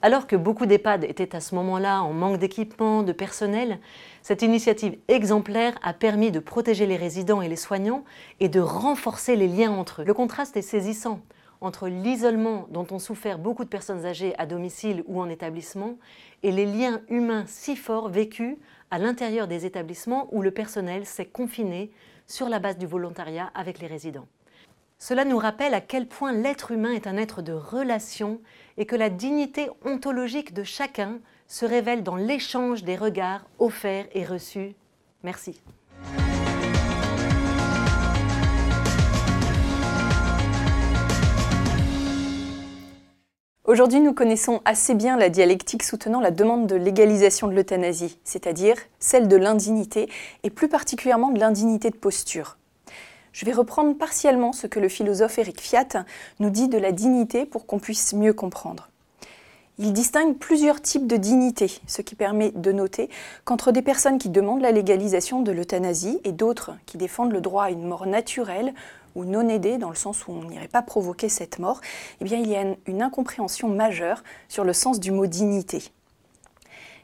Alors 0.00 0.26
que 0.26 0.36
beaucoup 0.36 0.64
d'EHPAD 0.64 1.04
étaient 1.04 1.36
à 1.36 1.40
ce 1.40 1.54
moment-là 1.54 2.02
en 2.02 2.14
manque 2.14 2.38
d'équipement, 2.38 3.02
de 3.02 3.12
personnel, 3.12 3.78
cette 4.22 4.40
initiative 4.40 4.96
exemplaire 5.08 5.78
a 5.82 5.92
permis 5.92 6.30
de 6.30 6.38
protéger 6.38 6.86
les 6.86 6.96
résidents 6.96 7.42
et 7.42 7.48
les 7.50 7.56
soignants 7.56 8.04
et 8.40 8.48
de 8.48 8.60
renforcer 8.60 9.36
les 9.36 9.48
liens 9.48 9.72
entre 9.72 10.00
eux. 10.00 10.06
Le 10.06 10.14
contraste 10.14 10.56
est 10.56 10.62
saisissant 10.62 11.20
entre 11.62 11.88
l'isolement 11.88 12.66
dont 12.70 12.86
ont 12.90 12.98
souffert 12.98 13.38
beaucoup 13.38 13.64
de 13.64 13.68
personnes 13.68 14.04
âgées 14.04 14.34
à 14.38 14.46
domicile 14.46 15.04
ou 15.06 15.20
en 15.20 15.28
établissement 15.28 15.96
et 16.42 16.50
les 16.50 16.66
liens 16.66 17.02
humains 17.08 17.44
si 17.46 17.76
forts 17.76 18.08
vécus 18.08 18.56
à 18.92 18.98
l'intérieur 18.98 19.48
des 19.48 19.64
établissements 19.64 20.28
où 20.32 20.42
le 20.42 20.50
personnel 20.50 21.06
s'est 21.06 21.24
confiné 21.24 21.90
sur 22.26 22.50
la 22.50 22.58
base 22.58 22.76
du 22.76 22.86
volontariat 22.86 23.50
avec 23.54 23.78
les 23.78 23.86
résidents. 23.86 24.28
Cela 24.98 25.24
nous 25.24 25.38
rappelle 25.38 25.72
à 25.72 25.80
quel 25.80 26.06
point 26.06 26.32
l'être 26.32 26.72
humain 26.72 26.92
est 26.92 27.06
un 27.06 27.16
être 27.16 27.40
de 27.40 27.54
relation 27.54 28.38
et 28.76 28.84
que 28.84 28.94
la 28.94 29.08
dignité 29.08 29.70
ontologique 29.84 30.52
de 30.52 30.62
chacun 30.62 31.20
se 31.48 31.64
révèle 31.64 32.02
dans 32.02 32.16
l'échange 32.16 32.84
des 32.84 32.96
regards 32.96 33.46
offerts 33.58 34.06
et 34.12 34.26
reçus. 34.26 34.74
Merci. 35.22 35.58
Aujourd'hui, 43.64 44.00
nous 44.00 44.12
connaissons 44.12 44.60
assez 44.64 44.92
bien 44.92 45.16
la 45.16 45.28
dialectique 45.28 45.84
soutenant 45.84 46.20
la 46.20 46.32
demande 46.32 46.66
de 46.66 46.74
légalisation 46.74 47.46
de 47.46 47.52
l'euthanasie, 47.52 48.18
c'est-à-dire 48.24 48.74
celle 48.98 49.28
de 49.28 49.36
l'indignité, 49.36 50.08
et 50.42 50.50
plus 50.50 50.68
particulièrement 50.68 51.30
de 51.30 51.38
l'indignité 51.38 51.90
de 51.90 51.96
posture. 51.96 52.56
Je 53.32 53.46
vais 53.46 53.52
reprendre 53.52 53.96
partiellement 53.96 54.52
ce 54.52 54.66
que 54.66 54.80
le 54.80 54.88
philosophe 54.88 55.38
Eric 55.38 55.60
Fiat 55.60 56.04
nous 56.40 56.50
dit 56.50 56.66
de 56.66 56.76
la 56.76 56.90
dignité 56.90 57.46
pour 57.46 57.66
qu'on 57.66 57.78
puisse 57.78 58.14
mieux 58.14 58.32
comprendre. 58.32 58.88
Il 59.78 59.92
distingue 59.92 60.36
plusieurs 60.36 60.82
types 60.82 61.06
de 61.06 61.16
dignité, 61.16 61.80
ce 61.86 62.02
qui 62.02 62.16
permet 62.16 62.50
de 62.50 62.72
noter 62.72 63.10
qu'entre 63.44 63.70
des 63.70 63.80
personnes 63.80 64.18
qui 64.18 64.28
demandent 64.28 64.60
la 64.60 64.72
légalisation 64.72 65.40
de 65.40 65.52
l'euthanasie 65.52 66.18
et 66.24 66.32
d'autres 66.32 66.72
qui 66.84 66.98
défendent 66.98 67.32
le 67.32 67.40
droit 67.40 67.64
à 67.64 67.70
une 67.70 67.86
mort 67.86 68.06
naturelle 68.06 68.74
ou 69.14 69.24
non 69.24 69.48
aidée, 69.48 69.78
dans 69.78 69.90
le 69.90 69.96
sens 69.96 70.26
où 70.26 70.32
on 70.32 70.44
n'irait 70.44 70.68
pas 70.68 70.82
provoquer 70.82 71.28
cette 71.28 71.58
mort, 71.58 71.80
eh 72.20 72.24
bien, 72.24 72.38
il 72.38 72.48
y 72.48 72.56
a 72.56 72.64
une 72.86 73.02
incompréhension 73.02 73.68
majeure 73.68 74.22
sur 74.48 74.64
le 74.64 74.72
sens 74.72 75.00
du 75.00 75.10
mot 75.10 75.26
dignité. 75.26 75.82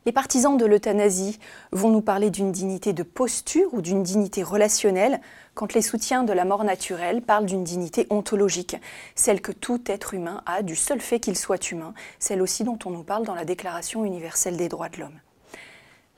Les 0.07 0.13
partisans 0.13 0.57
de 0.57 0.65
l'euthanasie 0.65 1.39
vont 1.71 1.91
nous 1.91 2.01
parler 2.01 2.31
d'une 2.31 2.51
dignité 2.51 2.95
de 2.95 3.03
posture 3.03 3.69
ou 3.75 3.83
d'une 3.83 4.03
dignité 4.03 4.43
relationnelle, 4.43 5.21
quand 5.53 5.75
les 5.75 5.83
soutiens 5.83 6.23
de 6.23 6.33
la 6.33 6.47
mort 6.47 6.65
naturelle 6.65 7.21
parlent 7.21 7.45
d'une 7.45 7.65
dignité 7.65 8.07
ontologique, 8.09 8.77
celle 9.15 9.43
que 9.43 9.53
tout 9.53 9.83
être 9.87 10.15
humain 10.15 10.41
a 10.47 10.63
du 10.63 10.77
seul 10.77 11.01
fait 11.01 11.21
qu'il 11.21 11.37
soit 11.37 11.73
humain, 11.73 11.93
celle 12.21 12.41
aussi 12.41 12.65
dont 12.65 12.79
on 12.87 12.91
nous 12.91 13.03
parle 13.03 13.27
dans 13.27 13.35
la 13.35 13.45
Déclaration 13.45 14.05
universelle 14.05 14.57
des 14.57 14.69
droits 14.69 14.89
de 14.89 15.01
l'homme. 15.01 15.21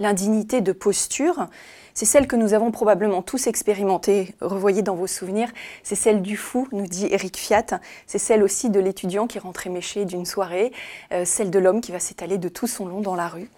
L'indignité 0.00 0.62
de 0.62 0.72
posture, 0.72 1.46
c'est 1.92 2.06
celle 2.06 2.26
que 2.26 2.34
nous 2.34 2.54
avons 2.54 2.70
probablement 2.70 3.20
tous 3.20 3.46
expérimentée, 3.46 4.34
revoyez 4.40 4.80
dans 4.80 4.94
vos 4.94 5.06
souvenirs, 5.06 5.50
c'est 5.82 5.94
celle 5.94 6.22
du 6.22 6.38
fou, 6.38 6.66
nous 6.72 6.86
dit 6.86 7.06
Eric 7.10 7.36
Fiat, 7.36 7.66
c'est 8.06 8.18
celle 8.18 8.42
aussi 8.42 8.70
de 8.70 8.80
l'étudiant 8.80 9.26
qui 9.26 9.38
rentre 9.38 9.66
éméché 9.66 10.06
d'une 10.06 10.24
soirée, 10.24 10.72
euh, 11.12 11.26
celle 11.26 11.50
de 11.50 11.58
l'homme 11.58 11.82
qui 11.82 11.92
va 11.92 12.00
s'étaler 12.00 12.38
de 12.38 12.48
tout 12.48 12.66
son 12.66 12.86
long 12.86 13.02
dans 13.02 13.14
la 13.14 13.28
rue. 13.28 13.50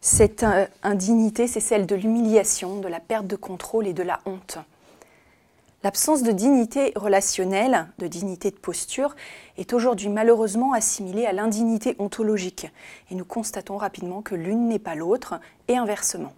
Cette 0.00 0.42
euh, 0.42 0.66
indignité, 0.82 1.46
c'est 1.46 1.60
celle 1.60 1.84
de 1.84 1.94
l'humiliation, 1.94 2.80
de 2.80 2.88
la 2.88 3.00
perte 3.00 3.26
de 3.26 3.36
contrôle 3.36 3.86
et 3.86 3.92
de 3.92 4.02
la 4.02 4.20
honte. 4.24 4.58
L'absence 5.84 6.22
de 6.22 6.32
dignité 6.32 6.94
relationnelle, 6.96 7.88
de 7.98 8.06
dignité 8.06 8.50
de 8.50 8.56
posture, 8.56 9.14
est 9.58 9.74
aujourd'hui 9.74 10.08
malheureusement 10.08 10.72
assimilée 10.72 11.26
à 11.26 11.34
l'indignité 11.34 11.94
ontologique, 11.98 12.68
et 13.10 13.14
nous 13.14 13.26
constatons 13.26 13.76
rapidement 13.76 14.22
que 14.22 14.34
l'une 14.34 14.66
n'est 14.66 14.78
pas 14.78 14.94
l'autre, 14.94 15.34
et 15.68 15.76
inversement. 15.76 16.32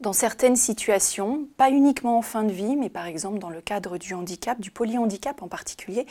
Dans 0.00 0.12
certaines 0.12 0.54
situations, 0.54 1.48
pas 1.56 1.70
uniquement 1.70 2.16
en 2.16 2.22
fin 2.22 2.44
de 2.44 2.52
vie, 2.52 2.76
mais 2.76 2.88
par 2.88 3.06
exemple 3.06 3.40
dans 3.40 3.50
le 3.50 3.60
cadre 3.60 3.98
du 3.98 4.14
handicap, 4.14 4.60
du 4.60 4.70
polyhandicap 4.70 5.42
en 5.42 5.48
particulier, 5.48 6.06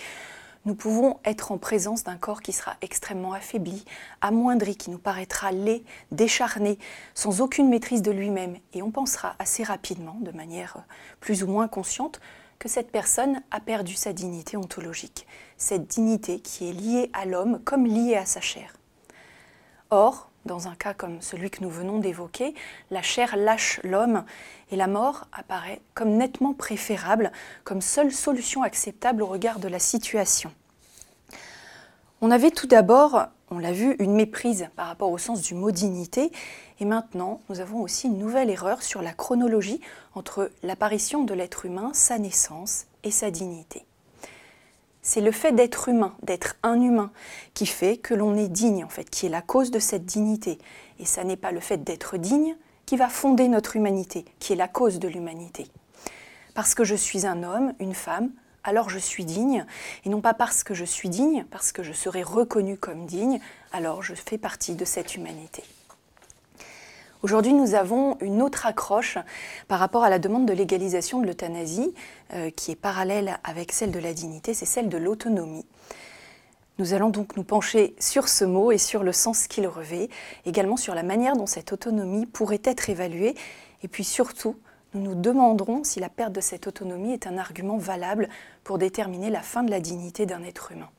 nous 0.65 0.75
pouvons 0.75 1.19
être 1.25 1.51
en 1.51 1.57
présence 1.57 2.03
d'un 2.03 2.15
corps 2.15 2.41
qui 2.41 2.53
sera 2.53 2.75
extrêmement 2.81 3.33
affaibli, 3.33 3.83
amoindri, 4.21 4.75
qui 4.75 4.89
nous 4.89 4.97
paraîtra 4.97 5.51
laid, 5.51 5.83
décharné, 6.11 6.79
sans 7.13 7.41
aucune 7.41 7.69
maîtrise 7.69 8.01
de 8.01 8.11
lui-même. 8.11 8.57
Et 8.73 8.81
on 8.81 8.91
pensera 8.91 9.35
assez 9.39 9.63
rapidement, 9.63 10.17
de 10.21 10.31
manière 10.31 10.77
plus 11.19 11.43
ou 11.43 11.47
moins 11.47 11.67
consciente, 11.67 12.21
que 12.59 12.69
cette 12.69 12.91
personne 12.91 13.41
a 13.51 13.59
perdu 13.59 13.93
sa 13.95 14.13
dignité 14.13 14.55
ontologique, 14.55 15.27
cette 15.57 15.87
dignité 15.87 16.39
qui 16.39 16.69
est 16.69 16.73
liée 16.73 17.09
à 17.11 17.25
l'homme 17.25 17.59
comme 17.63 17.85
liée 17.85 18.15
à 18.15 18.25
sa 18.25 18.39
chair. 18.39 18.77
Or, 19.89 20.29
dans 20.45 20.67
un 20.67 20.75
cas 20.75 20.93
comme 20.93 21.21
celui 21.21 21.49
que 21.49 21.63
nous 21.63 21.69
venons 21.69 21.99
d'évoquer, 21.99 22.53
la 22.91 23.01
chair 23.01 23.35
lâche 23.35 23.79
l'homme 23.83 24.25
et 24.71 24.75
la 24.75 24.87
mort 24.87 25.27
apparaît 25.31 25.81
comme 25.93 26.17
nettement 26.17 26.53
préférable, 26.53 27.31
comme 27.63 27.81
seule 27.81 28.11
solution 28.11 28.63
acceptable 28.63 29.23
au 29.23 29.27
regard 29.27 29.59
de 29.59 29.67
la 29.67 29.79
situation. 29.79 30.51
On 32.21 32.31
avait 32.31 32.51
tout 32.51 32.67
d'abord, 32.67 33.27
on 33.49 33.59
l'a 33.59 33.73
vu, 33.73 33.95
une 33.99 34.13
méprise 34.13 34.69
par 34.75 34.87
rapport 34.87 35.11
au 35.11 35.17
sens 35.17 35.41
du 35.41 35.55
mot 35.55 35.71
dignité, 35.71 36.31
et 36.79 36.85
maintenant 36.85 37.41
nous 37.49 37.59
avons 37.59 37.81
aussi 37.81 38.07
une 38.07 38.17
nouvelle 38.17 38.49
erreur 38.49 38.81
sur 38.81 39.01
la 39.01 39.13
chronologie 39.13 39.81
entre 40.15 40.51
l'apparition 40.63 41.23
de 41.23 41.33
l'être 41.33 41.65
humain, 41.65 41.91
sa 41.93 42.17
naissance 42.17 42.85
et 43.03 43.11
sa 43.11 43.29
dignité. 43.29 43.85
C'est 45.13 45.21
le 45.21 45.31
fait 45.31 45.51
d'être 45.51 45.89
humain, 45.89 46.15
d'être 46.23 46.55
un 46.63 46.81
humain, 46.81 47.11
qui 47.53 47.67
fait 47.67 47.97
que 47.97 48.15
l'on 48.15 48.35
est 48.35 48.47
digne, 48.47 48.83
en 48.83 48.89
fait, 48.89 49.07
qui 49.11 49.27
est 49.27 49.29
la 49.29 49.43
cause 49.43 49.69
de 49.69 49.77
cette 49.77 50.07
dignité. 50.07 50.57
Et 50.97 51.05
ça 51.05 51.23
n'est 51.23 51.37
pas 51.37 51.51
le 51.51 51.59
fait 51.59 51.83
d'être 51.83 52.17
digne 52.17 52.55
qui 52.87 52.97
va 52.97 53.09
fonder 53.09 53.47
notre 53.47 53.75
humanité, 53.75 54.25
qui 54.39 54.53
est 54.53 54.55
la 54.55 54.67
cause 54.67 54.97
de 54.97 55.07
l'humanité. 55.07 55.67
Parce 56.55 56.73
que 56.73 56.83
je 56.83 56.95
suis 56.95 57.27
un 57.27 57.43
homme, 57.43 57.75
une 57.79 57.93
femme, 57.93 58.31
alors 58.63 58.89
je 58.89 58.97
suis 58.97 59.23
digne, 59.23 59.67
et 60.03 60.09
non 60.09 60.19
pas 60.19 60.33
parce 60.33 60.63
que 60.63 60.73
je 60.73 60.83
suis 60.83 61.09
digne, 61.09 61.45
parce 61.51 61.71
que 61.71 61.83
je 61.83 61.93
serai 61.93 62.23
reconnu 62.23 62.75
comme 62.75 63.05
digne, 63.05 63.39
alors 63.71 64.01
je 64.01 64.15
fais 64.15 64.39
partie 64.39 64.73
de 64.73 64.83
cette 64.83 65.13
humanité. 65.13 65.63
Aujourd'hui, 67.23 67.53
nous 67.53 67.73
avons 67.73 68.17
une 68.19 68.41
autre 68.41 68.65
accroche 68.65 69.17
par 69.69 69.79
rapport 69.79 70.03
à 70.03 70.09
la 70.09 70.19
demande 70.19 70.45
de 70.45 70.51
légalisation 70.51 71.21
de 71.21 71.25
l'euthanasie, 71.25 71.93
euh, 72.33 72.49
qui 72.49 72.71
est 72.71 72.75
parallèle 72.75 73.39
avec 73.45 73.71
celle 73.71 73.91
de 73.91 73.99
la 73.99 74.13
dignité, 74.13 74.53
c'est 74.53 74.65
celle 74.65 74.89
de 74.89 74.97
l'autonomie. 74.97 75.65
Nous 76.79 76.93
allons 76.93 77.09
donc 77.09 77.37
nous 77.37 77.45
pencher 77.45 77.95
sur 77.97 78.27
ce 78.27 78.43
mot 78.43 78.73
et 78.73 78.77
sur 78.77 79.03
le 79.03 79.13
sens 79.13 79.47
qu'il 79.47 79.67
revêt, 79.67 80.09
également 80.45 80.75
sur 80.75 80.95
la 80.95 81.03
manière 81.03 81.37
dont 81.37 81.45
cette 81.45 81.71
autonomie 81.71 82.25
pourrait 82.25 82.61
être 82.65 82.89
évaluée, 82.89 83.35
et 83.83 83.87
puis 83.87 84.03
surtout, 84.03 84.57
nous 84.93 85.01
nous 85.01 85.15
demanderons 85.15 85.85
si 85.85 86.01
la 86.01 86.09
perte 86.09 86.33
de 86.33 86.41
cette 86.41 86.67
autonomie 86.67 87.13
est 87.13 87.25
un 87.25 87.37
argument 87.37 87.77
valable 87.77 88.27
pour 88.65 88.77
déterminer 88.77 89.29
la 89.29 89.41
fin 89.41 89.63
de 89.63 89.71
la 89.71 89.79
dignité 89.79 90.25
d'un 90.25 90.43
être 90.43 90.73
humain. 90.73 90.89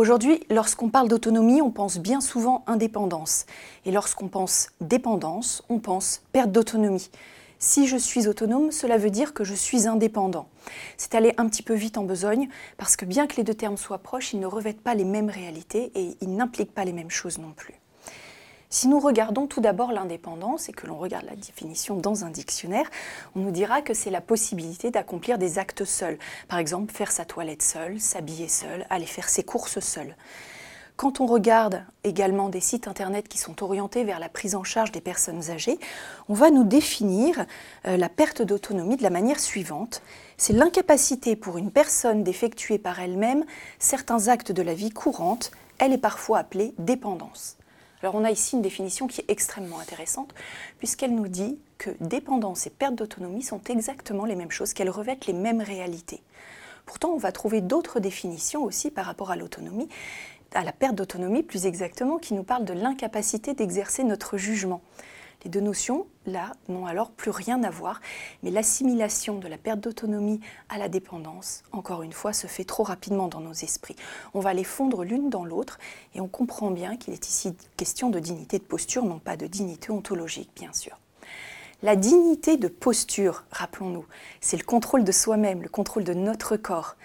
Aujourd'hui, 0.00 0.40
lorsqu'on 0.48 0.88
parle 0.88 1.08
d'autonomie, 1.08 1.60
on 1.60 1.70
pense 1.70 1.98
bien 1.98 2.22
souvent 2.22 2.64
indépendance. 2.66 3.44
Et 3.84 3.92
lorsqu'on 3.92 4.28
pense 4.28 4.70
dépendance, 4.80 5.62
on 5.68 5.78
pense 5.78 6.22
perte 6.32 6.50
d'autonomie. 6.50 7.10
Si 7.58 7.86
je 7.86 7.98
suis 7.98 8.26
autonome, 8.26 8.70
cela 8.70 8.96
veut 8.96 9.10
dire 9.10 9.34
que 9.34 9.44
je 9.44 9.52
suis 9.52 9.86
indépendant. 9.86 10.48
C'est 10.96 11.14
aller 11.14 11.34
un 11.36 11.46
petit 11.50 11.62
peu 11.62 11.74
vite 11.74 11.98
en 11.98 12.04
besogne, 12.04 12.48
parce 12.78 12.96
que 12.96 13.04
bien 13.04 13.26
que 13.26 13.36
les 13.36 13.44
deux 13.44 13.52
termes 13.52 13.76
soient 13.76 13.98
proches, 13.98 14.32
ils 14.32 14.40
ne 14.40 14.46
revêtent 14.46 14.80
pas 14.80 14.94
les 14.94 15.04
mêmes 15.04 15.28
réalités 15.28 15.92
et 15.94 16.16
ils 16.22 16.34
n'impliquent 16.34 16.72
pas 16.72 16.86
les 16.86 16.94
mêmes 16.94 17.10
choses 17.10 17.36
non 17.36 17.52
plus. 17.54 17.74
Si 18.72 18.86
nous 18.86 19.00
regardons 19.00 19.48
tout 19.48 19.60
d'abord 19.60 19.90
l'indépendance 19.90 20.68
et 20.68 20.72
que 20.72 20.86
l'on 20.86 20.96
regarde 20.96 21.26
la 21.26 21.34
définition 21.34 21.96
dans 21.96 22.24
un 22.24 22.30
dictionnaire, 22.30 22.88
on 23.34 23.40
nous 23.40 23.50
dira 23.50 23.82
que 23.82 23.94
c'est 23.94 24.10
la 24.10 24.20
possibilité 24.20 24.92
d'accomplir 24.92 25.38
des 25.38 25.58
actes 25.58 25.84
seuls. 25.84 26.18
Par 26.46 26.60
exemple, 26.60 26.94
faire 26.94 27.10
sa 27.10 27.24
toilette 27.24 27.64
seul, 27.64 27.98
s'habiller 27.98 28.46
seul, 28.46 28.86
aller 28.88 29.06
faire 29.06 29.28
ses 29.28 29.42
courses 29.42 29.80
seul. 29.80 30.14
Quand 30.94 31.20
on 31.20 31.26
regarde 31.26 31.82
également 32.04 32.48
des 32.48 32.60
sites 32.60 32.86
internet 32.86 33.26
qui 33.26 33.38
sont 33.38 33.64
orientés 33.64 34.04
vers 34.04 34.20
la 34.20 34.28
prise 34.28 34.54
en 34.54 34.62
charge 34.62 34.92
des 34.92 35.00
personnes 35.00 35.50
âgées, 35.50 35.80
on 36.28 36.34
va 36.34 36.52
nous 36.52 36.62
définir 36.62 37.44
euh, 37.88 37.96
la 37.96 38.08
perte 38.08 38.40
d'autonomie 38.40 38.96
de 38.96 39.02
la 39.02 39.10
manière 39.10 39.40
suivante. 39.40 40.00
C'est 40.36 40.52
l'incapacité 40.52 41.34
pour 41.34 41.58
une 41.58 41.72
personne 41.72 42.22
d'effectuer 42.22 42.78
par 42.78 43.00
elle-même 43.00 43.44
certains 43.80 44.28
actes 44.28 44.52
de 44.52 44.62
la 44.62 44.74
vie 44.74 44.90
courante. 44.90 45.50
Elle 45.78 45.92
est 45.92 45.98
parfois 45.98 46.38
appelée 46.38 46.72
dépendance. 46.78 47.56
Alors 48.02 48.14
on 48.14 48.24
a 48.24 48.30
ici 48.30 48.56
une 48.56 48.62
définition 48.62 49.06
qui 49.06 49.20
est 49.20 49.30
extrêmement 49.30 49.78
intéressante 49.78 50.34
puisqu'elle 50.78 51.14
nous 51.14 51.28
dit 51.28 51.58
que 51.78 51.90
dépendance 52.00 52.66
et 52.66 52.70
perte 52.70 52.94
d'autonomie 52.94 53.42
sont 53.42 53.60
exactement 53.68 54.24
les 54.24 54.36
mêmes 54.36 54.50
choses, 54.50 54.72
qu'elles 54.72 54.90
revêtent 54.90 55.26
les 55.26 55.32
mêmes 55.32 55.60
réalités. 55.60 56.22
Pourtant, 56.86 57.10
on 57.10 57.18
va 57.18 57.30
trouver 57.30 57.60
d'autres 57.60 58.00
définitions 58.00 58.64
aussi 58.64 58.90
par 58.90 59.04
rapport 59.04 59.30
à 59.30 59.36
l'autonomie, 59.36 59.88
à 60.54 60.64
la 60.64 60.72
perte 60.72 60.94
d'autonomie 60.96 61.42
plus 61.42 61.66
exactement, 61.66 62.18
qui 62.18 62.34
nous 62.34 62.42
parlent 62.42 62.64
de 62.64 62.72
l'incapacité 62.72 63.54
d'exercer 63.54 64.02
notre 64.02 64.36
jugement. 64.36 64.80
Les 65.44 65.50
deux 65.50 65.60
notions, 65.60 66.06
là, 66.26 66.52
n'ont 66.68 66.84
alors 66.84 67.10
plus 67.10 67.30
rien 67.30 67.62
à 67.62 67.70
voir, 67.70 68.00
mais 68.42 68.50
l'assimilation 68.50 69.38
de 69.38 69.48
la 69.48 69.56
perte 69.56 69.80
d'autonomie 69.80 70.40
à 70.68 70.76
la 70.76 70.90
dépendance, 70.90 71.62
encore 71.72 72.02
une 72.02 72.12
fois, 72.12 72.34
se 72.34 72.46
fait 72.46 72.64
trop 72.64 72.82
rapidement 72.82 73.28
dans 73.28 73.40
nos 73.40 73.52
esprits. 73.52 73.96
On 74.34 74.40
va 74.40 74.52
les 74.52 74.64
fondre 74.64 75.02
l'une 75.02 75.30
dans 75.30 75.44
l'autre 75.44 75.78
et 76.14 76.20
on 76.20 76.28
comprend 76.28 76.70
bien 76.70 76.96
qu'il 76.98 77.14
est 77.14 77.26
ici 77.26 77.54
question 77.78 78.10
de 78.10 78.18
dignité 78.18 78.58
de 78.58 78.64
posture, 78.64 79.04
non 79.04 79.18
pas 79.18 79.38
de 79.38 79.46
dignité 79.46 79.90
ontologique, 79.90 80.50
bien 80.54 80.74
sûr. 80.74 80.98
La 81.82 81.96
dignité 81.96 82.58
de 82.58 82.68
posture, 82.68 83.44
rappelons-nous, 83.50 84.04
c'est 84.42 84.58
le 84.58 84.64
contrôle 84.64 85.04
de 85.04 85.12
soi-même, 85.12 85.62
le 85.62 85.70
contrôle 85.70 86.04
de 86.04 86.12
notre 86.12 86.58
corps. 86.58 86.96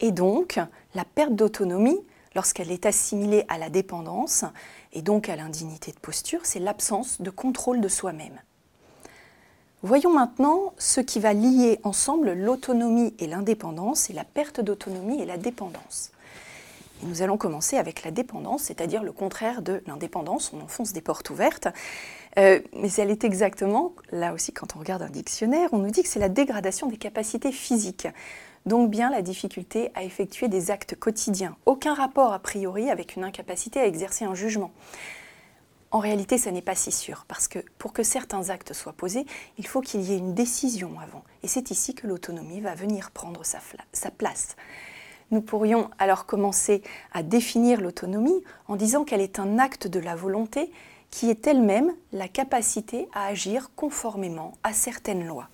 Et 0.00 0.12
donc, 0.12 0.58
la 0.94 1.04
perte 1.04 1.34
d'autonomie, 1.34 2.00
lorsqu'elle 2.34 2.70
est 2.70 2.86
assimilée 2.86 3.44
à 3.48 3.58
la 3.58 3.68
dépendance, 3.68 4.46
et 4.94 5.02
donc 5.02 5.28
à 5.28 5.36
l'indignité 5.36 5.92
de 5.92 5.98
posture, 5.98 6.40
c'est 6.44 6.60
l'absence 6.60 7.20
de 7.20 7.30
contrôle 7.30 7.80
de 7.80 7.88
soi-même. 7.88 8.40
Voyons 9.82 10.14
maintenant 10.14 10.72
ce 10.78 11.00
qui 11.00 11.20
va 11.20 11.34
lier 11.34 11.78
ensemble 11.82 12.32
l'autonomie 12.32 13.14
et 13.18 13.26
l'indépendance 13.26 14.08
et 14.08 14.14
la 14.14 14.24
perte 14.24 14.60
d'autonomie 14.62 15.20
et 15.20 15.26
la 15.26 15.36
dépendance. 15.36 16.10
Nous 17.02 17.20
allons 17.20 17.36
commencer 17.36 17.76
avec 17.76 18.02
la 18.02 18.10
dépendance, 18.10 18.62
c'est-à-dire 18.62 19.02
le 19.02 19.12
contraire 19.12 19.60
de 19.60 19.82
l'indépendance. 19.86 20.52
On 20.54 20.62
enfonce 20.62 20.94
des 20.94 21.02
portes 21.02 21.28
ouvertes. 21.28 21.68
Euh, 22.38 22.60
mais 22.74 22.90
elle 22.92 23.10
est 23.10 23.24
exactement, 23.24 23.92
là 24.10 24.32
aussi 24.32 24.52
quand 24.52 24.74
on 24.74 24.78
regarde 24.78 25.02
un 25.02 25.10
dictionnaire, 25.10 25.68
on 25.72 25.78
nous 25.78 25.90
dit 25.90 26.02
que 26.02 26.08
c'est 26.08 26.18
la 26.18 26.28
dégradation 26.28 26.86
des 26.86 26.96
capacités 26.96 27.52
physiques 27.52 28.08
donc 28.66 28.90
bien 28.90 29.10
la 29.10 29.22
difficulté 29.22 29.90
à 29.94 30.04
effectuer 30.04 30.48
des 30.48 30.70
actes 30.70 30.94
quotidiens. 30.94 31.56
Aucun 31.66 31.94
rapport 31.94 32.32
a 32.32 32.38
priori 32.38 32.90
avec 32.90 33.16
une 33.16 33.24
incapacité 33.24 33.80
à 33.80 33.86
exercer 33.86 34.24
un 34.24 34.34
jugement. 34.34 34.72
En 35.90 36.00
réalité, 36.00 36.38
ça 36.38 36.50
n'est 36.50 36.60
pas 36.60 36.74
si 36.74 36.90
sûr, 36.90 37.24
parce 37.28 37.46
que 37.46 37.60
pour 37.78 37.92
que 37.92 38.02
certains 38.02 38.50
actes 38.50 38.72
soient 38.72 38.94
posés, 38.94 39.26
il 39.58 39.66
faut 39.66 39.80
qu'il 39.80 40.00
y 40.00 40.12
ait 40.12 40.18
une 40.18 40.34
décision 40.34 40.98
avant. 40.98 41.22
Et 41.44 41.48
c'est 41.48 41.70
ici 41.70 41.94
que 41.94 42.08
l'autonomie 42.08 42.60
va 42.60 42.74
venir 42.74 43.12
prendre 43.12 43.42
sa, 43.44 44.10
place. 44.10 44.56
Nous 45.30 45.40
pourrions 45.40 45.90
alors 46.00 46.26
commencer 46.26 46.82
à 47.12 47.22
définir 47.22 47.80
l'autonomie 47.80 48.42
en 48.66 48.74
disant 48.74 49.04
qu'elle 49.04 49.20
est 49.20 49.38
un 49.38 49.60
acte 49.60 49.86
de 49.86 50.00
la 50.00 50.16
volonté 50.16 50.72
qui 51.10 51.30
est 51.30 51.46
elle-même 51.46 51.92
la 52.12 52.26
capacité 52.26 53.08
à 53.14 53.26
agir 53.26 53.70
conformément 53.76 54.54
à 54.64 54.72
certaines 54.72 55.24
lois 55.24 55.48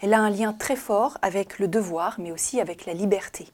elle 0.00 0.14
a 0.14 0.20
un 0.20 0.30
lien 0.30 0.52
très 0.52 0.76
fort 0.76 1.18
avec 1.22 1.58
le 1.58 1.68
devoir, 1.68 2.16
mais 2.18 2.32
aussi 2.32 2.60
avec 2.60 2.86
la 2.86 2.94
liberté. 2.94 3.48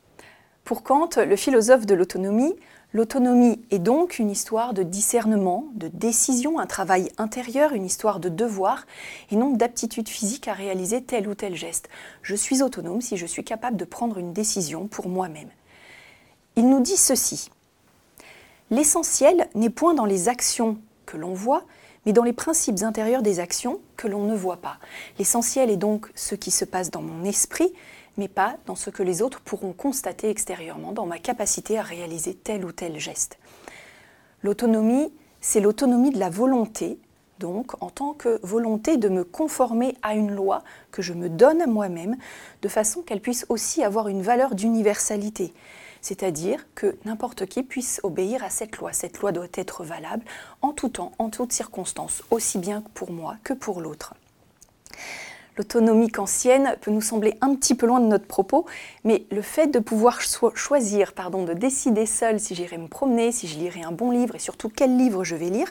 Pour 0.64 0.82
Kant, 0.82 1.10
le 1.16 1.36
philosophe 1.36 1.86
de 1.86 1.94
l'autonomie, 1.94 2.54
l'autonomie 2.92 3.60
est 3.70 3.80
donc 3.80 4.18
une 4.18 4.30
histoire 4.30 4.74
de 4.74 4.82
discernement, 4.82 5.66
de 5.74 5.88
décision, 5.88 6.58
un 6.58 6.66
travail 6.66 7.10
intérieur, 7.18 7.72
une 7.72 7.84
histoire 7.84 8.20
de 8.20 8.28
devoir, 8.28 8.86
et 9.30 9.36
non 9.36 9.50
d'aptitude 9.50 10.08
physique 10.08 10.46
à 10.46 10.52
réaliser 10.52 11.02
tel 11.02 11.26
ou 11.26 11.34
tel 11.34 11.56
geste. 11.56 11.88
Je 12.22 12.36
suis 12.36 12.62
autonome 12.62 13.00
si 13.00 13.16
je 13.16 13.26
suis 13.26 13.44
capable 13.44 13.76
de 13.76 13.84
prendre 13.84 14.18
une 14.18 14.32
décision 14.32 14.86
pour 14.86 15.08
moi-même. 15.08 15.50
Il 16.54 16.68
nous 16.68 16.80
dit 16.80 16.96
ceci. 16.96 17.50
L'essentiel 18.70 19.48
n'est 19.54 19.70
point 19.70 19.94
dans 19.94 20.04
les 20.04 20.28
actions 20.28 20.78
que 21.06 21.16
l'on 21.16 21.34
voit, 21.34 21.64
mais 22.04 22.12
dans 22.12 22.24
les 22.24 22.32
principes 22.32 22.82
intérieurs 22.82 23.22
des 23.22 23.40
actions 23.40 23.80
que 23.96 24.08
l'on 24.08 24.24
ne 24.24 24.34
voit 24.34 24.56
pas. 24.58 24.78
L'essentiel 25.18 25.70
est 25.70 25.76
donc 25.76 26.10
ce 26.14 26.34
qui 26.34 26.50
se 26.50 26.64
passe 26.64 26.90
dans 26.90 27.02
mon 27.02 27.24
esprit, 27.24 27.72
mais 28.16 28.28
pas 28.28 28.56
dans 28.66 28.74
ce 28.74 28.90
que 28.90 29.02
les 29.02 29.22
autres 29.22 29.40
pourront 29.40 29.72
constater 29.72 30.28
extérieurement, 30.28 30.92
dans 30.92 31.06
ma 31.06 31.18
capacité 31.18 31.78
à 31.78 31.82
réaliser 31.82 32.34
tel 32.34 32.64
ou 32.64 32.72
tel 32.72 32.98
geste. 32.98 33.38
L'autonomie, 34.42 35.12
c'est 35.40 35.60
l'autonomie 35.60 36.10
de 36.10 36.18
la 36.18 36.30
volonté, 36.30 36.98
donc 37.38 37.80
en 37.80 37.90
tant 37.90 38.12
que 38.12 38.40
volonté 38.42 38.96
de 38.96 39.08
me 39.08 39.24
conformer 39.24 39.96
à 40.02 40.14
une 40.14 40.34
loi 40.34 40.62
que 40.90 41.02
je 41.02 41.12
me 41.12 41.28
donne 41.28 41.62
à 41.62 41.66
moi-même, 41.66 42.16
de 42.60 42.68
façon 42.68 43.02
qu'elle 43.02 43.20
puisse 43.20 43.46
aussi 43.48 43.82
avoir 43.82 44.08
une 44.08 44.22
valeur 44.22 44.54
d'universalité 44.54 45.52
c'est-à-dire 46.02 46.66
que 46.74 46.98
n'importe 47.06 47.46
qui 47.46 47.62
puisse 47.62 48.00
obéir 48.02 48.44
à 48.44 48.50
cette 48.50 48.76
loi. 48.76 48.92
Cette 48.92 49.20
loi 49.20 49.32
doit 49.32 49.46
être 49.54 49.84
valable 49.84 50.24
en 50.60 50.72
tout 50.72 50.90
temps, 50.90 51.12
en 51.18 51.30
toutes 51.30 51.52
circonstances, 51.52 52.22
aussi 52.30 52.58
bien 52.58 52.82
pour 52.92 53.10
moi 53.12 53.36
que 53.44 53.54
pour 53.54 53.80
l'autre. 53.80 54.14
L'autonomie 55.56 56.08
kantienne 56.08 56.76
peut 56.80 56.90
nous 56.90 57.02
sembler 57.02 57.36
un 57.40 57.54
petit 57.54 57.74
peu 57.74 57.86
loin 57.86 58.00
de 58.00 58.06
notre 58.06 58.26
propos, 58.26 58.66
mais 59.04 59.26
le 59.30 59.42
fait 59.42 59.66
de 59.68 59.78
pouvoir 59.78 60.20
choisir, 60.20 61.12
pardon, 61.12 61.44
de 61.44 61.52
décider 61.52 62.06
seul 62.06 62.40
si 62.40 62.54
j'irai 62.54 62.78
me 62.78 62.88
promener, 62.88 63.32
si 63.32 63.46
je 63.46 63.58
lirai 63.58 63.82
un 63.82 63.92
bon 63.92 64.10
livre 64.10 64.34
et 64.34 64.38
surtout 64.38 64.70
quel 64.74 64.96
livre 64.96 65.24
je 65.24 65.36
vais 65.36 65.50
lire, 65.50 65.68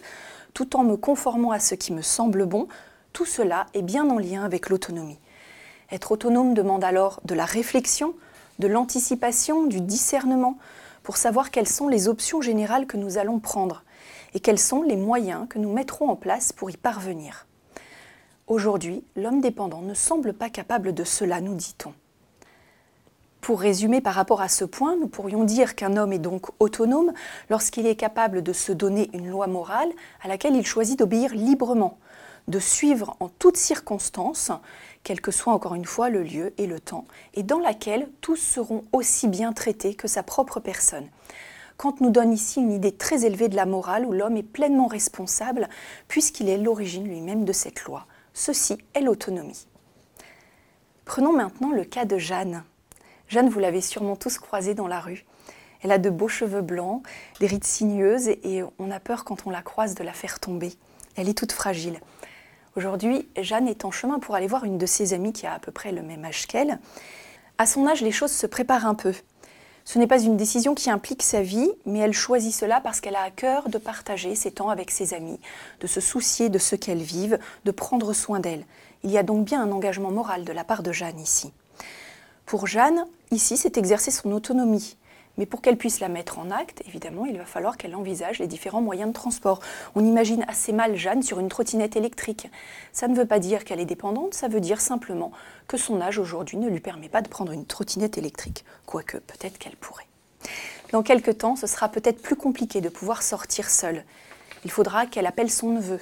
tout 0.54 0.76
en 0.76 0.84
me 0.84 0.98
conformant 0.98 1.52
à 1.52 1.60
ce 1.60 1.76
qui 1.76 1.94
me 1.94 2.04
semble 2.04 2.46
bon, 2.46 2.68
tout 3.12 3.26
cela 3.26 3.66
est 3.74 3.82
bien 3.82 4.08
en 4.10 4.20
lien 4.20 4.44
avec 4.44 4.70
l'autonomie. 4.70 5.20
Être 5.92 6.12
autonome 6.12 6.54
demande 6.54 6.84
alors 6.84 7.20
de 7.26 7.34
la 7.34 7.46
réflexion, 7.46 8.14
de 8.62 8.68
l'anticipation, 8.68 9.66
du 9.66 9.82
discernement, 9.82 10.58
pour 11.04 11.18
savoir 11.18 11.52
quelles 11.52 11.68
sont 11.68 11.90
les 11.90 12.08
options 12.08 12.42
générales 12.42 12.86
que 12.86 12.96
nous 12.96 13.18
allons 13.18 13.40
prendre 13.40 13.84
et 14.34 14.40
quels 14.40 14.60
sont 14.60 14.84
les 14.84 14.96
moyens 14.96 15.48
que 15.50 15.60
nous 15.60 15.74
mettrons 15.74 16.08
en 16.08 16.16
place 16.16 16.54
pour 16.54 16.70
y 16.70 16.78
parvenir. 16.78 17.48
Aujourd'hui, 18.48 19.04
l'homme 19.16 19.42
dépendant 19.42 19.82
ne 19.82 19.96
semble 19.96 20.32
pas 20.32 20.50
capable 20.50 20.94
de 20.94 21.04
cela, 21.04 21.42
nous 21.42 21.56
dit-on. 21.56 21.94
Pour 23.42 23.60
résumer 23.60 24.00
par 24.00 24.14
rapport 24.14 24.42
à 24.42 24.48
ce 24.48 24.64
point, 24.64 24.96
nous 24.96 25.08
pourrions 25.08 25.44
dire 25.44 25.74
qu'un 25.74 25.98
homme 25.98 26.14
est 26.14 26.20
donc 26.20 26.48
autonome 26.60 27.12
lorsqu'il 27.50 27.88
est 27.88 27.96
capable 27.96 28.44
de 28.44 28.54
se 28.54 28.72
donner 28.72 29.10
une 29.14 29.28
loi 29.28 29.48
morale 29.48 29.90
à 30.22 30.28
laquelle 30.28 30.56
il 30.56 30.66
choisit 30.66 31.00
d'obéir 31.00 31.34
librement, 31.34 31.98
de 32.48 32.60
suivre 32.60 33.16
en 33.20 33.30
toutes 33.30 33.58
circonstances, 33.58 34.52
quel 35.04 35.22
que 35.22 35.32
soit 35.32 35.54
encore 35.54 35.76
une 35.76 35.86
fois 35.86 36.10
le 36.10 36.24
lieu 36.24 36.54
et 36.58 36.68
le 36.68 36.80
temps, 36.80 37.06
et 37.34 37.44
dans 37.44 37.60
laquelle 37.60 38.08
tous 38.22 38.36
seront 38.36 38.84
aussi 38.92 39.28
bien 39.28 39.54
traités 39.54 39.96
que 39.96 40.08
sa 40.08 40.24
propre 40.24 40.60
personne. 40.60 41.08
Kant 41.78 41.96
nous 42.00 42.12
donne 42.12 42.32
ici 42.32 42.60
une 42.60 42.72
idée 42.72 42.92
très 42.92 43.26
élevée 43.26 43.50
de 43.50 43.56
la 43.56 43.66
morale 43.66 44.06
où 44.06 44.12
l'homme 44.12 44.38
est 44.38 44.44
pleinement 44.44 44.86
responsable 44.86 45.68
puisqu'il 46.08 46.48
est 46.48 46.58
l'origine 46.58 47.08
lui-même 47.08 47.44
de 47.44 47.54
cette 47.54 47.86
loi. 47.86 48.06
Ceci 48.34 48.78
est 48.94 49.02
l'autonomie. 49.02 49.66
Prenons 51.06 51.34
maintenant 51.34 51.72
le 51.72 51.84
cas 51.84 52.06
de 52.06 52.20
Jeanne. 52.20 52.64
Jeanne, 53.28 53.50
vous 53.50 53.60
l'avez 53.60 53.82
sûrement 53.82 54.16
tous 54.16 54.38
croisée 54.38 54.76
dans 54.76 54.88
la 54.88 55.00
rue. 55.00 55.26
Elle 55.82 55.92
a 55.92 55.98
de 55.98 56.10
beaux 56.10 56.28
cheveux 56.28 56.62
blancs, 56.62 57.02
des 57.40 57.48
rides 57.48 57.64
sinueuses 57.64 58.28
et 58.28 58.62
on 58.78 58.92
a 58.92 59.00
peur 59.00 59.24
quand 59.24 59.48
on 59.48 59.50
la 59.50 59.64
croise 59.64 59.96
de 59.96 60.04
la 60.04 60.14
faire 60.14 60.40
tomber. 60.40 60.74
Elle 61.16 61.30
est 61.30 61.38
toute 61.38 61.52
fragile. 61.52 62.00
Aujourd'hui, 62.78 63.28
Jeanne 63.38 63.68
est 63.68 63.84
en 63.84 63.92
chemin 63.92 64.20
pour 64.20 64.36
aller 64.36 64.48
voir 64.48 64.64
une 64.64 64.78
de 64.78 64.86
ses 64.86 65.14
amies 65.14 65.34
qui 65.34 65.46
a 65.46 65.54
à 65.54 65.60
peu 65.60 65.74
près 65.74 65.92
le 65.92 66.02
même 66.02 66.24
âge 66.24 66.48
qu'elle. 66.48 66.80
À 67.58 67.66
son 67.66 67.86
âge, 67.86 68.02
les 68.02 68.14
choses 68.14 68.32
se 68.32 68.48
préparent 68.48 68.86
un 68.86 68.96
peu. 68.96 69.14
Ce 69.84 70.00
n'est 70.00 70.08
pas 70.08 70.22
une 70.22 70.38
décision 70.38 70.74
qui 70.74 70.90
implique 70.90 71.22
sa 71.22 71.42
vie, 71.42 71.70
mais 71.86 72.00
elle 72.00 72.14
choisit 72.14 72.54
cela 72.54 72.80
parce 72.80 73.02
qu'elle 73.02 73.18
a 73.18 73.24
à 73.24 73.30
cœur 73.30 73.68
de 73.68 73.78
partager 73.78 74.36
ses 74.36 74.52
temps 74.52 74.70
avec 74.70 74.90
ses 74.90 75.14
amis, 75.14 75.40
de 75.82 75.88
se 75.88 76.00
soucier 76.00 76.48
de 76.48 76.60
ce 76.60 76.78
qu'elles 76.78 77.02
vivent, 77.02 77.40
de 77.66 77.72
prendre 77.72 78.14
soin 78.14 78.40
d'elles. 78.40 78.66
Il 79.04 79.12
y 79.12 79.18
a 79.18 79.24
donc 79.24 79.44
bien 79.44 79.62
un 79.62 79.72
engagement 79.74 80.12
moral 80.12 80.46
de 80.46 80.54
la 80.54 80.64
part 80.64 80.82
de 80.82 80.94
Jeanne 80.94 81.20
ici. 81.20 81.52
Pour 82.46 82.68
Jeanne, 82.68 83.06
ici, 83.32 83.58
c'est 83.58 83.78
exercer 83.78 84.12
son 84.12 84.32
autonomie, 84.32 84.96
mais 85.38 85.46
pour 85.46 85.62
qu'elle 85.62 85.78
puisse 85.78 86.00
la 86.00 86.10
mettre 86.10 86.40
en 86.40 86.52
acte, 86.52 86.84
évidemment, 86.88 87.26
il 87.26 87.38
va 87.38 87.46
falloir 87.46 87.78
qu'elle 87.78 87.96
envisage 87.96 88.40
les 88.40 88.48
différents 88.48 88.82
moyens 88.82 89.10
de 89.10 89.14
transport. 89.14 89.60
On 89.96 90.06
imagine 90.06 90.46
assez 90.48 90.74
mal 90.74 90.96
Jeanne 90.96 91.24
sur 91.24 91.40
une 91.40 91.50
trottinette 91.50 91.96
électrique. 91.96 92.50
Ça 92.92 93.08
ne 93.08 93.16
veut 93.16 93.26
pas 93.26 93.40
dire 93.40 93.64
qu'elle 93.64 93.80
est 93.80 93.86
dépendante, 93.86 94.34
ça 94.34 94.48
veut 94.48 94.60
dire 94.60 94.82
simplement 94.82 95.32
que 95.68 95.78
son 95.78 96.02
âge 96.02 96.20
aujourd'hui 96.20 96.58
ne 96.58 96.70
lui 96.70 96.80
permet 96.80 97.10
pas 97.10 97.22
de 97.22 97.30
prendre 97.30 97.52
une 97.52 97.66
trottinette 97.66 98.18
électrique, 98.18 98.66
quoique 98.86 99.18
peut-être 99.18 99.58
qu'elle 99.58 99.78
pourrait. 99.78 100.08
Dans 100.92 101.04
quelques 101.04 101.38
temps, 101.38 101.56
ce 101.56 101.68
sera 101.68 101.88
peut-être 101.88 102.22
plus 102.22 102.36
compliqué 102.36 102.82
de 102.82 102.90
pouvoir 102.90 103.24
sortir 103.24 103.70
seule. 103.70 104.04
Il 104.66 104.72
faudra 104.72 105.06
qu'elle 105.06 105.26
appelle 105.26 105.50
son 105.50 105.70
neveu, 105.70 106.00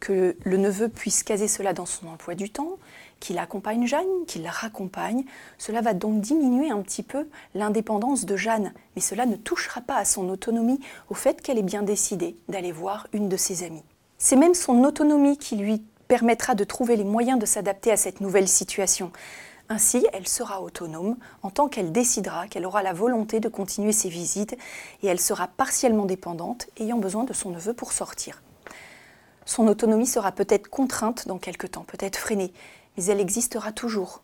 que 0.00 0.36
le 0.44 0.56
neveu 0.56 0.88
puisse 0.88 1.22
caser 1.22 1.48
cela 1.48 1.72
dans 1.72 1.86
son 1.86 2.08
emploi 2.08 2.34
du 2.34 2.50
temps, 2.50 2.78
qu'il 3.20 3.38
accompagne 3.38 3.86
Jeanne, 3.86 4.26
qu'il 4.26 4.42
la 4.42 4.50
raccompagne. 4.50 5.24
Cela 5.58 5.80
va 5.80 5.94
donc 5.94 6.20
diminuer 6.20 6.70
un 6.70 6.82
petit 6.82 7.02
peu 7.02 7.28
l'indépendance 7.54 8.24
de 8.24 8.36
Jeanne, 8.36 8.72
mais 8.94 9.02
cela 9.02 9.26
ne 9.26 9.36
touchera 9.36 9.80
pas 9.80 9.96
à 9.96 10.04
son 10.04 10.28
autonomie, 10.28 10.80
au 11.08 11.14
fait 11.14 11.40
qu'elle 11.40 11.58
ait 11.58 11.62
bien 11.62 11.82
décidé 11.82 12.36
d'aller 12.48 12.72
voir 12.72 13.06
une 13.12 13.28
de 13.28 13.36
ses 13.36 13.64
amies. 13.64 13.84
C'est 14.18 14.36
même 14.36 14.54
son 14.54 14.84
autonomie 14.84 15.38
qui 15.38 15.56
lui 15.56 15.82
permettra 16.08 16.54
de 16.54 16.64
trouver 16.64 16.96
les 16.96 17.04
moyens 17.04 17.38
de 17.38 17.46
s'adapter 17.46 17.90
à 17.90 17.96
cette 17.96 18.20
nouvelle 18.20 18.48
situation. 18.48 19.10
Ainsi, 19.70 20.06
elle 20.12 20.28
sera 20.28 20.60
autonome 20.60 21.16
en 21.42 21.50
tant 21.50 21.68
qu'elle 21.68 21.90
décidera 21.90 22.48
qu'elle 22.48 22.66
aura 22.66 22.82
la 22.82 22.92
volonté 22.92 23.40
de 23.40 23.48
continuer 23.48 23.92
ses 23.92 24.10
visites 24.10 24.56
et 25.02 25.06
elle 25.06 25.20
sera 25.20 25.48
partiellement 25.48 26.04
dépendante, 26.04 26.68
ayant 26.78 26.98
besoin 26.98 27.24
de 27.24 27.32
son 27.32 27.50
neveu 27.50 27.72
pour 27.72 27.92
sortir. 27.92 28.42
Son 29.46 29.66
autonomie 29.66 30.06
sera 30.06 30.32
peut-être 30.32 30.68
contrainte 30.68 31.26
dans 31.28 31.38
quelque 31.38 31.66
temps, 31.66 31.84
peut-être 31.86 32.18
freinée, 32.18 32.52
mais 32.96 33.04
elle 33.04 33.20
existera 33.20 33.72
toujours. 33.72 34.22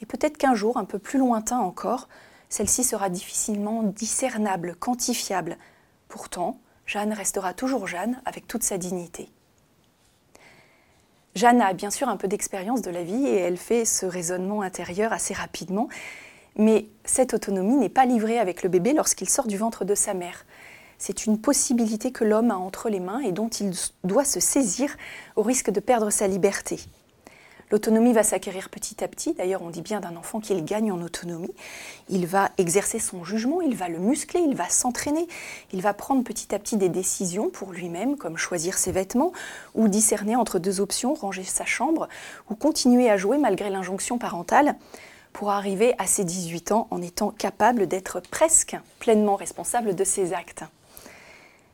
Et 0.00 0.06
peut-être 0.06 0.38
qu'un 0.38 0.54
jour, 0.54 0.76
un 0.76 0.84
peu 0.84 0.98
plus 0.98 1.18
lointain 1.18 1.58
encore, 1.58 2.08
celle-ci 2.48 2.84
sera 2.84 3.08
difficilement 3.08 3.82
discernable, 3.82 4.76
quantifiable. 4.78 5.56
Pourtant, 6.08 6.58
Jeanne 6.86 7.12
restera 7.12 7.54
toujours 7.54 7.86
Jeanne 7.86 8.20
avec 8.26 8.46
toute 8.46 8.62
sa 8.62 8.78
dignité. 8.78 9.30
Jeanne 11.34 11.62
a 11.62 11.72
bien 11.72 11.90
sûr 11.90 12.08
un 12.08 12.18
peu 12.18 12.28
d'expérience 12.28 12.82
de 12.82 12.90
la 12.90 13.04
vie 13.04 13.26
et 13.26 13.36
elle 13.36 13.56
fait 13.56 13.86
ce 13.86 14.04
raisonnement 14.04 14.60
intérieur 14.60 15.14
assez 15.14 15.32
rapidement, 15.32 15.88
mais 16.56 16.88
cette 17.06 17.32
autonomie 17.32 17.76
n'est 17.76 17.88
pas 17.88 18.04
livrée 18.04 18.38
avec 18.38 18.62
le 18.62 18.68
bébé 18.68 18.92
lorsqu'il 18.92 19.30
sort 19.30 19.46
du 19.46 19.56
ventre 19.56 19.86
de 19.86 19.94
sa 19.94 20.12
mère. 20.12 20.44
C'est 20.98 21.24
une 21.24 21.40
possibilité 21.40 22.12
que 22.12 22.24
l'homme 22.24 22.50
a 22.50 22.56
entre 22.56 22.90
les 22.90 23.00
mains 23.00 23.20
et 23.20 23.32
dont 23.32 23.48
il 23.48 23.72
doit 24.04 24.26
se 24.26 24.40
saisir 24.40 24.94
au 25.36 25.42
risque 25.42 25.70
de 25.70 25.80
perdre 25.80 26.10
sa 26.10 26.28
liberté. 26.28 26.80
L'autonomie 27.72 28.12
va 28.12 28.22
s'acquérir 28.22 28.68
petit 28.68 29.02
à 29.02 29.08
petit. 29.08 29.32
D'ailleurs, 29.32 29.62
on 29.62 29.70
dit 29.70 29.80
bien 29.80 29.98
d'un 29.98 30.14
enfant 30.16 30.40
qu'il 30.40 30.62
gagne 30.62 30.92
en 30.92 31.00
autonomie. 31.00 31.54
Il 32.10 32.26
va 32.26 32.50
exercer 32.58 32.98
son 32.98 33.24
jugement, 33.24 33.62
il 33.62 33.74
va 33.74 33.88
le 33.88 33.98
muscler, 33.98 34.40
il 34.40 34.54
va 34.54 34.68
s'entraîner, 34.68 35.26
il 35.72 35.80
va 35.80 35.94
prendre 35.94 36.22
petit 36.22 36.54
à 36.54 36.58
petit 36.58 36.76
des 36.76 36.90
décisions 36.90 37.48
pour 37.48 37.72
lui-même, 37.72 38.18
comme 38.18 38.36
choisir 38.36 38.76
ses 38.76 38.92
vêtements, 38.92 39.32
ou 39.74 39.88
discerner 39.88 40.36
entre 40.36 40.58
deux 40.58 40.82
options, 40.82 41.14
ranger 41.14 41.44
sa 41.44 41.64
chambre, 41.64 42.10
ou 42.50 42.54
continuer 42.54 43.08
à 43.08 43.16
jouer 43.16 43.38
malgré 43.38 43.70
l'injonction 43.70 44.18
parentale, 44.18 44.76
pour 45.32 45.48
arriver 45.48 45.94
à 45.96 46.06
ses 46.06 46.24
18 46.24 46.72
ans 46.72 46.88
en 46.90 47.00
étant 47.00 47.30
capable 47.30 47.86
d'être 47.86 48.20
presque 48.20 48.76
pleinement 48.98 49.36
responsable 49.36 49.94
de 49.94 50.04
ses 50.04 50.34
actes. 50.34 50.64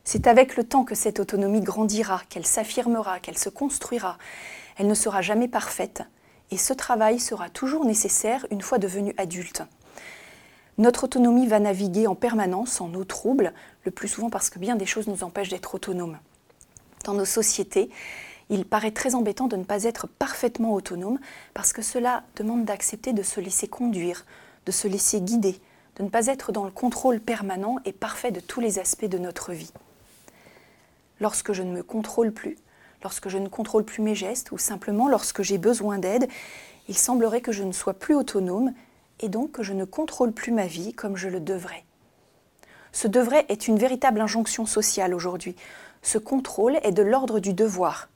C'est 0.05 0.27
avec 0.27 0.55
le 0.55 0.63
temps 0.63 0.85
que 0.85 0.95
cette 0.95 1.19
autonomie 1.19 1.59
grandira, 1.59 2.21
qu'elle 2.29 2.45
s'affirmera, 2.45 3.19
qu'elle 3.19 3.37
se 3.37 3.49
construira, 3.49 4.17
elle 4.79 4.87
ne 4.87 4.95
sera 4.95 5.21
jamais 5.21 5.49
parfaite 5.49 6.03
et 6.51 6.57
ce 6.57 6.73
travail 6.73 7.19
sera 7.19 7.49
toujours 7.49 7.85
nécessaire 7.85 8.47
une 8.49 8.61
fois 8.61 8.79
devenue 8.79 9.13
adulte. 9.17 9.61
Notre 10.77 11.03
autonomie 11.03 11.47
va 11.47 11.59
naviguer 11.59 12.07
en 12.07 12.15
permanence 12.15 12.79
en 12.79 12.91
eau 12.93 13.03
trouble, 13.03 13.53
le 13.83 13.91
plus 13.91 14.07
souvent 14.07 14.29
parce 14.29 14.49
que 14.49 14.57
bien 14.57 14.77
des 14.77 14.85
choses 14.85 15.07
nous 15.07 15.23
empêchent 15.23 15.49
d'être 15.49 15.75
autonomes. 15.75 16.17
Dans 17.03 17.13
nos 17.13 17.25
sociétés, 17.25 17.89
il 18.49 18.65
paraît 18.65 18.91
très 18.91 19.15
embêtant 19.15 19.47
de 19.47 19.57
ne 19.57 19.65
pas 19.65 19.83
être 19.83 20.07
parfaitement 20.07 20.73
autonome 20.73 21.19
parce 21.53 21.73
que 21.73 21.81
cela 21.81 22.23
demande 22.37 22.63
d'accepter 22.63 23.11
de 23.11 23.21
se 23.21 23.41
laisser 23.41 23.67
conduire, 23.67 24.25
de 24.65 24.71
se 24.71 24.87
laisser 24.87 25.19
guider, 25.19 25.59
de 25.97 26.03
ne 26.03 26.09
pas 26.09 26.27
être 26.27 26.53
dans 26.53 26.63
le 26.63 26.71
contrôle 26.71 27.19
permanent 27.19 27.75
et 27.83 27.91
parfait 27.91 28.31
de 28.31 28.39
tous 28.39 28.61
les 28.61 28.79
aspects 28.79 29.05
de 29.05 29.17
notre 29.17 29.51
vie. 29.51 29.73
Lorsque 31.19 31.51
je 31.51 31.63
ne 31.63 31.73
me 31.73 31.83
contrôle 31.83 32.31
plus, 32.31 32.55
lorsque 33.03 33.29
je 33.29 33.37
ne 33.37 33.47
contrôle 33.47 33.85
plus 33.85 34.01
mes 34.01 34.15
gestes 34.15 34.51
ou 34.51 34.57
simplement 34.57 35.07
lorsque 35.07 35.41
j'ai 35.41 35.57
besoin 35.57 35.97
d'aide, 35.97 36.27
il 36.87 36.97
semblerait 36.97 37.41
que 37.41 37.51
je 37.51 37.63
ne 37.63 37.71
sois 37.71 37.93
plus 37.93 38.15
autonome 38.15 38.73
et 39.19 39.29
donc 39.29 39.51
que 39.51 39.63
je 39.63 39.73
ne 39.73 39.85
contrôle 39.85 40.31
plus 40.31 40.51
ma 40.51 40.65
vie 40.65 40.93
comme 40.93 41.17
je 41.17 41.27
le 41.27 41.39
devrais. 41.39 41.85
Ce 42.91 43.07
devrait 43.07 43.45
est 43.49 43.67
une 43.67 43.77
véritable 43.77 44.21
injonction 44.21 44.65
sociale 44.65 45.13
aujourd'hui. 45.13 45.55
Ce 46.01 46.17
contrôle 46.17 46.79
est 46.83 46.91
de 46.91 47.03
l'ordre 47.03 47.39
du 47.39 47.53
devoir. 47.53 48.09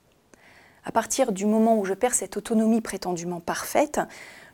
À 0.84 0.92
partir 0.92 1.32
du 1.32 1.46
moment 1.46 1.78
où 1.78 1.84
je 1.84 1.94
perds 1.94 2.14
cette 2.14 2.36
autonomie 2.36 2.80
prétendument 2.80 3.40
parfaite, 3.40 4.00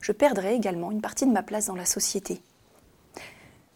je 0.01 0.13
perdrai 0.13 0.55
également 0.55 0.91
une 0.91 1.01
partie 1.01 1.27
de 1.27 1.33
ma 1.33 1.43
place 1.43 1.67
dans 1.67 1.75
la 1.75 1.87
société. 1.87 2.43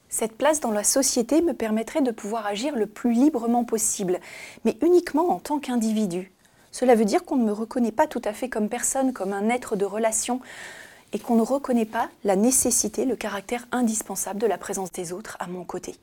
Cette 0.09 0.37
place 0.37 0.61
dans 0.61 0.71
la 0.71 0.85
société 0.85 1.43
me 1.43 1.55
permettrait 1.55 2.03
de 2.03 2.13
pouvoir 2.13 2.47
agir 2.47 2.77
le 2.77 2.87
plus 2.87 3.13
librement 3.13 3.65
possible, 3.65 4.21
mais 4.65 4.77
uniquement 4.81 5.31
en 5.31 5.41
tant 5.41 5.59
qu'individu, 5.59 6.34
cela 6.75 6.97
veut 6.97 7.05
dire 7.05 7.25
qu'on 7.25 7.37
ne 7.37 7.45
me 7.45 7.53
reconnaît 7.53 7.93
pas 7.93 8.09
tout 8.09 8.21
à 8.25 8.33
fait 8.33 8.49
comme 8.49 8.69
personne, 8.69 9.13
comme 9.13 9.33
un 9.33 9.49
être 9.49 9.77
de 9.77 9.85
relation, 9.85 10.41
et 11.13 11.21
qu'on 11.21 11.37
ne 11.37 11.43
reconnaît 11.43 11.85
pas 11.85 12.09
la 12.25 12.35
nécessité, 12.35 13.05
le 13.05 13.15
caractère 13.15 13.69
indispensable 13.71 14.41
de 14.41 14.49
la 14.49 14.59
présence 14.59 14.91
des 14.91 15.13
autres 15.13 15.37
à 15.39 15.47
mon 15.47 15.63
côté. 15.63 15.95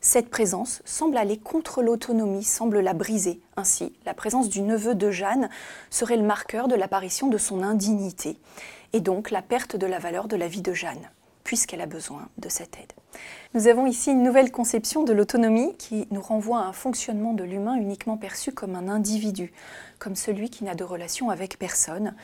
Cette 0.00 0.28
présence 0.28 0.82
semble 0.84 1.16
aller 1.16 1.38
contre 1.38 1.82
l'autonomie, 1.82 2.42
semble 2.42 2.80
la 2.80 2.94
briser. 2.94 3.38
Ainsi, 3.56 3.92
la 4.06 4.12
présence 4.12 4.48
du 4.48 4.60
neveu 4.60 4.96
de 4.96 5.12
Jeanne 5.12 5.48
serait 5.88 6.16
le 6.16 6.24
marqueur 6.24 6.66
de 6.66 6.74
l'apparition 6.74 7.28
de 7.28 7.38
son 7.38 7.62
indignité, 7.62 8.36
et 8.92 8.98
donc 8.98 9.30
la 9.30 9.40
perte 9.40 9.76
de 9.76 9.86
la 9.86 10.00
valeur 10.00 10.26
de 10.26 10.34
la 10.34 10.48
vie 10.48 10.62
de 10.62 10.72
Jeanne 10.72 11.08
puisqu'elle 11.50 11.80
a 11.80 11.86
besoin 11.86 12.28
de 12.38 12.48
cette 12.48 12.78
aide. 12.78 12.92
Nous 13.54 13.66
avons 13.66 13.84
ici 13.84 14.12
une 14.12 14.22
nouvelle 14.22 14.52
conception 14.52 15.02
de 15.02 15.12
l'autonomie 15.12 15.74
qui 15.78 16.06
nous 16.12 16.20
renvoie 16.20 16.60
à 16.60 16.66
un 16.66 16.72
fonctionnement 16.72 17.32
de 17.32 17.42
l'humain 17.42 17.74
uniquement 17.74 18.16
perçu 18.16 18.52
comme 18.52 18.76
un 18.76 18.86
individu, 18.86 19.52
comme 19.98 20.14
celui 20.14 20.48
qui 20.48 20.62
n'a 20.62 20.76
de 20.76 20.84
relation 20.84 21.28
avec 21.28 21.58
personne, 21.58 22.14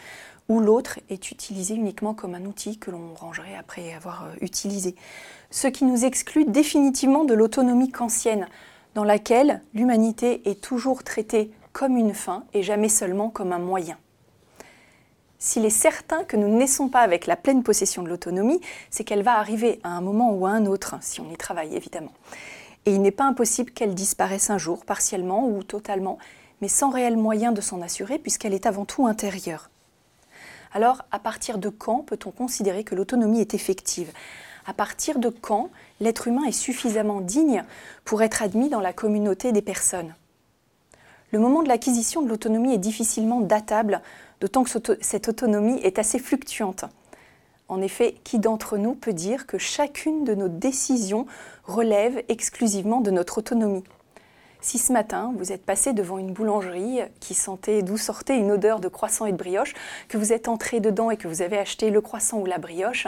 ou 0.48 0.60
l'autre 0.60 1.00
est 1.10 1.32
utilisé 1.32 1.74
uniquement 1.74 2.14
comme 2.14 2.36
un 2.36 2.44
outil 2.44 2.78
que 2.78 2.92
l'on 2.92 3.14
rangerait 3.14 3.56
après 3.56 3.92
avoir 3.94 4.26
euh, 4.26 4.36
utilisé. 4.42 4.94
Ce 5.50 5.66
qui 5.66 5.84
nous 5.84 6.04
exclut 6.04 6.44
définitivement 6.44 7.24
de 7.24 7.34
l'autonomie 7.34 7.90
kantienne, 7.90 8.46
dans 8.94 9.02
laquelle 9.02 9.60
l'humanité 9.74 10.48
est 10.48 10.60
toujours 10.60 11.02
traitée 11.02 11.50
comme 11.72 11.96
une 11.96 12.14
fin 12.14 12.44
et 12.54 12.62
jamais 12.62 12.88
seulement 12.88 13.30
comme 13.30 13.50
un 13.50 13.58
moyen. 13.58 13.98
S'il 15.38 15.64
est 15.64 15.70
certain 15.70 16.24
que 16.24 16.36
nous 16.36 16.48
ne 16.48 16.56
naissons 16.56 16.88
pas 16.88 17.00
avec 17.00 17.26
la 17.26 17.36
pleine 17.36 17.62
possession 17.62 18.02
de 18.02 18.08
l'autonomie, 18.08 18.60
c'est 18.90 19.04
qu'elle 19.04 19.22
va 19.22 19.38
arriver 19.38 19.80
à 19.84 19.90
un 19.90 20.00
moment 20.00 20.32
ou 20.32 20.46
à 20.46 20.50
un 20.50 20.66
autre, 20.66 20.96
si 21.00 21.20
on 21.20 21.30
y 21.30 21.36
travaille 21.36 21.74
évidemment. 21.76 22.12
Et 22.86 22.94
il 22.94 23.02
n'est 23.02 23.10
pas 23.10 23.24
impossible 23.24 23.72
qu'elle 23.72 23.94
disparaisse 23.94 24.48
un 24.48 24.58
jour, 24.58 24.84
partiellement 24.84 25.46
ou 25.46 25.62
totalement, 25.62 26.18
mais 26.62 26.68
sans 26.68 26.90
réel 26.90 27.16
moyen 27.16 27.52
de 27.52 27.60
s'en 27.60 27.82
assurer 27.82 28.18
puisqu'elle 28.18 28.54
est 28.54 28.66
avant 28.66 28.84
tout 28.84 29.06
intérieure. 29.06 29.70
Alors, 30.72 31.02
à 31.10 31.18
partir 31.18 31.58
de 31.58 31.68
quand 31.68 32.02
peut-on 32.02 32.30
considérer 32.30 32.84
que 32.84 32.94
l'autonomie 32.94 33.40
est 33.40 33.54
effective? 33.54 34.12
À 34.66 34.74
partir 34.74 35.18
de 35.18 35.28
quand 35.28 35.70
l'être 36.00 36.28
humain 36.28 36.44
est 36.44 36.52
suffisamment 36.52 37.20
digne 37.20 37.64
pour 38.04 38.22
être 38.22 38.42
admis 38.42 38.68
dans 38.68 38.80
la 38.80 38.92
communauté 38.92 39.52
des 39.52 39.62
personnes? 39.62 40.14
Le 41.32 41.38
moment 41.38 41.62
de 41.62 41.68
l'acquisition 41.68 42.22
de 42.22 42.28
l'autonomie 42.28 42.72
est 42.72 42.78
difficilement 42.78 43.40
datable, 43.40 44.00
d'autant 44.40 44.64
que 44.64 44.70
cette 45.00 45.28
autonomie 45.28 45.80
est 45.82 45.98
assez 45.98 46.18
fluctuante. 46.18 46.84
En 47.68 47.80
effet, 47.80 48.14
qui 48.22 48.38
d'entre 48.38 48.78
nous 48.78 48.94
peut 48.94 49.12
dire 49.12 49.46
que 49.46 49.58
chacune 49.58 50.24
de 50.24 50.34
nos 50.34 50.48
décisions 50.48 51.26
relève 51.64 52.22
exclusivement 52.28 53.00
de 53.00 53.10
notre 53.10 53.38
autonomie? 53.38 53.84
Si 54.60 54.78
ce 54.78 54.92
matin, 54.92 55.32
vous 55.36 55.52
êtes 55.52 55.64
passé 55.64 55.92
devant 55.92 56.18
une 56.18 56.32
boulangerie 56.32 57.00
qui 57.20 57.34
sentait, 57.34 57.82
d'où 57.82 57.96
sortait 57.96 58.38
une 58.38 58.50
odeur 58.50 58.80
de 58.80 58.88
croissant 58.88 59.26
et 59.26 59.32
de 59.32 59.36
brioche, 59.36 59.74
que 60.08 60.18
vous 60.18 60.32
êtes 60.32 60.48
entré 60.48 60.80
dedans 60.80 61.10
et 61.10 61.16
que 61.16 61.28
vous 61.28 61.42
avez 61.42 61.58
acheté 61.58 61.90
le 61.90 62.00
croissant 62.00 62.38
ou 62.38 62.46
la 62.46 62.58
brioche, 62.58 63.06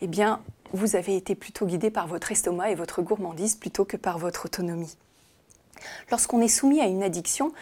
eh 0.00 0.06
bien, 0.06 0.40
vous 0.72 0.96
avez 0.96 1.16
été 1.16 1.34
plutôt 1.34 1.66
guidé 1.66 1.90
par 1.90 2.06
votre 2.06 2.32
estomac 2.32 2.70
et 2.70 2.74
votre 2.74 3.02
gourmandise 3.02 3.54
plutôt 3.54 3.84
que 3.84 3.96
par 3.96 4.18
votre 4.18 4.46
autonomie. 4.46 4.96
Lorsqu'on 6.10 6.40
est 6.40 6.48
soumis 6.48 6.80
à 6.80 6.86
une 6.86 7.02
addiction, 7.02 7.52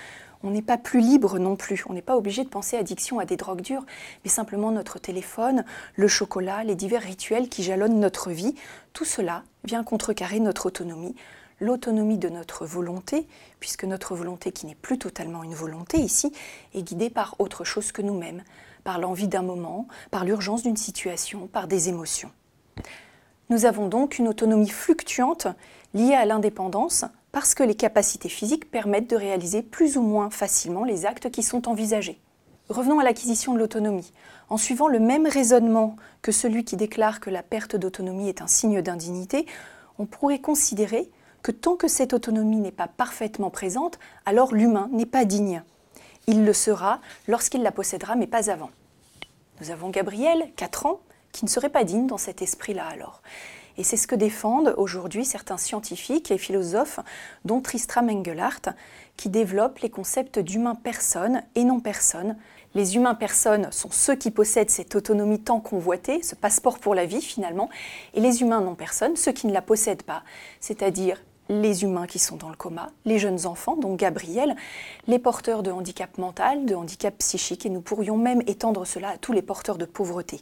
on 0.46 0.50
n'est 0.50 0.62
pas 0.62 0.78
plus 0.78 1.00
libre 1.00 1.38
non 1.38 1.56
plus. 1.56 1.84
On 1.88 1.92
n'est 1.92 2.02
pas 2.02 2.16
obligé 2.16 2.44
de 2.44 2.48
penser 2.48 2.76
addiction 2.76 3.18
à 3.18 3.24
des 3.24 3.36
drogues 3.36 3.62
dures, 3.62 3.84
mais 4.24 4.30
simplement 4.30 4.70
notre 4.70 5.00
téléphone, 5.00 5.64
le 5.96 6.06
chocolat, 6.06 6.62
les 6.62 6.76
divers 6.76 7.02
rituels 7.02 7.48
qui 7.48 7.64
jalonnent 7.64 7.98
notre 7.98 8.30
vie. 8.30 8.54
Tout 8.92 9.04
cela 9.04 9.42
vient 9.64 9.82
contrecarrer 9.82 10.38
notre 10.38 10.66
autonomie, 10.66 11.16
l'autonomie 11.60 12.18
de 12.18 12.28
notre 12.28 12.64
volonté, 12.64 13.26
puisque 13.58 13.84
notre 13.84 14.14
volonté, 14.14 14.52
qui 14.52 14.66
n'est 14.66 14.76
plus 14.76 14.98
totalement 14.98 15.42
une 15.42 15.54
volonté 15.54 15.98
ici, 15.98 16.32
est 16.74 16.82
guidée 16.82 17.10
par 17.10 17.34
autre 17.40 17.64
chose 17.64 17.90
que 17.90 18.02
nous-mêmes, 18.02 18.44
par 18.84 19.00
l'envie 19.00 19.28
d'un 19.28 19.42
moment, 19.42 19.88
par 20.12 20.24
l'urgence 20.24 20.62
d'une 20.62 20.76
situation, 20.76 21.48
par 21.48 21.66
des 21.66 21.88
émotions. 21.88 22.30
Nous 23.50 23.64
avons 23.64 23.88
donc 23.88 24.18
une 24.18 24.28
autonomie 24.28 24.68
fluctuante 24.68 25.48
liée 25.92 26.14
à 26.14 26.24
l'indépendance 26.24 27.04
parce 27.36 27.54
que 27.54 27.62
les 27.62 27.74
capacités 27.74 28.30
physiques 28.30 28.70
permettent 28.70 29.10
de 29.10 29.14
réaliser 29.14 29.60
plus 29.60 29.98
ou 29.98 30.00
moins 30.00 30.30
facilement 30.30 30.84
les 30.84 31.04
actes 31.04 31.30
qui 31.30 31.42
sont 31.42 31.68
envisagés. 31.68 32.18
Revenons 32.70 32.98
à 32.98 33.04
l'acquisition 33.04 33.52
de 33.52 33.58
l'autonomie. 33.58 34.10
En 34.48 34.56
suivant 34.56 34.88
le 34.88 35.00
même 35.00 35.26
raisonnement 35.26 35.96
que 36.22 36.32
celui 36.32 36.64
qui 36.64 36.78
déclare 36.78 37.20
que 37.20 37.28
la 37.28 37.42
perte 37.42 37.76
d'autonomie 37.76 38.30
est 38.30 38.40
un 38.40 38.46
signe 38.46 38.80
d'indignité, 38.80 39.44
on 39.98 40.06
pourrait 40.06 40.38
considérer 40.38 41.10
que 41.42 41.52
tant 41.52 41.76
que 41.76 41.88
cette 41.88 42.14
autonomie 42.14 42.56
n'est 42.56 42.72
pas 42.72 42.88
parfaitement 42.88 43.50
présente, 43.50 43.98
alors 44.24 44.54
l'humain 44.54 44.88
n'est 44.90 45.04
pas 45.04 45.26
digne. 45.26 45.62
Il 46.26 46.46
le 46.46 46.54
sera 46.54 47.02
lorsqu'il 47.28 47.62
la 47.62 47.70
possédera, 47.70 48.16
mais 48.16 48.26
pas 48.26 48.50
avant. 48.50 48.70
Nous 49.60 49.70
avons 49.70 49.90
Gabriel, 49.90 50.50
4 50.56 50.86
ans, 50.86 51.00
qui 51.32 51.44
ne 51.44 51.50
serait 51.50 51.68
pas 51.68 51.84
digne 51.84 52.06
dans 52.06 52.16
cet 52.16 52.40
esprit-là 52.40 52.86
alors. 52.86 53.20
Et 53.78 53.84
c'est 53.84 53.96
ce 53.96 54.06
que 54.06 54.14
défendent 54.14 54.74
aujourd'hui 54.76 55.24
certains 55.24 55.58
scientifiques 55.58 56.30
et 56.30 56.38
philosophes, 56.38 57.00
dont 57.44 57.60
Tristram 57.60 58.08
Engelhardt, 58.08 58.74
qui 59.16 59.28
développent 59.28 59.78
les 59.80 59.90
concepts 59.90 60.38
d'humain-personne 60.38 61.42
et 61.54 61.64
non-personne. 61.64 62.36
Les 62.74 62.96
humains-personnes 62.96 63.70
sont 63.72 63.90
ceux 63.90 64.14
qui 64.14 64.30
possèdent 64.30 64.70
cette 64.70 64.94
autonomie 64.94 65.40
tant 65.40 65.60
convoitée, 65.60 66.22
ce 66.22 66.34
passeport 66.34 66.78
pour 66.78 66.94
la 66.94 67.06
vie 67.06 67.22
finalement, 67.22 67.70
et 68.14 68.20
les 68.20 68.42
humains 68.42 68.60
non-personnes, 68.60 69.16
ceux 69.16 69.32
qui 69.32 69.46
ne 69.46 69.52
la 69.52 69.62
possèdent 69.62 70.02
pas, 70.02 70.22
c'est-à-dire 70.60 71.22
les 71.48 71.84
humains 71.84 72.06
qui 72.06 72.18
sont 72.18 72.36
dans 72.36 72.48
le 72.48 72.56
coma, 72.56 72.90
les 73.04 73.18
jeunes 73.18 73.46
enfants, 73.46 73.76
dont 73.76 73.94
Gabriel, 73.94 74.56
les 75.06 75.18
porteurs 75.18 75.62
de 75.62 75.70
handicap 75.70 76.18
mental, 76.18 76.66
de 76.66 76.74
handicap 76.74 77.16
psychique, 77.18 77.66
et 77.66 77.70
nous 77.70 77.80
pourrions 77.80 78.16
même 78.16 78.42
étendre 78.46 78.84
cela 78.84 79.10
à 79.10 79.18
tous 79.18 79.32
les 79.32 79.42
porteurs 79.42 79.78
de 79.78 79.84
pauvreté. 79.84 80.40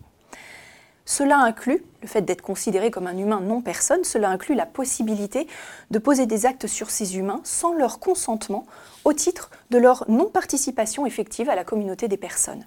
Cela 1.06 1.38
inclut 1.38 1.84
le 2.00 2.08
fait 2.08 2.22
d'être 2.22 2.40
considéré 2.40 2.90
comme 2.90 3.06
un 3.06 3.18
humain 3.18 3.40
non 3.40 3.60
personne, 3.60 4.04
cela 4.04 4.30
inclut 4.30 4.54
la 4.54 4.64
possibilité 4.64 5.46
de 5.90 5.98
poser 5.98 6.24
des 6.24 6.46
actes 6.46 6.66
sur 6.66 6.90
ces 6.90 7.18
humains 7.18 7.40
sans 7.44 7.74
leur 7.74 7.98
consentement 7.98 8.66
au 9.04 9.12
titre 9.12 9.50
de 9.70 9.76
leur 9.76 10.04
non-participation 10.08 11.04
effective 11.04 11.50
à 11.50 11.54
la 11.54 11.64
communauté 11.64 12.08
des 12.08 12.16
personnes. 12.16 12.66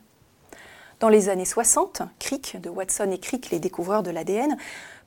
Dans 0.99 1.09
les 1.09 1.29
années 1.29 1.45
60, 1.45 2.03
Crick, 2.19 2.59
de 2.61 2.69
Watson 2.69 3.09
et 3.11 3.19
Crick, 3.19 3.49
les 3.49 3.59
découvreurs 3.59 4.03
de 4.03 4.11
l'ADN, 4.11 4.57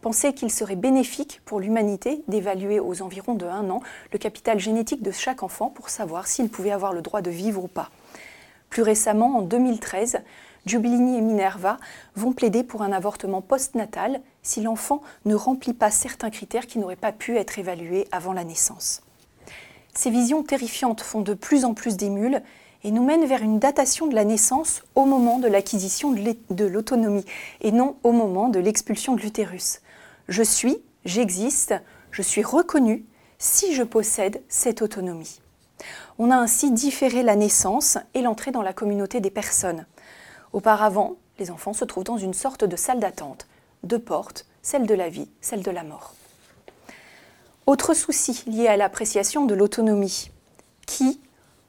pensaient 0.00 0.34
qu'il 0.34 0.50
serait 0.50 0.76
bénéfique 0.76 1.40
pour 1.44 1.60
l'humanité 1.60 2.22
d'évaluer 2.26 2.80
aux 2.80 3.02
environs 3.02 3.34
de 3.34 3.46
un 3.46 3.70
an 3.70 3.80
le 4.12 4.18
capital 4.18 4.58
génétique 4.58 5.02
de 5.02 5.10
chaque 5.10 5.42
enfant 5.42 5.68
pour 5.68 5.88
savoir 5.88 6.26
s'il 6.26 6.48
pouvait 6.48 6.70
avoir 6.70 6.92
le 6.92 7.02
droit 7.02 7.22
de 7.22 7.30
vivre 7.30 7.62
ou 7.62 7.68
pas. 7.68 7.90
Plus 8.70 8.82
récemment, 8.82 9.38
en 9.38 9.42
2013, 9.42 10.20
Giubilini 10.66 11.16
et 11.16 11.20
Minerva 11.20 11.78
vont 12.16 12.32
plaider 12.32 12.62
pour 12.62 12.82
un 12.82 12.92
avortement 12.92 13.40
postnatal 13.40 14.20
si 14.42 14.60
l'enfant 14.60 15.00
ne 15.24 15.34
remplit 15.34 15.72
pas 15.72 15.90
certains 15.90 16.30
critères 16.30 16.66
qui 16.66 16.78
n'auraient 16.78 16.96
pas 16.96 17.12
pu 17.12 17.36
être 17.36 17.58
évalués 17.58 18.06
avant 18.12 18.32
la 18.32 18.44
naissance. 18.44 19.02
Ces 19.94 20.10
visions 20.10 20.42
terrifiantes 20.42 21.00
font 21.00 21.20
de 21.20 21.34
plus 21.34 21.64
en 21.64 21.74
plus 21.74 21.96
d'émules 21.96 22.42
et 22.84 22.90
nous 22.90 23.04
mène 23.04 23.26
vers 23.26 23.42
une 23.42 23.58
datation 23.58 24.06
de 24.06 24.14
la 24.14 24.24
naissance 24.24 24.82
au 24.94 25.04
moment 25.04 25.38
de 25.38 25.48
l'acquisition 25.48 26.12
de 26.12 26.64
l'autonomie 26.64 27.24
et 27.60 27.72
non 27.72 27.96
au 28.02 28.12
moment 28.12 28.48
de 28.48 28.58
l'expulsion 28.58 29.14
de 29.14 29.20
l'utérus. 29.20 29.80
Je 30.28 30.42
suis, 30.42 30.78
j'existe, 31.04 31.74
je 32.10 32.22
suis 32.22 32.42
reconnu 32.42 33.04
si 33.38 33.74
je 33.74 33.82
possède 33.82 34.42
cette 34.48 34.82
autonomie. 34.82 35.40
On 36.18 36.30
a 36.30 36.36
ainsi 36.36 36.70
différé 36.70 37.22
la 37.22 37.36
naissance 37.36 37.98
et 38.14 38.22
l'entrée 38.22 38.50
dans 38.50 38.62
la 38.62 38.72
communauté 38.72 39.20
des 39.20 39.30
personnes. 39.30 39.86
Auparavant, 40.52 41.16
les 41.38 41.50
enfants 41.50 41.72
se 41.72 41.84
trouvent 41.84 42.04
dans 42.04 42.18
une 42.18 42.34
sorte 42.34 42.64
de 42.64 42.76
salle 42.76 43.00
d'attente, 43.00 43.46
deux 43.82 43.98
portes, 43.98 44.46
celle 44.62 44.86
de 44.86 44.94
la 44.94 45.08
vie, 45.08 45.28
celle 45.40 45.62
de 45.62 45.70
la 45.70 45.84
mort. 45.84 46.14
Autre 47.66 47.94
souci 47.94 48.42
lié 48.46 48.66
à 48.66 48.76
l'appréciation 48.76 49.46
de 49.46 49.54
l'autonomie. 49.54 50.30
Qui, 50.86 51.20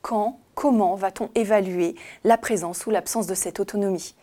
quand, 0.01 0.39
comment 0.55 0.95
va-t-on 0.95 1.29
évaluer 1.35 1.95
la 2.23 2.37
présence 2.37 2.85
ou 2.85 2.89
l'absence 2.89 3.27
de 3.27 3.35
cette 3.35 3.59
autonomie? 3.59 4.15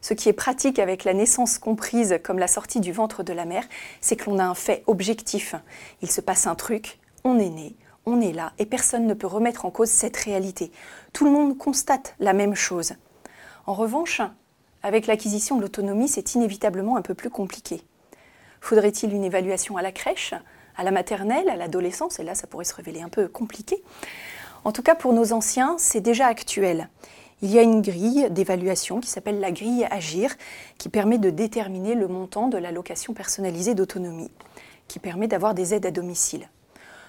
Ce 0.00 0.14
qui 0.14 0.28
est 0.28 0.34
pratique 0.34 0.78
avec 0.78 1.02
la 1.02 1.14
naissance 1.14 1.58
comprise 1.58 2.20
comme 2.22 2.38
la 2.38 2.46
sortie 2.46 2.78
du 2.78 2.92
ventre 2.92 3.24
de 3.24 3.32
la 3.32 3.44
mère, 3.44 3.64
c'est 4.00 4.14
que 4.14 4.30
l'on 4.30 4.38
a 4.38 4.44
un 4.44 4.54
fait 4.54 4.84
objectif. 4.86 5.56
Il 6.00 6.10
se 6.10 6.20
passe 6.20 6.46
un 6.46 6.54
truc, 6.54 7.00
on 7.24 7.40
est 7.40 7.50
né, 7.50 7.74
on 8.04 8.20
est 8.20 8.32
là, 8.32 8.52
et 8.58 8.66
personne 8.66 9.06
ne 9.06 9.14
peut 9.14 9.26
remettre 9.26 9.64
en 9.64 9.72
cause 9.72 9.90
cette 9.90 10.16
réalité. 10.16 10.70
Tout 11.12 11.24
le 11.24 11.32
monde 11.32 11.58
constate 11.58 12.14
la 12.20 12.34
même 12.34 12.54
chose. 12.54 12.92
En 13.66 13.74
revanche, 13.74 14.20
avec 14.84 15.08
l'acquisition 15.08 15.56
de 15.56 15.62
l'autonomie, 15.62 16.06
c'est 16.06 16.36
inévitablement 16.36 16.96
un 16.96 17.02
peu 17.02 17.14
plus 17.14 17.30
compliqué. 17.30 17.82
Faudrait-il 18.60 19.12
une 19.12 19.24
évaluation 19.24 19.76
à 19.76 19.82
la 19.82 19.90
crèche, 19.90 20.34
à 20.76 20.84
la 20.84 20.92
maternelle, 20.92 21.48
à 21.48 21.56
l'adolescence? 21.56 22.20
Et 22.20 22.22
là, 22.22 22.36
ça 22.36 22.46
pourrait 22.46 22.64
se 22.64 22.74
révéler 22.74 23.02
un 23.02 23.08
peu 23.08 23.26
compliqué. 23.26 23.82
En 24.62 24.70
tout 24.70 24.82
cas, 24.82 24.94
pour 24.94 25.12
nos 25.12 25.32
anciens, 25.32 25.74
c'est 25.78 26.00
déjà 26.00 26.26
actuel. 26.26 26.88
Il 27.42 27.50
y 27.50 27.58
a 27.58 27.62
une 27.62 27.82
grille 27.82 28.28
d'évaluation 28.30 29.00
qui 29.00 29.10
s'appelle 29.10 29.40
la 29.40 29.50
grille 29.50 29.84
Agir, 29.90 30.36
qui 30.78 30.88
permet 30.88 31.18
de 31.18 31.30
déterminer 31.30 31.96
le 31.96 32.06
montant 32.06 32.46
de 32.46 32.58
l'allocation 32.58 33.14
personnalisée 33.14 33.74
d'autonomie, 33.74 34.30
qui 34.86 35.00
permet 35.00 35.26
d'avoir 35.26 35.54
des 35.54 35.74
aides 35.74 35.86
à 35.86 35.90
domicile. 35.90 36.48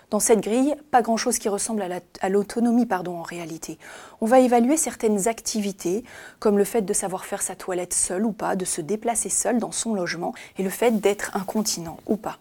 Dans 0.09 0.21
cette 0.21 0.39
grille, 0.39 0.73
pas 0.89 1.01
grand-chose 1.01 1.37
qui 1.37 1.49
ressemble 1.49 1.83
à 2.21 2.29
l'autonomie 2.29 2.85
pardon, 2.85 3.17
en 3.17 3.23
réalité. 3.23 3.77
On 4.21 4.25
va 4.25 4.39
évaluer 4.39 4.77
certaines 4.77 5.27
activités, 5.27 6.05
comme 6.39 6.57
le 6.57 6.63
fait 6.63 6.83
de 6.83 6.93
savoir 6.93 7.25
faire 7.25 7.41
sa 7.41 7.57
toilette 7.57 7.93
seul 7.93 8.25
ou 8.25 8.31
pas, 8.31 8.55
de 8.55 8.63
se 8.63 8.79
déplacer 8.79 9.27
seul 9.27 9.57
dans 9.57 9.73
son 9.73 9.93
logement, 9.93 10.33
et 10.57 10.63
le 10.63 10.69
fait 10.69 11.01
d'être 11.01 11.35
incontinent 11.35 11.97
ou 12.07 12.15
pas. 12.15 12.39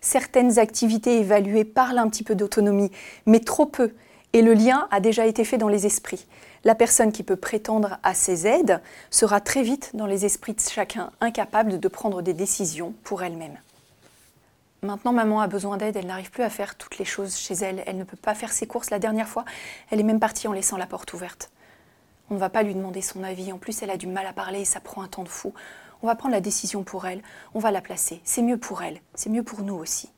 Certaines 0.00 0.58
activités 0.58 1.20
évaluées 1.20 1.64
parlent 1.64 1.98
un 1.98 2.08
petit 2.08 2.24
peu 2.24 2.34
d'autonomie, 2.34 2.90
mais 3.26 3.38
trop 3.38 3.66
peu, 3.66 3.92
et 4.32 4.42
le 4.42 4.52
lien 4.52 4.88
a 4.90 4.98
déjà 4.98 5.26
été 5.26 5.44
fait 5.44 5.58
dans 5.58 5.68
les 5.68 5.86
esprits. 5.86 6.26
La 6.64 6.74
personne 6.74 7.12
qui 7.12 7.22
peut 7.22 7.36
prétendre 7.36 7.98
à 8.02 8.12
ces 8.12 8.48
aides 8.48 8.80
sera 9.10 9.40
très 9.40 9.62
vite 9.62 9.92
dans 9.94 10.06
les 10.06 10.24
esprits 10.24 10.54
de 10.54 10.60
chacun 10.60 11.12
incapable 11.20 11.78
de 11.78 11.88
prendre 11.88 12.22
des 12.22 12.34
décisions 12.34 12.92
pour 13.04 13.22
elle-même. 13.22 13.58
Maintenant, 14.84 15.12
maman 15.12 15.40
a 15.40 15.46
besoin 15.46 15.76
d'aide, 15.76 15.94
elle 15.94 16.08
n'arrive 16.08 16.32
plus 16.32 16.42
à 16.42 16.50
faire 16.50 16.74
toutes 16.74 16.98
les 16.98 17.04
choses 17.04 17.36
chez 17.36 17.54
elle, 17.54 17.84
elle 17.86 17.96
ne 17.96 18.02
peut 18.02 18.16
pas 18.16 18.34
faire 18.34 18.52
ses 18.52 18.66
courses. 18.66 18.90
La 18.90 18.98
dernière 18.98 19.28
fois, 19.28 19.44
elle 19.90 20.00
est 20.00 20.02
même 20.02 20.18
partie 20.18 20.48
en 20.48 20.52
laissant 20.52 20.76
la 20.76 20.86
porte 20.86 21.12
ouverte. 21.12 21.52
On 22.30 22.34
ne 22.34 22.40
va 22.40 22.48
pas 22.48 22.64
lui 22.64 22.74
demander 22.74 23.00
son 23.00 23.22
avis, 23.22 23.52
en 23.52 23.58
plus 23.58 23.80
elle 23.80 23.90
a 23.90 23.96
du 23.96 24.08
mal 24.08 24.26
à 24.26 24.32
parler, 24.32 24.64
ça 24.64 24.80
prend 24.80 25.02
un 25.02 25.06
temps 25.06 25.22
de 25.22 25.28
fou. 25.28 25.54
On 26.02 26.08
va 26.08 26.16
prendre 26.16 26.34
la 26.34 26.40
décision 26.40 26.82
pour 26.82 27.06
elle, 27.06 27.22
on 27.54 27.60
va 27.60 27.70
la 27.70 27.80
placer. 27.80 28.20
C'est 28.24 28.42
mieux 28.42 28.56
pour 28.56 28.82
elle, 28.82 29.00
c'est 29.14 29.30
mieux 29.30 29.44
pour 29.44 29.62
nous 29.62 29.76
aussi. 29.76 30.10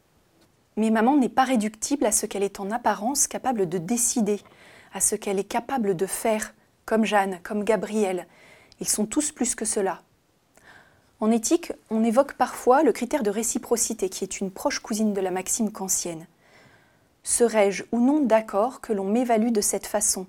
Mais 0.79 0.89
maman 0.89 1.19
n'est 1.19 1.29
pas 1.29 1.45
réductible 1.45 2.07
à 2.07 2.13
ce 2.13 2.25
qu'elle 2.25 2.43
est 2.43 2.59
en 2.59 2.71
apparence 2.71 3.27
capable 3.27 3.69
de 3.69 3.77
décider, 3.77 4.41
à 4.95 5.01
ce 5.01 5.15
qu'elle 5.15 5.39
est 5.39 5.45
capable 5.45 5.95
de 5.95 6.07
faire, 6.07 6.55
comme 6.87 7.05
Jeanne, 7.05 7.39
comme 7.43 7.65
Gabrielle. 7.65 8.27
Ils 8.81 8.89
sont 8.89 9.05
tous 9.05 9.31
plus 9.31 9.55
que 9.55 9.67
cela. 9.67 10.01
En 11.21 11.31
éthique, 11.31 11.73
on 11.91 12.05
évoque 12.05 12.35
parfois 12.35 12.83
le 12.83 12.93
critère 12.93 13.23
de 13.23 13.31
réciprocité, 13.31 14.09
qui 14.09 14.25
est 14.25 14.41
une 14.41 14.51
proche 14.51 14.81
cousine 14.81 15.15
de 15.15 15.21
la 15.21 15.31
maxime 15.31 15.71
kantienne. 15.71 16.27
Serais-je 17.23 17.85
ou 17.93 18.01
non 18.01 18.21
d'accord 18.21 18.81
que 18.81 18.93
l'on 18.93 19.05
m'évalue 19.05 19.51
de 19.51 19.61
cette 19.61 19.87
façon, 19.87 20.27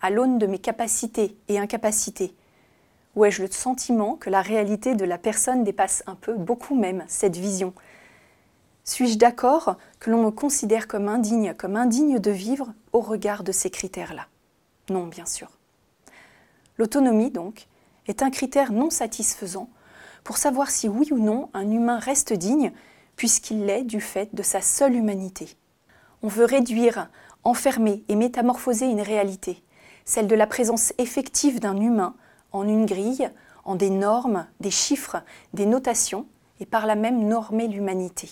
à 0.00 0.08
l'aune 0.08 0.38
de 0.38 0.46
mes 0.46 0.58
capacités 0.58 1.36
et 1.48 1.58
incapacités? 1.58 2.34
Ou 3.16 3.24
ai-je 3.24 3.42
le 3.42 3.50
sentiment 3.50 4.14
que 4.14 4.30
la 4.30 4.40
réalité 4.40 4.94
de 4.94 5.04
la 5.04 5.18
personne 5.18 5.64
dépasse 5.64 6.02
un 6.06 6.14
peu, 6.14 6.34
beaucoup 6.34 6.76
même, 6.76 7.04
cette 7.08 7.36
vision? 7.36 7.74
Suis-je 8.84 9.18
d'accord 9.18 9.76
que 9.98 10.10
l'on 10.10 10.24
me 10.24 10.30
considère 10.30 10.88
comme 10.88 11.08
indigne, 11.08 11.54
comme 11.54 11.76
indigne 11.76 12.18
de 12.18 12.30
vivre 12.30 12.72
au 12.92 13.00
regard 13.00 13.42
de 13.42 13.52
ces 13.52 13.68
critères-là? 13.68 14.26
Non, 14.88 15.06
bien 15.06 15.26
sûr. 15.26 15.50
L'autonomie, 16.78 17.30
donc, 17.30 17.66
est 18.06 18.22
un 18.22 18.30
critère 18.30 18.72
non 18.72 18.90
satisfaisant 18.90 19.68
pour 20.24 20.36
savoir 20.36 20.70
si 20.70 20.88
oui 20.88 21.08
ou 21.12 21.18
non 21.18 21.50
un 21.54 21.70
humain 21.70 21.98
reste 21.98 22.32
digne, 22.32 22.72
puisqu'il 23.16 23.66
l'est 23.66 23.84
du 23.84 24.00
fait 24.00 24.34
de 24.34 24.42
sa 24.42 24.60
seule 24.60 24.94
humanité. 24.94 25.56
On 26.22 26.28
veut 26.28 26.44
réduire, 26.44 27.08
enfermer 27.44 28.04
et 28.08 28.16
métamorphoser 28.16 28.86
une 28.86 29.00
réalité, 29.00 29.62
celle 30.04 30.26
de 30.26 30.34
la 30.34 30.46
présence 30.46 30.92
effective 30.98 31.60
d'un 31.60 31.76
humain 31.76 32.14
en 32.52 32.66
une 32.66 32.86
grille, 32.86 33.30
en 33.64 33.74
des 33.74 33.90
normes, 33.90 34.46
des 34.60 34.70
chiffres, 34.70 35.22
des 35.54 35.66
notations, 35.66 36.26
et 36.60 36.66
par 36.66 36.86
là 36.86 36.94
même 36.94 37.26
normer 37.26 37.68
l'humanité. 37.68 38.30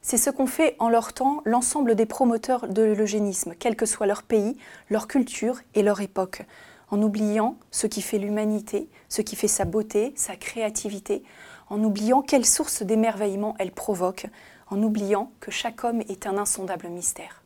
C'est 0.00 0.16
ce 0.16 0.30
qu'ont 0.30 0.46
fait 0.46 0.74
en 0.78 0.88
leur 0.88 1.12
temps 1.12 1.42
l'ensemble 1.44 1.94
des 1.94 2.06
promoteurs 2.06 2.66
de 2.68 2.82
l'eugénisme, 2.82 3.54
quel 3.58 3.76
que 3.76 3.86
soit 3.86 4.06
leur 4.06 4.22
pays, 4.22 4.56
leur 4.90 5.06
culture 5.06 5.60
et 5.74 5.82
leur 5.82 6.00
époque, 6.00 6.44
en 6.92 7.02
oubliant 7.02 7.56
ce 7.70 7.86
qui 7.86 8.02
fait 8.02 8.18
l'humanité, 8.18 8.88
ce 9.08 9.22
qui 9.22 9.34
fait 9.34 9.48
sa 9.48 9.64
beauté, 9.64 10.12
sa 10.14 10.36
créativité, 10.36 11.24
en 11.70 11.82
oubliant 11.82 12.20
quelle 12.20 12.44
source 12.44 12.82
d'émerveillement 12.82 13.56
elle 13.58 13.72
provoque, 13.72 14.26
en 14.68 14.80
oubliant 14.82 15.32
que 15.40 15.50
chaque 15.50 15.84
homme 15.84 16.02
est 16.02 16.26
un 16.26 16.36
insondable 16.36 16.88
mystère. 16.88 17.41